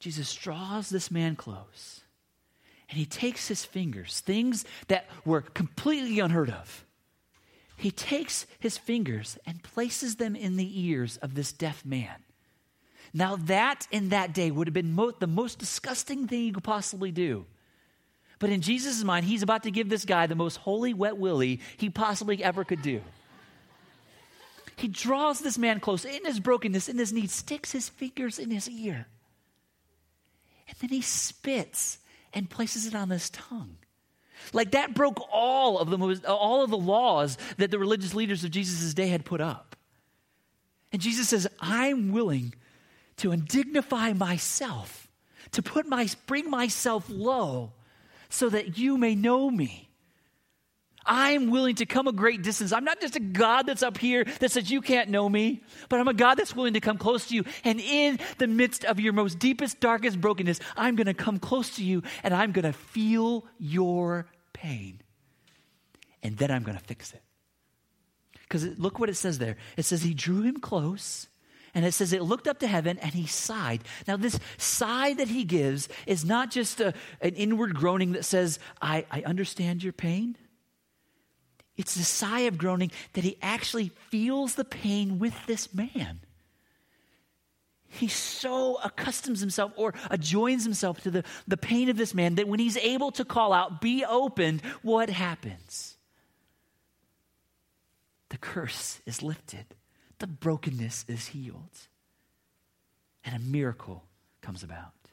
Jesus 0.00 0.34
draws 0.34 0.90
this 0.90 1.10
man 1.10 1.34
close 1.34 2.02
and 2.90 2.98
he 2.98 3.06
takes 3.06 3.48
his 3.48 3.64
fingers, 3.64 4.20
things 4.20 4.66
that 4.88 5.06
were 5.24 5.40
completely 5.40 6.20
unheard 6.20 6.50
of. 6.50 6.84
He 7.78 7.90
takes 7.90 8.44
his 8.58 8.76
fingers 8.76 9.38
and 9.46 9.62
places 9.62 10.16
them 10.16 10.36
in 10.36 10.58
the 10.58 10.78
ears 10.78 11.16
of 11.22 11.34
this 11.34 11.52
deaf 11.52 11.86
man. 11.86 12.16
Now, 13.14 13.36
that 13.36 13.88
in 13.90 14.10
that 14.10 14.34
day 14.34 14.50
would 14.50 14.66
have 14.66 14.74
been 14.74 14.92
mo- 14.92 15.12
the 15.18 15.26
most 15.26 15.58
disgusting 15.58 16.28
thing 16.28 16.44
you 16.44 16.52
could 16.52 16.64
possibly 16.64 17.12
do. 17.12 17.46
But 18.38 18.50
in 18.50 18.60
Jesus' 18.60 19.02
mind, 19.02 19.24
he's 19.24 19.42
about 19.42 19.62
to 19.62 19.70
give 19.70 19.88
this 19.88 20.04
guy 20.04 20.26
the 20.26 20.34
most 20.34 20.56
holy 20.56 20.92
wet 20.92 21.16
willy 21.16 21.60
he 21.78 21.88
possibly 21.88 22.44
ever 22.44 22.62
could 22.62 22.82
do. 22.82 23.00
He 24.76 24.88
draws 24.88 25.40
this 25.40 25.58
man 25.58 25.80
close 25.80 26.04
in 26.04 26.24
his 26.24 26.40
brokenness, 26.40 26.88
in 26.88 26.98
his 26.98 27.12
need, 27.12 27.30
sticks 27.30 27.72
his 27.72 27.88
fingers 27.88 28.38
in 28.38 28.50
his 28.50 28.68
ear. 28.68 29.06
And 30.68 30.76
then 30.80 30.90
he 30.90 31.00
spits 31.00 31.98
and 32.32 32.50
places 32.50 32.86
it 32.86 32.94
on 32.94 33.10
his 33.10 33.30
tongue. 33.30 33.76
Like 34.52 34.72
that 34.72 34.94
broke 34.94 35.26
all 35.32 35.78
of 35.78 35.90
the 35.90 36.28
all 36.28 36.64
of 36.64 36.70
the 36.70 36.78
laws 36.78 37.38
that 37.56 37.70
the 37.70 37.78
religious 37.78 38.14
leaders 38.14 38.44
of 38.44 38.50
Jesus' 38.50 38.92
day 38.94 39.08
had 39.08 39.24
put 39.24 39.40
up. 39.40 39.76
And 40.92 41.00
Jesus 41.00 41.28
says, 41.28 41.46
I'm 41.60 42.12
willing 42.12 42.54
to 43.16 43.30
undignify 43.30 44.16
myself, 44.16 45.08
to 45.52 45.62
put 45.62 45.86
my 45.86 46.08
bring 46.26 46.50
myself 46.50 47.06
low 47.08 47.72
so 48.28 48.48
that 48.48 48.76
you 48.78 48.98
may 48.98 49.14
know 49.14 49.50
me. 49.50 49.88
I'm 51.06 51.50
willing 51.50 51.76
to 51.76 51.86
come 51.86 52.06
a 52.06 52.12
great 52.12 52.42
distance. 52.42 52.72
I'm 52.72 52.84
not 52.84 53.00
just 53.00 53.16
a 53.16 53.20
God 53.20 53.66
that's 53.66 53.82
up 53.82 53.98
here 53.98 54.24
that 54.40 54.50
says 54.50 54.70
you 54.70 54.80
can't 54.80 55.10
know 55.10 55.28
me, 55.28 55.62
but 55.88 56.00
I'm 56.00 56.08
a 56.08 56.14
God 56.14 56.36
that's 56.36 56.54
willing 56.54 56.74
to 56.74 56.80
come 56.80 56.98
close 56.98 57.28
to 57.28 57.34
you. 57.34 57.44
And 57.64 57.80
in 57.80 58.18
the 58.38 58.46
midst 58.46 58.84
of 58.84 59.00
your 59.00 59.12
most 59.12 59.38
deepest, 59.38 59.80
darkest 59.80 60.20
brokenness, 60.20 60.60
I'm 60.76 60.96
going 60.96 61.06
to 61.06 61.14
come 61.14 61.38
close 61.38 61.76
to 61.76 61.84
you 61.84 62.02
and 62.22 62.32
I'm 62.34 62.52
going 62.52 62.64
to 62.64 62.72
feel 62.72 63.46
your 63.58 64.26
pain. 64.52 65.00
And 66.22 66.36
then 66.38 66.50
I'm 66.50 66.62
going 66.62 66.78
to 66.78 66.84
fix 66.84 67.12
it. 67.12 67.22
Because 68.42 68.78
look 68.78 68.98
what 68.98 69.08
it 69.08 69.16
says 69.16 69.38
there. 69.38 69.56
It 69.76 69.84
says 69.84 70.02
he 70.02 70.14
drew 70.14 70.42
him 70.42 70.60
close. 70.60 71.28
And 71.74 71.84
it 71.84 71.92
says 71.92 72.12
it 72.12 72.22
looked 72.22 72.46
up 72.46 72.60
to 72.60 72.68
heaven 72.68 72.98
and 73.00 73.12
he 73.12 73.26
sighed. 73.26 73.82
Now, 74.06 74.16
this 74.16 74.38
sigh 74.58 75.12
that 75.14 75.26
he 75.26 75.42
gives 75.42 75.88
is 76.06 76.24
not 76.24 76.52
just 76.52 76.80
a, 76.80 76.94
an 77.20 77.34
inward 77.34 77.74
groaning 77.74 78.12
that 78.12 78.24
says, 78.24 78.60
I, 78.80 79.04
I 79.10 79.22
understand 79.22 79.82
your 79.82 79.92
pain. 79.92 80.36
It's 81.76 81.94
the 81.94 82.04
sigh 82.04 82.40
of 82.40 82.58
groaning 82.58 82.92
that 83.14 83.24
he 83.24 83.36
actually 83.42 83.90
feels 84.10 84.54
the 84.54 84.64
pain 84.64 85.18
with 85.18 85.34
this 85.46 85.74
man. 85.74 86.20
He 87.88 88.08
so 88.08 88.78
accustoms 88.82 89.40
himself 89.40 89.72
or 89.76 89.94
adjoins 90.10 90.64
himself 90.64 91.00
to 91.02 91.10
the, 91.10 91.24
the 91.46 91.56
pain 91.56 91.88
of 91.88 91.96
this 91.96 92.12
man 92.12 92.36
that 92.36 92.48
when 92.48 92.58
he's 92.58 92.76
able 92.76 93.12
to 93.12 93.24
call 93.24 93.52
out, 93.52 93.80
be 93.80 94.04
opened, 94.04 94.62
what 94.82 95.10
happens? 95.10 95.96
The 98.30 98.38
curse 98.38 99.00
is 99.06 99.22
lifted, 99.22 99.66
the 100.18 100.26
brokenness 100.26 101.04
is 101.06 101.28
healed, 101.28 101.88
and 103.24 103.36
a 103.36 103.38
miracle 103.38 104.04
comes 104.40 104.64
about. 104.64 105.03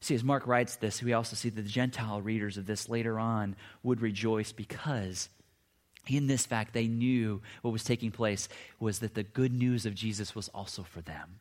See, 0.00 0.14
as 0.14 0.22
Mark 0.22 0.46
writes 0.46 0.76
this, 0.76 1.02
we 1.02 1.12
also 1.12 1.34
see 1.34 1.48
that 1.48 1.62
the 1.62 1.68
Gentile 1.68 2.20
readers 2.20 2.56
of 2.56 2.66
this 2.66 2.88
later 2.88 3.18
on 3.18 3.56
would 3.82 4.00
rejoice 4.00 4.52
because 4.52 5.28
in 6.06 6.26
this 6.26 6.46
fact 6.46 6.72
they 6.72 6.86
knew 6.86 7.42
what 7.62 7.72
was 7.72 7.84
taking 7.84 8.10
place 8.10 8.48
was 8.78 9.00
that 9.00 9.14
the 9.14 9.22
good 9.22 9.52
news 9.52 9.86
of 9.86 9.94
Jesus 9.94 10.34
was 10.34 10.48
also 10.50 10.82
for 10.82 11.00
them. 11.00 11.40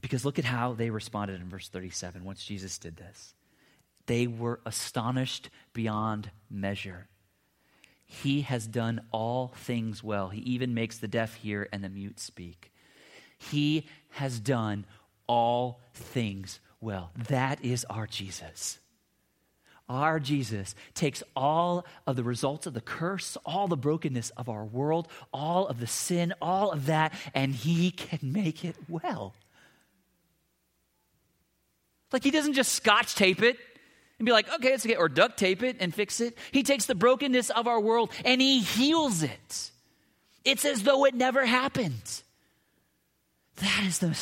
Because 0.00 0.24
look 0.24 0.38
at 0.38 0.44
how 0.44 0.74
they 0.74 0.90
responded 0.90 1.40
in 1.40 1.48
verse 1.48 1.68
37 1.68 2.24
once 2.24 2.44
Jesus 2.44 2.78
did 2.78 2.96
this. 2.96 3.34
They 4.06 4.26
were 4.26 4.60
astonished 4.64 5.50
beyond 5.72 6.30
measure. 6.48 7.08
He 8.04 8.42
has 8.42 8.68
done 8.68 9.00
all 9.10 9.52
things 9.56 10.04
well. 10.04 10.28
He 10.28 10.40
even 10.42 10.74
makes 10.74 10.98
the 10.98 11.08
deaf 11.08 11.34
hear 11.34 11.68
and 11.72 11.82
the 11.82 11.88
mute 11.88 12.20
speak. 12.20 12.72
He 13.36 13.86
has 14.10 14.38
done 14.38 14.86
all 15.26 15.80
things 15.92 16.60
well. 16.80 17.10
That 17.28 17.64
is 17.64 17.84
our 17.90 18.06
Jesus. 18.06 18.78
our 19.88 20.18
Jesus 20.18 20.74
takes 20.94 21.22
all 21.34 21.86
of 22.06 22.16
the 22.16 22.24
results 22.24 22.66
of 22.66 22.74
the 22.74 22.80
curse, 22.80 23.36
all 23.44 23.68
the 23.68 23.76
brokenness 23.76 24.30
of 24.30 24.48
our 24.48 24.64
world, 24.64 25.08
all 25.32 25.68
of 25.68 25.80
the 25.80 25.86
sin, 25.86 26.34
all 26.42 26.72
of 26.72 26.86
that, 26.86 27.12
and 27.34 27.54
he 27.54 27.90
can 27.90 28.32
make 28.32 28.64
it 28.64 28.76
well. 28.88 29.34
Like 32.12 32.24
he 32.24 32.30
doesn't 32.30 32.54
just 32.54 32.72
scotch 32.72 33.14
tape 33.14 33.42
it 33.42 33.58
and 34.18 34.26
be 34.26 34.32
like, 34.32 34.52
okay, 34.54 34.68
it's 34.68 34.86
okay, 34.86 34.96
or 34.96 35.08
duct 35.08 35.38
tape 35.38 35.62
it 35.62 35.76
and 35.80 35.94
fix 35.94 36.20
it. 36.20 36.36
He 36.50 36.62
takes 36.62 36.86
the 36.86 36.94
brokenness 36.94 37.50
of 37.50 37.66
our 37.66 37.80
world 37.80 38.10
and 38.24 38.40
he 38.40 38.60
heals 38.60 39.22
it. 39.22 39.70
It's 40.44 40.64
as 40.64 40.82
though 40.82 41.04
it 41.04 41.14
never 41.14 41.44
happened. 41.44 42.22
That 43.56 43.84
is 43.86 43.98
the 43.98 44.16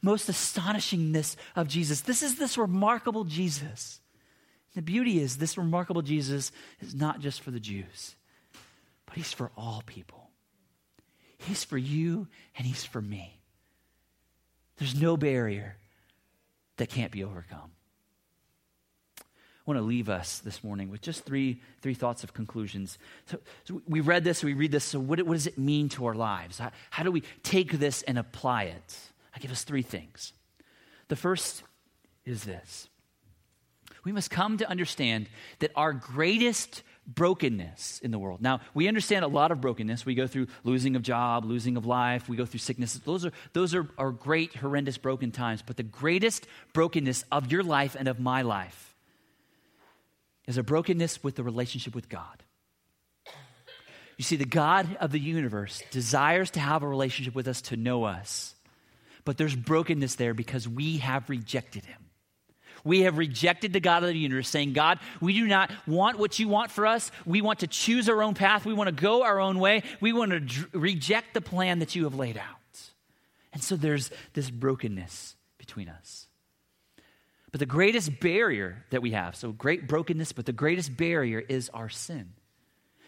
most 0.00 0.28
astonishingness 0.28 1.36
of 1.56 1.68
Jesus. 1.68 2.02
This 2.02 2.22
is 2.22 2.36
this 2.36 2.56
remarkable 2.56 3.24
Jesus. 3.24 4.00
The 4.74 4.82
beauty 4.82 5.20
is, 5.20 5.38
this 5.38 5.58
remarkable 5.58 6.02
Jesus 6.02 6.52
is 6.80 6.94
not 6.94 7.20
just 7.20 7.40
for 7.40 7.50
the 7.50 7.58
Jews, 7.60 8.14
but 9.06 9.16
he's 9.16 9.32
for 9.32 9.50
all 9.56 9.82
people. 9.86 10.30
He's 11.38 11.64
for 11.64 11.78
you 11.78 12.28
and 12.56 12.66
he's 12.66 12.84
for 12.84 13.00
me. 13.00 13.40
There's 14.76 15.00
no 15.00 15.16
barrier 15.16 15.78
that 16.76 16.90
can't 16.90 17.12
be 17.12 17.24
overcome. 17.24 17.72
Want 19.66 19.78
to 19.78 19.84
leave 19.84 20.08
us 20.08 20.38
this 20.38 20.62
morning 20.62 20.90
with 20.90 21.00
just 21.00 21.24
three, 21.24 21.60
three 21.82 21.94
thoughts 21.94 22.22
of 22.22 22.32
conclusions. 22.32 22.98
So, 23.26 23.38
so 23.64 23.82
we 23.88 24.00
read 24.00 24.22
this, 24.22 24.44
we 24.44 24.54
read 24.54 24.70
this, 24.70 24.84
so 24.84 25.00
what, 25.00 25.20
what 25.22 25.34
does 25.34 25.48
it 25.48 25.58
mean 25.58 25.88
to 25.90 26.06
our 26.06 26.14
lives? 26.14 26.58
How, 26.58 26.70
how 26.90 27.02
do 27.02 27.10
we 27.10 27.24
take 27.42 27.72
this 27.72 28.02
and 28.02 28.16
apply 28.16 28.64
it? 28.64 28.98
I 29.34 29.40
give 29.40 29.50
us 29.50 29.64
three 29.64 29.82
things. 29.82 30.32
The 31.08 31.16
first 31.16 31.64
is 32.24 32.44
this 32.44 32.88
we 34.04 34.12
must 34.12 34.30
come 34.30 34.56
to 34.58 34.70
understand 34.70 35.28
that 35.58 35.72
our 35.74 35.92
greatest 35.92 36.84
brokenness 37.08 38.00
in 38.04 38.12
the 38.12 38.20
world. 38.20 38.40
Now, 38.40 38.60
we 38.72 38.86
understand 38.86 39.24
a 39.24 39.28
lot 39.28 39.50
of 39.50 39.60
brokenness. 39.60 40.06
We 40.06 40.14
go 40.14 40.28
through 40.28 40.46
losing 40.62 40.94
of 40.94 41.02
job, 41.02 41.44
losing 41.44 41.76
of 41.76 41.86
life, 41.86 42.28
we 42.28 42.36
go 42.36 42.46
through 42.46 42.60
sickness. 42.60 42.94
Those 42.94 43.26
are 43.26 43.32
those 43.52 43.74
are, 43.74 43.88
are 43.98 44.12
great, 44.12 44.54
horrendous, 44.54 44.96
broken 44.96 45.32
times. 45.32 45.60
But 45.60 45.76
the 45.76 45.82
greatest 45.82 46.46
brokenness 46.72 47.24
of 47.32 47.50
your 47.50 47.64
life 47.64 47.96
and 47.98 48.06
of 48.06 48.20
my 48.20 48.42
life 48.42 48.95
is 50.46 50.58
a 50.58 50.62
brokenness 50.62 51.22
with 51.22 51.34
the 51.34 51.42
relationship 51.42 51.94
with 51.94 52.08
God. 52.08 52.42
You 54.16 54.24
see, 54.24 54.36
the 54.36 54.46
God 54.46 54.96
of 55.00 55.12
the 55.12 55.20
universe 55.20 55.82
desires 55.90 56.50
to 56.52 56.60
have 56.60 56.82
a 56.82 56.88
relationship 56.88 57.34
with 57.34 57.48
us, 57.48 57.60
to 57.62 57.76
know 57.76 58.04
us. 58.04 58.54
But 59.24 59.36
there's 59.36 59.54
brokenness 59.54 60.14
there 60.14 60.34
because 60.34 60.66
we 60.68 60.98
have 60.98 61.28
rejected 61.28 61.84
him. 61.84 61.98
We 62.84 63.02
have 63.02 63.18
rejected 63.18 63.72
the 63.72 63.80
God 63.80 64.04
of 64.04 64.10
the 64.10 64.16
universe, 64.16 64.48
saying, 64.48 64.72
God, 64.72 65.00
we 65.20 65.32
do 65.32 65.46
not 65.48 65.72
want 65.88 66.18
what 66.18 66.38
you 66.38 66.46
want 66.46 66.70
for 66.70 66.86
us. 66.86 67.10
We 67.24 67.42
want 67.42 67.58
to 67.60 67.66
choose 67.66 68.08
our 68.08 68.22
own 68.22 68.34
path. 68.34 68.64
We 68.64 68.74
want 68.74 68.86
to 68.88 69.02
go 69.02 69.24
our 69.24 69.40
own 69.40 69.58
way. 69.58 69.82
We 70.00 70.12
want 70.12 70.48
to 70.48 70.66
reject 70.72 71.34
the 71.34 71.40
plan 71.40 71.80
that 71.80 71.96
you 71.96 72.04
have 72.04 72.14
laid 72.14 72.38
out. 72.38 72.44
And 73.52 73.62
so 73.62 73.74
there's 73.74 74.10
this 74.34 74.50
brokenness 74.50 75.34
between 75.58 75.88
us. 75.88 76.25
But 77.52 77.60
the 77.60 77.66
greatest 77.66 78.20
barrier 78.20 78.84
that 78.90 79.02
we 79.02 79.12
have, 79.12 79.36
so 79.36 79.52
great 79.52 79.86
brokenness, 79.86 80.32
but 80.32 80.46
the 80.46 80.52
greatest 80.52 80.96
barrier 80.96 81.38
is 81.40 81.68
our 81.70 81.88
sin. 81.88 82.32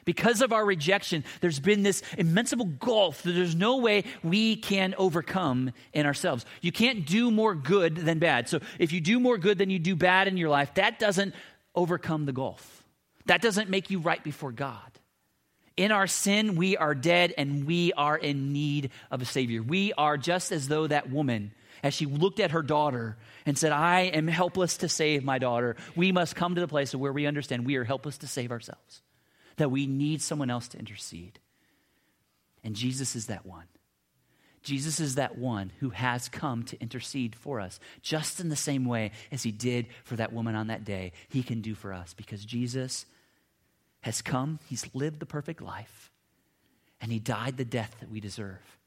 Because 0.04 0.40
of 0.40 0.54
our 0.54 0.64
rejection, 0.64 1.22
there's 1.42 1.60
been 1.60 1.82
this 1.82 2.02
immensible 2.16 2.64
gulf 2.64 3.24
that 3.24 3.32
there's 3.32 3.54
no 3.54 3.76
way 3.76 4.04
we 4.22 4.56
can 4.56 4.94
overcome 4.96 5.72
in 5.92 6.06
ourselves. 6.06 6.46
You 6.62 6.72
can't 6.72 7.04
do 7.04 7.30
more 7.30 7.54
good 7.54 7.94
than 7.96 8.18
bad. 8.18 8.48
So 8.48 8.60
if 8.78 8.92
you 8.92 9.02
do 9.02 9.20
more 9.20 9.36
good 9.36 9.58
than 9.58 9.68
you 9.68 9.78
do 9.78 9.94
bad 9.94 10.26
in 10.26 10.38
your 10.38 10.48
life, 10.48 10.72
that 10.76 10.98
doesn't 10.98 11.34
overcome 11.74 12.24
the 12.24 12.32
gulf. 12.32 12.84
That 13.26 13.42
doesn't 13.42 13.68
make 13.68 13.90
you 13.90 13.98
right 13.98 14.24
before 14.24 14.50
God. 14.50 14.80
In 15.76 15.92
our 15.92 16.06
sin, 16.06 16.56
we 16.56 16.78
are 16.78 16.94
dead 16.94 17.34
and 17.36 17.66
we 17.66 17.92
are 17.92 18.16
in 18.16 18.52
need 18.52 18.90
of 19.10 19.20
a 19.20 19.26
Savior. 19.26 19.62
We 19.62 19.92
are 19.92 20.16
just 20.16 20.52
as 20.52 20.68
though 20.68 20.86
that 20.86 21.10
woman, 21.10 21.52
as 21.82 21.94
she 21.94 22.06
looked 22.06 22.40
at 22.40 22.52
her 22.52 22.62
daughter 22.62 23.16
and 23.46 23.56
said, 23.56 23.72
I 23.72 24.02
am 24.02 24.28
helpless 24.28 24.78
to 24.78 24.88
save 24.88 25.24
my 25.24 25.38
daughter, 25.38 25.76
we 25.96 26.12
must 26.12 26.36
come 26.36 26.54
to 26.54 26.60
the 26.60 26.68
place 26.68 26.94
where 26.94 27.12
we 27.12 27.26
understand 27.26 27.66
we 27.66 27.76
are 27.76 27.84
helpless 27.84 28.18
to 28.18 28.26
save 28.26 28.50
ourselves 28.50 29.02
that 29.58 29.70
we 29.70 29.86
need 29.86 30.22
someone 30.22 30.50
else 30.50 30.68
to 30.68 30.78
intercede. 30.78 31.38
And 32.64 32.74
Jesus 32.74 33.14
is 33.14 33.26
that 33.26 33.44
one. 33.44 33.66
Jesus 34.62 34.98
is 34.98 35.14
that 35.14 35.38
one 35.38 35.70
who 35.78 35.90
has 35.90 36.28
come 36.28 36.64
to 36.64 36.80
intercede 36.80 37.36
for 37.36 37.60
us, 37.60 37.78
just 38.02 38.40
in 38.40 38.48
the 38.48 38.56
same 38.56 38.84
way 38.84 39.12
as 39.30 39.42
he 39.42 39.52
did 39.52 39.86
for 40.04 40.16
that 40.16 40.32
woman 40.32 40.54
on 40.54 40.66
that 40.66 40.84
day, 40.84 41.12
he 41.28 41.42
can 41.42 41.60
do 41.60 41.74
for 41.74 41.92
us 41.92 42.14
because 42.14 42.44
Jesus 42.44 43.06
has 44.00 44.22
come, 44.22 44.58
he's 44.68 44.88
lived 44.94 45.20
the 45.20 45.26
perfect 45.26 45.60
life, 45.60 46.10
and 47.00 47.12
he 47.12 47.18
died 47.18 47.56
the 47.56 47.64
death 47.64 47.96
that 48.00 48.10
we 48.10 48.20
deserve. 48.20 48.77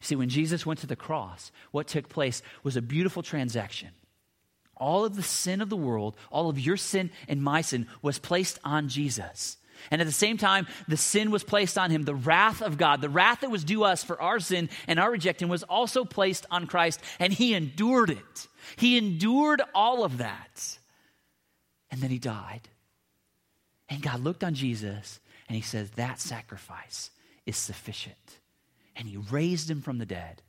See, 0.00 0.16
when 0.16 0.28
Jesus 0.28 0.64
went 0.64 0.80
to 0.80 0.86
the 0.86 0.96
cross, 0.96 1.50
what 1.70 1.88
took 1.88 2.08
place 2.08 2.42
was 2.62 2.76
a 2.76 2.82
beautiful 2.82 3.22
transaction. 3.22 3.90
All 4.76 5.04
of 5.04 5.16
the 5.16 5.22
sin 5.22 5.60
of 5.60 5.70
the 5.70 5.76
world, 5.76 6.16
all 6.30 6.48
of 6.48 6.58
your 6.58 6.76
sin 6.76 7.10
and 7.26 7.42
my 7.42 7.62
sin 7.62 7.88
was 8.00 8.18
placed 8.18 8.58
on 8.64 8.88
Jesus. 8.88 9.56
And 9.90 10.00
at 10.00 10.06
the 10.06 10.12
same 10.12 10.36
time, 10.36 10.66
the 10.86 10.96
sin 10.96 11.30
was 11.30 11.44
placed 11.44 11.78
on 11.78 11.90
him. 11.90 12.02
The 12.02 12.14
wrath 12.14 12.62
of 12.62 12.78
God, 12.78 13.00
the 13.00 13.08
wrath 13.08 13.40
that 13.40 13.50
was 13.50 13.64
due 13.64 13.84
us 13.84 14.02
for 14.02 14.20
our 14.20 14.40
sin 14.40 14.68
and 14.86 14.98
our 14.98 15.10
rejection, 15.10 15.48
was 15.48 15.62
also 15.62 16.04
placed 16.04 16.46
on 16.50 16.66
Christ, 16.66 17.00
and 17.18 17.32
he 17.32 17.54
endured 17.54 18.10
it. 18.10 18.48
He 18.76 18.98
endured 18.98 19.62
all 19.74 20.04
of 20.04 20.18
that. 20.18 20.78
And 21.90 22.00
then 22.00 22.10
he 22.10 22.18
died. 22.18 22.68
And 23.88 24.02
God 24.02 24.20
looked 24.20 24.44
on 24.44 24.54
Jesus 24.54 25.20
and 25.48 25.56
he 25.56 25.62
says, 25.62 25.90
That 25.92 26.20
sacrifice 26.20 27.10
is 27.46 27.56
sufficient. 27.56 28.37
And 28.98 29.08
he 29.08 29.16
raised 29.16 29.70
him 29.70 29.80
from 29.80 29.98
the 29.98 30.06
dead 30.06 30.42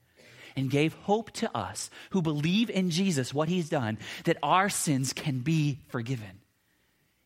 and 0.56 0.70
gave 0.70 0.94
hope 0.94 1.32
to 1.32 1.56
us 1.56 1.90
who 2.10 2.22
believe 2.22 2.70
in 2.70 2.90
Jesus, 2.90 3.34
what 3.34 3.48
he's 3.48 3.70
done, 3.70 3.98
that 4.26 4.38
our 4.44 4.70
sins 4.70 5.14
can 5.14 5.40
be 5.40 5.80
forgiven. 5.88 6.42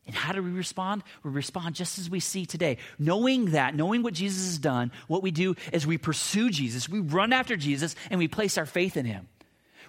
And 0.06 0.14
how 0.14 0.34
do 0.34 0.42
we 0.42 0.50
respond? 0.50 1.02
We 1.22 1.30
respond 1.30 1.74
just 1.74 1.98
as 1.98 2.10
we 2.10 2.20
see 2.20 2.44
today. 2.44 2.76
Knowing 2.98 3.52
that, 3.52 3.74
knowing 3.74 4.02
what 4.02 4.12
Jesus 4.12 4.44
has 4.44 4.58
done, 4.58 4.92
what 5.08 5.22
we 5.22 5.30
do 5.30 5.54
is 5.72 5.86
we 5.86 5.96
pursue 5.96 6.50
Jesus. 6.50 6.88
We 6.88 7.00
run 7.00 7.32
after 7.32 7.56
Jesus 7.56 7.96
and 8.10 8.18
we 8.18 8.28
place 8.28 8.58
our 8.58 8.66
faith 8.66 8.98
in 8.98 9.06
him. 9.06 9.28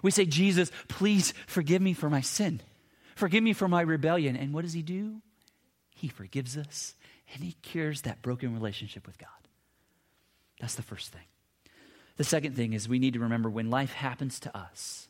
We 0.02 0.10
say, 0.10 0.24
Jesus, 0.24 0.70
please 0.88 1.34
forgive 1.46 1.82
me 1.82 1.92
for 1.92 2.08
my 2.08 2.22
sin. 2.22 2.62
Forgive 3.14 3.42
me 3.42 3.52
for 3.52 3.68
my 3.68 3.82
rebellion. 3.82 4.36
And 4.36 4.54
what 4.54 4.64
does 4.64 4.72
he 4.72 4.82
do? 4.82 5.20
He 5.90 6.08
forgives 6.08 6.56
us 6.56 6.94
and 7.34 7.44
he 7.44 7.52
cures 7.52 8.02
that 8.02 8.22
broken 8.22 8.54
relationship 8.54 9.06
with 9.06 9.18
God. 9.18 9.28
That's 10.60 10.74
the 10.74 10.82
first 10.82 11.12
thing. 11.12 11.22
The 12.16 12.24
second 12.24 12.56
thing 12.56 12.72
is 12.72 12.88
we 12.88 12.98
need 12.98 13.14
to 13.14 13.20
remember 13.20 13.50
when 13.50 13.70
life 13.70 13.92
happens 13.92 14.40
to 14.40 14.56
us, 14.56 15.08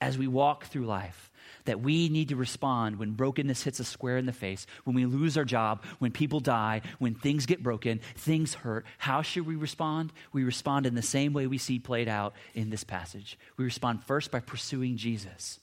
as 0.00 0.18
we 0.18 0.26
walk 0.26 0.66
through 0.66 0.86
life, 0.86 1.30
that 1.64 1.80
we 1.80 2.08
need 2.08 2.28
to 2.28 2.36
respond 2.36 2.98
when 2.98 3.12
brokenness 3.12 3.62
hits 3.62 3.80
us 3.80 3.88
square 3.88 4.18
in 4.18 4.26
the 4.26 4.32
face, 4.32 4.66
when 4.84 4.94
we 4.94 5.06
lose 5.06 5.36
our 5.36 5.44
job, 5.44 5.82
when 5.98 6.12
people 6.12 6.40
die, 6.40 6.82
when 6.98 7.14
things 7.14 7.46
get 7.46 7.62
broken, 7.62 8.00
things 8.16 8.54
hurt. 8.54 8.84
How 8.98 9.22
should 9.22 9.46
we 9.46 9.56
respond? 9.56 10.12
We 10.32 10.44
respond 10.44 10.86
in 10.86 10.94
the 10.94 11.02
same 11.02 11.32
way 11.32 11.46
we 11.46 11.58
see 11.58 11.78
played 11.78 12.08
out 12.08 12.34
in 12.54 12.70
this 12.70 12.84
passage. 12.84 13.38
We 13.56 13.64
respond 13.64 14.04
first 14.04 14.30
by 14.30 14.40
pursuing 14.40 14.96
Jesus. 14.96 15.58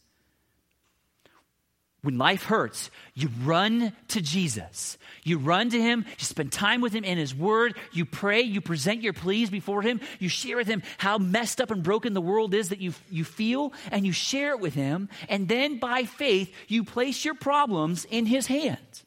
When 2.03 2.17
life 2.17 2.43
hurts, 2.43 2.89
you 3.13 3.29
run 3.43 3.93
to 4.07 4.21
Jesus. 4.21 4.97
You 5.23 5.37
run 5.37 5.69
to 5.69 5.79
Him, 5.79 6.03
you 6.07 6.25
spend 6.25 6.51
time 6.51 6.81
with 6.81 6.93
Him 6.93 7.03
in 7.03 7.19
His 7.19 7.35
Word, 7.35 7.77
you 7.91 8.05
pray, 8.05 8.41
you 8.41 8.59
present 8.59 9.03
your 9.03 9.13
pleas 9.13 9.51
before 9.51 9.83
Him, 9.83 10.01
you 10.17 10.27
share 10.27 10.57
with 10.57 10.65
Him 10.65 10.81
how 10.97 11.19
messed 11.19 11.61
up 11.61 11.69
and 11.69 11.83
broken 11.83 12.13
the 12.13 12.21
world 12.21 12.55
is 12.55 12.69
that 12.69 12.81
you, 12.81 12.95
you 13.11 13.23
feel, 13.23 13.71
and 13.91 14.03
you 14.03 14.13
share 14.13 14.51
it 14.51 14.59
with 14.59 14.73
Him. 14.73 15.09
And 15.29 15.47
then 15.47 15.77
by 15.77 16.05
faith, 16.05 16.51
you 16.67 16.83
place 16.83 17.23
your 17.23 17.35
problems 17.35 18.05
in 18.05 18.25
His 18.25 18.47
hands. 18.47 19.05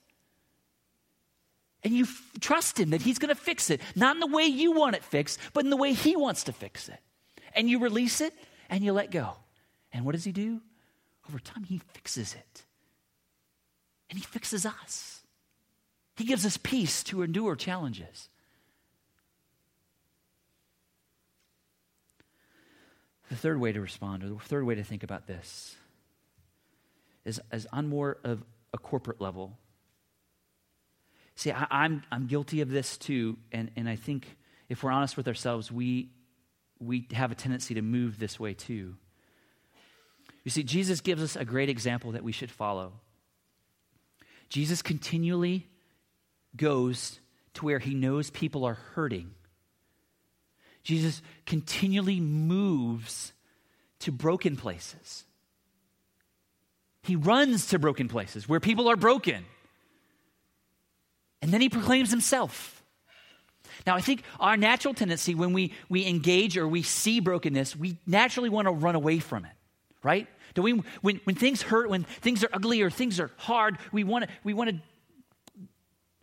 And 1.83 1.93
you 1.93 2.05
f- 2.05 2.23
trust 2.41 2.79
Him 2.79 2.91
that 2.91 3.03
He's 3.03 3.19
going 3.19 3.35
to 3.35 3.41
fix 3.41 3.71
it, 3.71 3.81
not 3.97 4.15
in 4.15 4.21
the 4.21 4.29
way 4.29 4.45
you 4.45 4.71
want 4.71 4.95
it 4.95 5.03
fixed, 5.03 5.41
but 5.53 5.65
in 5.65 5.71
the 5.71 5.77
way 5.77 5.95
He 5.95 6.15
wants 6.15 6.45
to 6.45 6.53
fix 6.53 6.89
it. 6.89 7.01
And 7.57 7.69
you 7.69 7.81
release 7.81 8.21
it 8.21 8.33
and 8.71 8.85
you 8.85 8.93
let 8.93 9.11
go. 9.11 9.33
And 9.93 10.05
what 10.05 10.13
does 10.13 10.25
He 10.25 10.31
do? 10.31 10.61
Over 11.29 11.41
time, 11.41 11.65
He 11.65 11.79
fixes 11.93 12.35
it 12.35 12.65
and 14.15 14.21
He 14.21 14.25
fixes 14.25 14.65
us. 14.65 15.23
He 16.17 16.25
gives 16.25 16.47
us 16.47 16.57
peace 16.57 17.03
to 17.05 17.23
endure 17.23 17.57
challenges. 17.57 18.29
The 23.29 23.35
third 23.35 23.59
way 23.59 23.73
to 23.73 23.81
respond, 23.81 24.23
or 24.23 24.29
the 24.29 24.39
third 24.39 24.65
way 24.65 24.77
to 24.77 24.85
think 24.85 25.03
about 25.03 25.27
this, 25.27 25.75
is, 27.25 27.41
is 27.53 27.67
on 27.73 27.89
more 27.89 28.19
of 28.23 28.45
a 28.73 28.79
corporate 28.79 29.21
level. 29.21 29.59
See, 31.35 31.51
I, 31.51 31.63
am 31.63 31.67
I'm, 31.73 32.03
I'm 32.13 32.27
guilty 32.29 32.61
of 32.61 32.71
this 32.71 32.97
too, 32.97 33.37
and, 33.51 33.73
and 33.75 33.89
I 33.89 33.97
think 33.97 34.37
if 34.69 34.85
we're 34.85 34.93
honest 34.93 35.17
with 35.17 35.27
ourselves, 35.27 35.73
we, 35.73 36.11
we 36.79 37.09
have 37.13 37.33
a 37.33 37.35
tendency 37.35 37.75
to 37.75 37.83
move 37.83 38.21
this 38.21 38.39
way 38.39 38.55
too. 38.55 38.95
You 40.45 40.53
see, 40.53 40.63
Jesus 40.63 41.01
gives 41.01 41.21
us 41.21 41.35
a 41.35 41.45
great 41.45 41.69
example 41.69 42.13
that 42.13 42.23
we 42.23 42.31
should 42.31 42.53
follow. 42.53 42.93
Jesus 44.55 44.83
continually 44.83 45.67
goes 46.57 47.19
to 47.55 47.65
where 47.65 47.81
he 47.81 47.93
knows 47.93 48.31
people 48.31 48.65
are 48.65 48.79
hurting. 48.95 49.33
Jesus 50.85 51.23
continually 51.45 52.21
moves 52.21 53.33
to 53.99 54.13
broken 54.13 54.55
places. 54.55 55.25
He 57.03 57.17
runs 57.17 57.67
to 57.71 57.81
broken 57.81 58.07
places 58.07 58.49
where 58.49 58.61
people 58.61 58.89
are 58.89 58.95
broken. 58.95 59.45
And 61.43 61.53
then 61.53 61.61
he 61.61 61.69
proclaims 61.69 62.13
himself. 62.13 62.81
Now, 63.89 63.97
I 63.97 64.03
think 64.03 64.23
our 64.39 64.57
natural 64.57 64.95
tendency 64.95 65.35
when 65.35 65.53
we, 65.53 65.73
we 65.89 66.07
engage 66.07 66.57
or 66.57 66.69
we 66.69 66.85
see 66.85 67.19
brokenness, 67.19 67.75
we 67.75 67.97
naturally 68.07 68.51
want 68.51 68.69
to 68.69 68.73
run 68.73 68.95
away 68.95 69.19
from 69.19 69.47
it, 69.47 69.53
right? 70.05 70.29
Do 70.55 70.63
we, 70.63 70.83
when, 71.03 71.21
when 71.25 71.37
things 71.37 71.63
hurt, 71.63 71.91
when 71.91 72.05
things 72.05 72.45
are 72.45 72.51
ugly 72.53 72.81
or 72.81 72.91
things 72.91 73.19
are 73.19 73.31
hard, 73.37 73.79
we 73.93 74.05
want 74.05 74.25
to, 74.25 74.31
we 74.45 74.55
want 74.55 74.71
to 74.71 74.77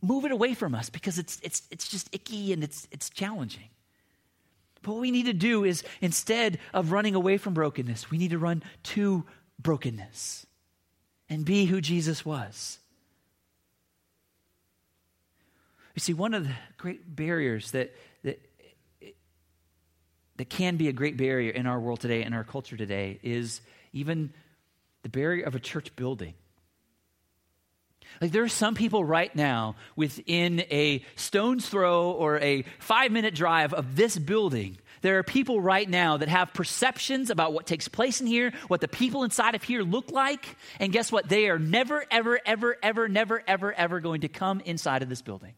move 0.02 0.26
it 0.26 0.32
away 0.32 0.54
from 0.54 0.74
us 0.74 0.90
because 0.90 1.20
it's, 1.20 1.40
it's, 1.44 1.64
it's 1.70 1.88
just 1.88 2.10
icky 2.14 2.54
and 2.54 2.64
it's, 2.64 2.88
it's 2.92 3.10
challenging. 3.10 3.70
But 4.82 4.94
what 4.94 5.02
we 5.02 5.12
need 5.12 5.28
to 5.28 5.34
do 5.34 5.64
is 5.64 5.84
instead 6.00 6.58
of 6.74 6.92
running 6.92 7.14
away 7.14 7.38
from 7.38 7.54
brokenness, 7.54 8.10
we 8.10 8.18
need 8.18 8.32
to 8.32 8.40
run 8.40 8.64
to 8.84 9.26
brokenness 9.60 10.46
and 11.30 11.46
be 11.46 11.66
who 11.66 11.82
Jesus 11.82 12.26
was. 12.26 12.80
You 15.94 16.00
see, 16.00 16.14
one 16.14 16.34
of 16.34 16.48
the 16.48 16.54
great 16.78 17.16
barriers 17.16 17.72
that, 17.72 17.94
that, 18.24 18.40
that 20.38 20.50
can 20.50 20.78
be 20.78 20.88
a 20.88 20.94
great 20.94 21.18
barrier 21.18 21.52
in 21.52 21.68
our 21.68 21.80
world 21.80 22.00
today, 22.00 22.24
in 22.24 22.34
our 22.34 22.44
culture 22.44 22.78
today, 22.78 23.20
is 23.22 23.62
even 23.94 24.34
the 25.04 25.10
barrier 25.10 25.46
of 25.46 25.56
a 25.56 25.60
church 25.60 25.96
building. 25.96 26.34
Like 28.20 28.32
there 28.32 28.44
are 28.44 28.50
some 28.50 28.76
people 28.76 29.04
right 29.04 29.34
now 29.36 29.76
within 29.96 30.62
a 30.72 31.04
stone's 31.16 31.68
throw 31.68 32.12
or 32.12 32.40
a 32.40 32.64
five 32.80 33.12
minute 33.12 33.34
drive 33.34 33.74
of 33.74 33.96
this 33.96 34.18
building. 34.18 34.78
There 35.02 35.18
are 35.18 35.24
people 35.24 35.60
right 35.60 35.90
now 35.90 36.18
that 36.18 36.28
have 36.30 36.54
perceptions 36.54 37.32
about 37.32 37.54
what 37.54 37.66
takes 37.66 37.88
place 37.88 38.22
in 38.22 38.28
here, 38.28 38.54
what 38.68 38.82
the 38.82 38.88
people 38.88 39.24
inside 39.24 39.56
of 39.56 39.64
here 39.64 39.82
look 39.82 40.12
like. 40.12 40.56
And 40.80 40.92
guess 40.92 41.12
what? 41.12 41.28
They 41.28 41.50
are 41.50 41.58
never, 41.58 42.06
ever, 42.12 42.40
ever, 42.46 42.78
ever, 42.84 43.08
never, 43.08 43.44
ever, 43.48 43.74
ever 43.74 44.00
going 44.00 44.22
to 44.22 44.28
come 44.28 44.60
inside 44.62 45.02
of 45.02 45.10
this 45.10 45.24
building. 45.24 45.54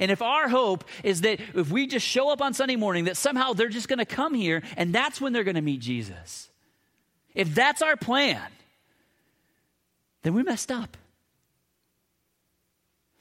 And 0.00 0.10
if 0.10 0.22
our 0.22 0.48
hope 0.48 0.84
is 1.04 1.20
that 1.20 1.40
if 1.54 1.70
we 1.70 1.86
just 1.86 2.06
show 2.06 2.30
up 2.30 2.40
on 2.40 2.54
Sunday 2.54 2.76
morning, 2.76 3.04
that 3.04 3.16
somehow 3.16 3.52
they're 3.52 3.68
just 3.68 3.88
going 3.88 3.98
to 3.98 4.06
come 4.06 4.34
here 4.34 4.62
and 4.76 4.92
that's 4.92 5.20
when 5.20 5.32
they're 5.32 5.44
going 5.44 5.56
to 5.56 5.62
meet 5.62 5.80
Jesus. 5.80 6.48
If 7.34 7.54
that's 7.54 7.82
our 7.82 7.96
plan, 7.96 8.40
then 10.22 10.34
we 10.34 10.42
messed 10.42 10.70
up. 10.70 10.96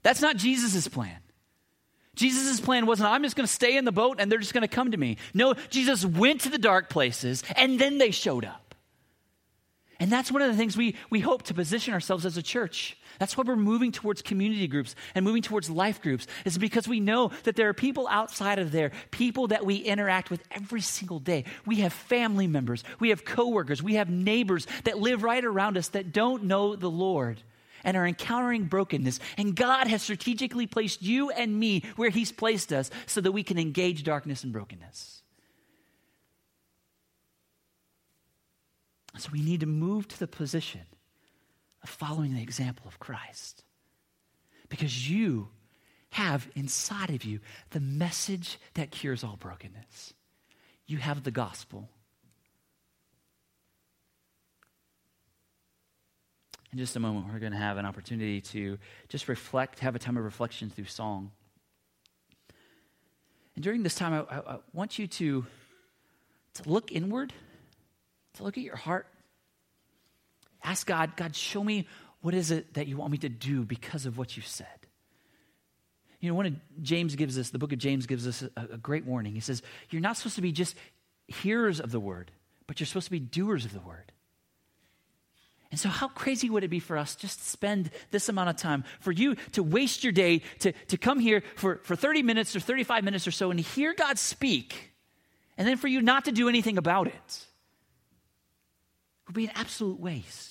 That's 0.03 0.21
not 0.21 0.37
Jesus' 0.37 0.87
plan. 0.87 1.17
Jesus' 2.15 2.59
plan 2.59 2.85
wasn't, 2.85 3.09
I'm 3.09 3.23
just 3.23 3.35
going 3.35 3.47
to 3.47 3.53
stay 3.53 3.77
in 3.77 3.85
the 3.85 3.91
boat 3.91 4.17
and 4.19 4.31
they're 4.31 4.39
just 4.39 4.53
going 4.53 4.67
to 4.67 4.67
come 4.67 4.91
to 4.91 4.97
me. 4.97 5.17
No, 5.33 5.53
Jesus 5.69 6.05
went 6.05 6.41
to 6.41 6.49
the 6.49 6.57
dark 6.57 6.89
places 6.89 7.43
and 7.55 7.79
then 7.79 7.97
they 7.97 8.11
showed 8.11 8.45
up. 8.45 8.70
And 10.01 10.11
that's 10.11 10.31
one 10.31 10.41
of 10.41 10.49
the 10.49 10.57
things 10.57 10.75
we, 10.75 10.95
we 11.11 11.19
hope 11.19 11.43
to 11.43 11.53
position 11.53 11.93
ourselves 11.93 12.25
as 12.25 12.35
a 12.35 12.41
church. 12.41 12.97
That's 13.19 13.37
why 13.37 13.43
we're 13.45 13.55
moving 13.55 13.91
towards 13.91 14.23
community 14.23 14.67
groups 14.67 14.95
and 15.13 15.23
moving 15.23 15.43
towards 15.43 15.69
life 15.69 16.01
groups, 16.01 16.25
is 16.43 16.57
because 16.57 16.87
we 16.87 16.99
know 16.99 17.29
that 17.43 17.55
there 17.55 17.69
are 17.69 17.73
people 17.73 18.07
outside 18.07 18.57
of 18.57 18.71
there, 18.71 18.91
people 19.11 19.49
that 19.49 19.63
we 19.63 19.75
interact 19.75 20.31
with 20.31 20.41
every 20.49 20.81
single 20.81 21.19
day. 21.19 21.45
We 21.67 21.77
have 21.77 21.93
family 21.93 22.47
members, 22.47 22.83
we 22.99 23.09
have 23.09 23.25
coworkers, 23.25 23.83
we 23.83 23.93
have 23.93 24.09
neighbors 24.09 24.65
that 24.85 24.97
live 24.97 25.21
right 25.21 25.45
around 25.45 25.77
us 25.77 25.89
that 25.89 26.11
don't 26.11 26.45
know 26.45 26.75
the 26.75 26.89
Lord 26.89 27.39
and 27.83 27.95
are 27.95 28.07
encountering 28.07 28.63
brokenness. 28.63 29.19
And 29.37 29.55
God 29.55 29.85
has 29.85 30.01
strategically 30.01 30.65
placed 30.65 31.03
you 31.03 31.29
and 31.29 31.59
me 31.59 31.83
where 31.95 32.09
He's 32.09 32.31
placed 32.31 32.73
us 32.73 32.89
so 33.05 33.21
that 33.21 33.33
we 33.33 33.43
can 33.43 33.59
engage 33.59 34.03
darkness 34.03 34.43
and 34.43 34.51
brokenness. 34.51 35.20
So 39.21 39.29
we 39.31 39.41
need 39.41 39.59
to 39.59 39.67
move 39.67 40.07
to 40.07 40.19
the 40.19 40.25
position 40.25 40.81
of 41.83 41.89
following 41.89 42.33
the 42.33 42.41
example 42.41 42.87
of 42.87 42.97
Christ. 42.97 43.63
Because 44.67 45.07
you 45.07 45.49
have 46.09 46.49
inside 46.55 47.11
of 47.11 47.23
you 47.23 47.39
the 47.69 47.79
message 47.79 48.57
that 48.73 48.89
cures 48.89 49.23
all 49.23 49.35
brokenness. 49.35 50.15
You 50.87 50.97
have 50.97 51.21
the 51.21 51.29
gospel. 51.29 51.87
In 56.71 56.79
just 56.79 56.95
a 56.95 56.99
moment, 56.99 57.31
we're 57.31 57.37
going 57.37 57.51
to 57.51 57.59
have 57.59 57.77
an 57.77 57.85
opportunity 57.85 58.41
to 58.41 58.79
just 59.07 59.27
reflect, 59.27 59.81
have 59.81 59.95
a 59.95 59.99
time 59.99 60.17
of 60.17 60.23
reflection 60.23 60.71
through 60.71 60.85
song. 60.85 61.29
And 63.53 63.63
during 63.63 63.83
this 63.83 63.93
time, 63.93 64.13
I, 64.13 64.35
I, 64.35 64.53
I 64.55 64.57
want 64.73 64.97
you 64.97 65.05
to, 65.05 65.45
to 66.55 66.69
look 66.69 66.91
inward, 66.91 67.33
to 68.33 68.43
look 68.43 68.57
at 68.57 68.63
your 68.63 68.77
heart, 68.77 69.05
Ask 70.63 70.87
God, 70.87 71.15
God, 71.15 71.35
show 71.35 71.63
me 71.63 71.87
what 72.21 72.33
is 72.33 72.51
it 72.51 72.75
that 72.75 72.87
you 72.87 72.97
want 72.97 73.11
me 73.11 73.17
to 73.19 73.29
do 73.29 73.63
because 73.63 74.05
of 74.05 74.17
what 74.17 74.37
you 74.37 74.43
said. 74.43 74.67
You 76.19 76.29
know, 76.29 76.35
one 76.35 76.45
of 76.45 76.83
James 76.83 77.15
gives 77.15 77.37
us, 77.39 77.49
the 77.49 77.57
book 77.57 77.73
of 77.73 77.79
James 77.79 78.05
gives 78.05 78.27
us 78.27 78.43
a, 78.43 78.73
a 78.73 78.77
great 78.77 79.05
warning. 79.05 79.33
He 79.33 79.39
says, 79.39 79.63
You're 79.89 80.01
not 80.01 80.17
supposed 80.17 80.35
to 80.35 80.41
be 80.41 80.51
just 80.51 80.75
hearers 81.27 81.79
of 81.79 81.91
the 81.91 81.99
word, 81.99 82.31
but 82.67 82.79
you're 82.79 82.87
supposed 82.87 83.05
to 83.05 83.11
be 83.11 83.19
doers 83.19 83.65
of 83.65 83.73
the 83.73 83.79
word. 83.79 84.11
And 85.71 85.79
so, 85.79 85.89
how 85.89 86.09
crazy 86.09 86.49
would 86.49 86.63
it 86.63 86.67
be 86.67 86.79
for 86.79 86.97
us 86.97 87.15
just 87.15 87.39
to 87.39 87.45
spend 87.45 87.89
this 88.11 88.29
amount 88.29 88.49
of 88.49 88.57
time, 88.57 88.83
for 88.99 89.11
you 89.11 89.35
to 89.53 89.63
waste 89.63 90.03
your 90.03 90.13
day, 90.13 90.41
to, 90.59 90.73
to 90.89 90.97
come 90.97 91.17
here 91.17 91.43
for, 91.55 91.79
for 91.83 91.95
30 91.95 92.23
minutes 92.23 92.55
or 92.55 92.59
35 92.59 93.03
minutes 93.03 93.25
or 93.25 93.31
so 93.31 93.49
and 93.49 93.59
hear 93.59 93.93
God 93.93 94.19
speak, 94.19 94.91
and 95.57 95.67
then 95.67 95.77
for 95.77 95.87
you 95.87 96.01
not 96.01 96.25
to 96.25 96.31
do 96.31 96.49
anything 96.49 96.77
about 96.77 97.07
it? 97.07 97.15
It 97.15 97.47
would 99.27 99.35
be 99.35 99.45
an 99.45 99.53
absolute 99.55 99.99
waste. 99.99 100.50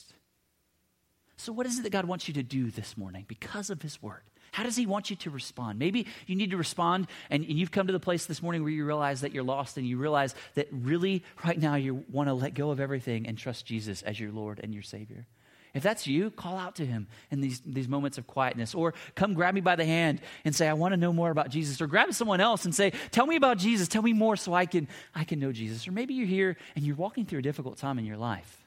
So, 1.41 1.55
what 1.55 1.65
is 1.65 1.79
it 1.79 1.83
that 1.85 1.91
God 1.91 2.05
wants 2.05 2.29
you 2.29 2.35
to 2.35 2.43
do 2.43 2.71
this 2.71 2.99
morning 2.99 3.25
because 3.27 3.71
of 3.71 3.81
His 3.81 4.03
Word? 4.03 4.21
How 4.53 4.63
does 4.63 4.77
He 4.77 4.85
want 4.85 5.09
you 5.09 5.17
to 5.17 5.31
respond? 5.31 5.79
Maybe 5.79 6.07
you 6.27 6.37
need 6.37 6.51
to 6.51 6.59
respond, 6.59 7.07
and, 7.31 7.43
you've 7.43 7.71
come 7.71 7.87
to 7.87 7.95
the 7.95 8.01
place 8.01 8.27
this 8.27 8.43
morning 8.43 8.63
where 8.63 8.71
you 8.71 8.85
realize 8.85 9.23
that 9.23 9.33
you're 9.33 9.43
lost, 9.43 9.79
and 9.79 9.87
you 9.87 9.97
realize 9.97 10.35
that 10.55 10.69
really, 10.71 11.25
right 11.43 11.59
now, 11.59 11.77
you 11.77 12.05
want 12.11 12.29
to 12.29 12.35
let 12.35 12.53
go 12.53 12.71
of 12.71 12.79
everything 12.79 13.27
and 13.27 13.39
trust 13.39 13.65
Jesus 13.65 14.03
as 14.03 14.21
your 14.21 14.31
Lord 14.33 14.61
and 14.63 14.75
your 14.75 14.83
Savior. 14.83 15.27
If 15.73 15.83
that's 15.83 16.07
you, 16.07 16.31
call 16.31 16.59
out 16.59 16.77
to 16.77 16.85
him 16.85 17.07
in 17.31 17.41
these, 17.41 17.63
these 17.65 17.89
moments 17.89 18.19
of 18.19 18.27
quietness. 18.27 18.75
Or 18.75 18.93
come 19.15 19.35
grab 19.35 19.55
me 19.55 19.61
by 19.61 19.77
the 19.77 19.85
hand 19.85 20.21
and 20.45 20.55
say, 20.55 20.69
I 20.69 20.73
want 20.73 20.93
to 20.93 20.97
know 20.97 21.13
more 21.13 21.31
about 21.31 21.49
Jesus. 21.49 21.81
Or 21.81 21.87
grab 21.87 22.13
someone 22.13 22.41
else 22.41 22.65
and 22.65 22.75
say, 22.75 22.93
Tell 23.13 23.25
me 23.25 23.37
about 23.37 23.57
Jesus. 23.57 23.87
Tell 23.87 24.03
me 24.03 24.13
more 24.13 24.37
so 24.37 24.53
I 24.53 24.67
can, 24.67 24.89
I 25.15 25.23
can 25.23 25.39
know 25.39 25.53
Jesus. 25.53 25.87
Or 25.87 25.93
maybe 25.93 26.15
you're 26.15 26.27
here 26.27 26.57
and 26.75 26.85
you're 26.85 26.97
walking 26.97 27.25
through 27.25 27.39
a 27.39 27.43
difficult 27.43 27.79
time 27.79 28.01
in 28.01 28.05
your 28.05 28.17
life 28.17 28.60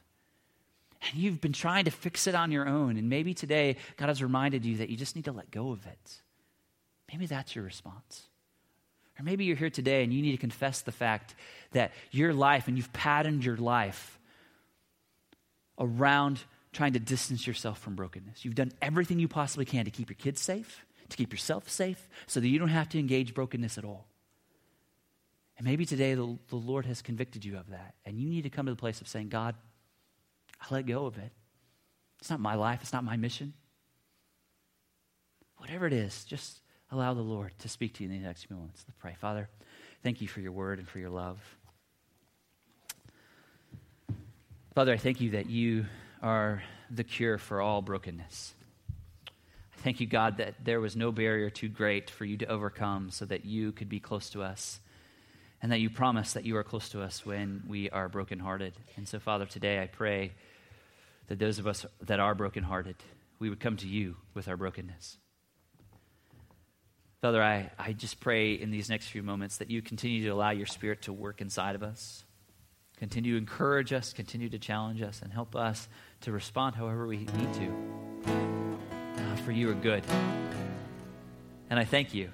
and 1.10 1.20
you've 1.20 1.40
been 1.40 1.52
trying 1.52 1.84
to 1.84 1.90
fix 1.90 2.26
it 2.26 2.34
on 2.34 2.50
your 2.50 2.66
own. 2.66 2.96
And 2.96 3.08
maybe 3.08 3.34
today 3.34 3.76
God 3.96 4.08
has 4.08 4.22
reminded 4.22 4.64
you 4.64 4.78
that 4.78 4.88
you 4.88 4.96
just 4.96 5.16
need 5.16 5.26
to 5.26 5.32
let 5.32 5.50
go 5.50 5.70
of 5.70 5.84
it. 5.86 6.22
Maybe 7.10 7.26
that's 7.26 7.54
your 7.54 7.64
response. 7.64 8.22
Or 9.18 9.22
maybe 9.22 9.44
you're 9.44 9.56
here 9.56 9.70
today 9.70 10.02
and 10.02 10.12
you 10.12 10.22
need 10.22 10.32
to 10.32 10.38
confess 10.38 10.82
the 10.82 10.92
fact 10.92 11.34
that 11.72 11.92
your 12.10 12.32
life 12.32 12.68
and 12.68 12.76
you've 12.76 12.92
patterned 12.92 13.44
your 13.44 13.56
life 13.56 14.18
around 15.78 16.40
trying 16.72 16.94
to 16.94 16.98
distance 16.98 17.46
yourself 17.46 17.78
from 17.78 17.94
brokenness. 17.94 18.44
You've 18.44 18.56
done 18.56 18.72
everything 18.82 19.20
you 19.20 19.28
possibly 19.28 19.64
can 19.64 19.84
to 19.84 19.90
keep 19.90 20.10
your 20.10 20.16
kids 20.16 20.40
safe, 20.40 20.84
to 21.08 21.16
keep 21.16 21.32
yourself 21.32 21.68
safe, 21.68 22.08
so 22.26 22.40
that 22.40 22.48
you 22.48 22.58
don't 22.58 22.68
have 22.68 22.88
to 22.90 22.98
engage 22.98 23.34
brokenness 23.34 23.78
at 23.78 23.84
all. 23.84 24.08
And 25.56 25.64
maybe 25.64 25.86
today 25.86 26.14
the, 26.14 26.36
the 26.48 26.56
Lord 26.56 26.86
has 26.86 27.00
convicted 27.00 27.44
you 27.44 27.56
of 27.56 27.70
that. 27.70 27.94
And 28.04 28.18
you 28.18 28.28
need 28.28 28.42
to 28.42 28.50
come 28.50 28.66
to 28.66 28.72
the 28.72 28.76
place 28.76 29.00
of 29.00 29.06
saying, 29.06 29.28
God, 29.28 29.54
I 30.64 30.74
let 30.74 30.86
go 30.86 31.06
of 31.06 31.18
it. 31.18 31.30
It's 32.20 32.30
not 32.30 32.40
my 32.40 32.54
life, 32.54 32.80
it's 32.82 32.92
not 32.92 33.04
my 33.04 33.16
mission. 33.16 33.52
Whatever 35.58 35.86
it 35.86 35.92
is, 35.92 36.24
just 36.24 36.60
allow 36.90 37.14
the 37.14 37.22
Lord 37.22 37.52
to 37.60 37.68
speak 37.68 37.94
to 37.94 38.04
you 38.04 38.10
in 38.10 38.22
the 38.22 38.26
next 38.26 38.44
few 38.44 38.56
moments. 38.56 38.84
Let's 38.86 38.98
pray. 38.98 39.14
Father, 39.18 39.48
thank 40.02 40.20
you 40.20 40.28
for 40.28 40.40
your 40.40 40.52
word 40.52 40.78
and 40.78 40.88
for 40.88 40.98
your 40.98 41.10
love. 41.10 41.38
Father, 44.74 44.92
I 44.92 44.96
thank 44.96 45.20
you 45.20 45.30
that 45.30 45.48
you 45.48 45.86
are 46.22 46.62
the 46.90 47.04
cure 47.04 47.38
for 47.38 47.60
all 47.60 47.82
brokenness. 47.82 48.54
I 49.28 49.80
thank 49.82 50.00
you, 50.00 50.06
God, 50.06 50.38
that 50.38 50.64
there 50.64 50.80
was 50.80 50.96
no 50.96 51.12
barrier 51.12 51.50
too 51.50 51.68
great 51.68 52.10
for 52.10 52.24
you 52.24 52.36
to 52.38 52.46
overcome 52.46 53.10
so 53.10 53.24
that 53.26 53.44
you 53.44 53.72
could 53.72 53.88
be 53.88 54.00
close 54.00 54.30
to 54.30 54.42
us 54.42 54.80
and 55.62 55.70
that 55.72 55.80
you 55.80 55.90
promise 55.90 56.32
that 56.32 56.44
you 56.44 56.56
are 56.56 56.64
close 56.64 56.88
to 56.90 57.02
us 57.02 57.24
when 57.24 57.62
we 57.66 57.88
are 57.90 58.08
brokenhearted. 58.08 58.74
And 58.96 59.06
so, 59.06 59.18
Father, 59.18 59.46
today 59.46 59.82
I 59.82 59.86
pray 59.86 60.32
that 61.28 61.38
those 61.38 61.58
of 61.58 61.66
us 61.66 61.86
that 62.02 62.20
are 62.20 62.34
brokenhearted, 62.34 62.96
we 63.38 63.48
would 63.50 63.60
come 63.60 63.76
to 63.78 63.88
you 63.88 64.16
with 64.34 64.48
our 64.48 64.56
brokenness. 64.56 65.18
Father, 67.20 67.42
I, 67.42 67.70
I 67.78 67.92
just 67.94 68.20
pray 68.20 68.52
in 68.52 68.70
these 68.70 68.90
next 68.90 69.06
few 69.06 69.22
moments 69.22 69.56
that 69.56 69.70
you 69.70 69.80
continue 69.80 70.22
to 70.24 70.28
allow 70.28 70.50
your 70.50 70.66
spirit 70.66 71.02
to 71.02 71.12
work 71.12 71.40
inside 71.40 71.74
of 71.74 71.82
us, 71.82 72.24
continue 72.98 73.32
to 73.32 73.38
encourage 73.38 73.94
us, 73.94 74.12
continue 74.12 74.50
to 74.50 74.58
challenge 74.58 75.00
us, 75.00 75.22
and 75.22 75.32
help 75.32 75.56
us 75.56 75.88
to 76.20 76.32
respond 76.32 76.76
however 76.76 77.06
we 77.06 77.18
need 77.18 77.54
to. 77.54 77.72
Uh, 78.26 79.36
for 79.36 79.52
you 79.52 79.70
are 79.70 79.74
good. 79.74 80.04
And 81.70 81.80
I 81.80 81.84
thank 81.84 82.12
you 82.12 82.30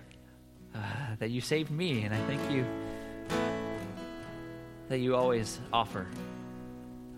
uh, 0.74 0.80
that 1.20 1.30
you 1.30 1.40
saved 1.40 1.70
me, 1.70 2.02
and 2.02 2.12
I 2.12 2.18
thank 2.26 2.50
you 2.50 2.66
that 4.88 4.98
you 4.98 5.14
always 5.14 5.60
offer 5.72 6.08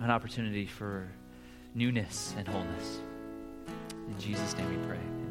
an 0.01 0.11
opportunity 0.11 0.67
for 0.67 1.11
newness 1.75 2.35
and 2.37 2.47
wholeness. 2.47 3.01
In 4.09 4.19
Jesus' 4.19 4.57
name 4.57 4.69
we 4.69 4.87
pray. 4.87 5.22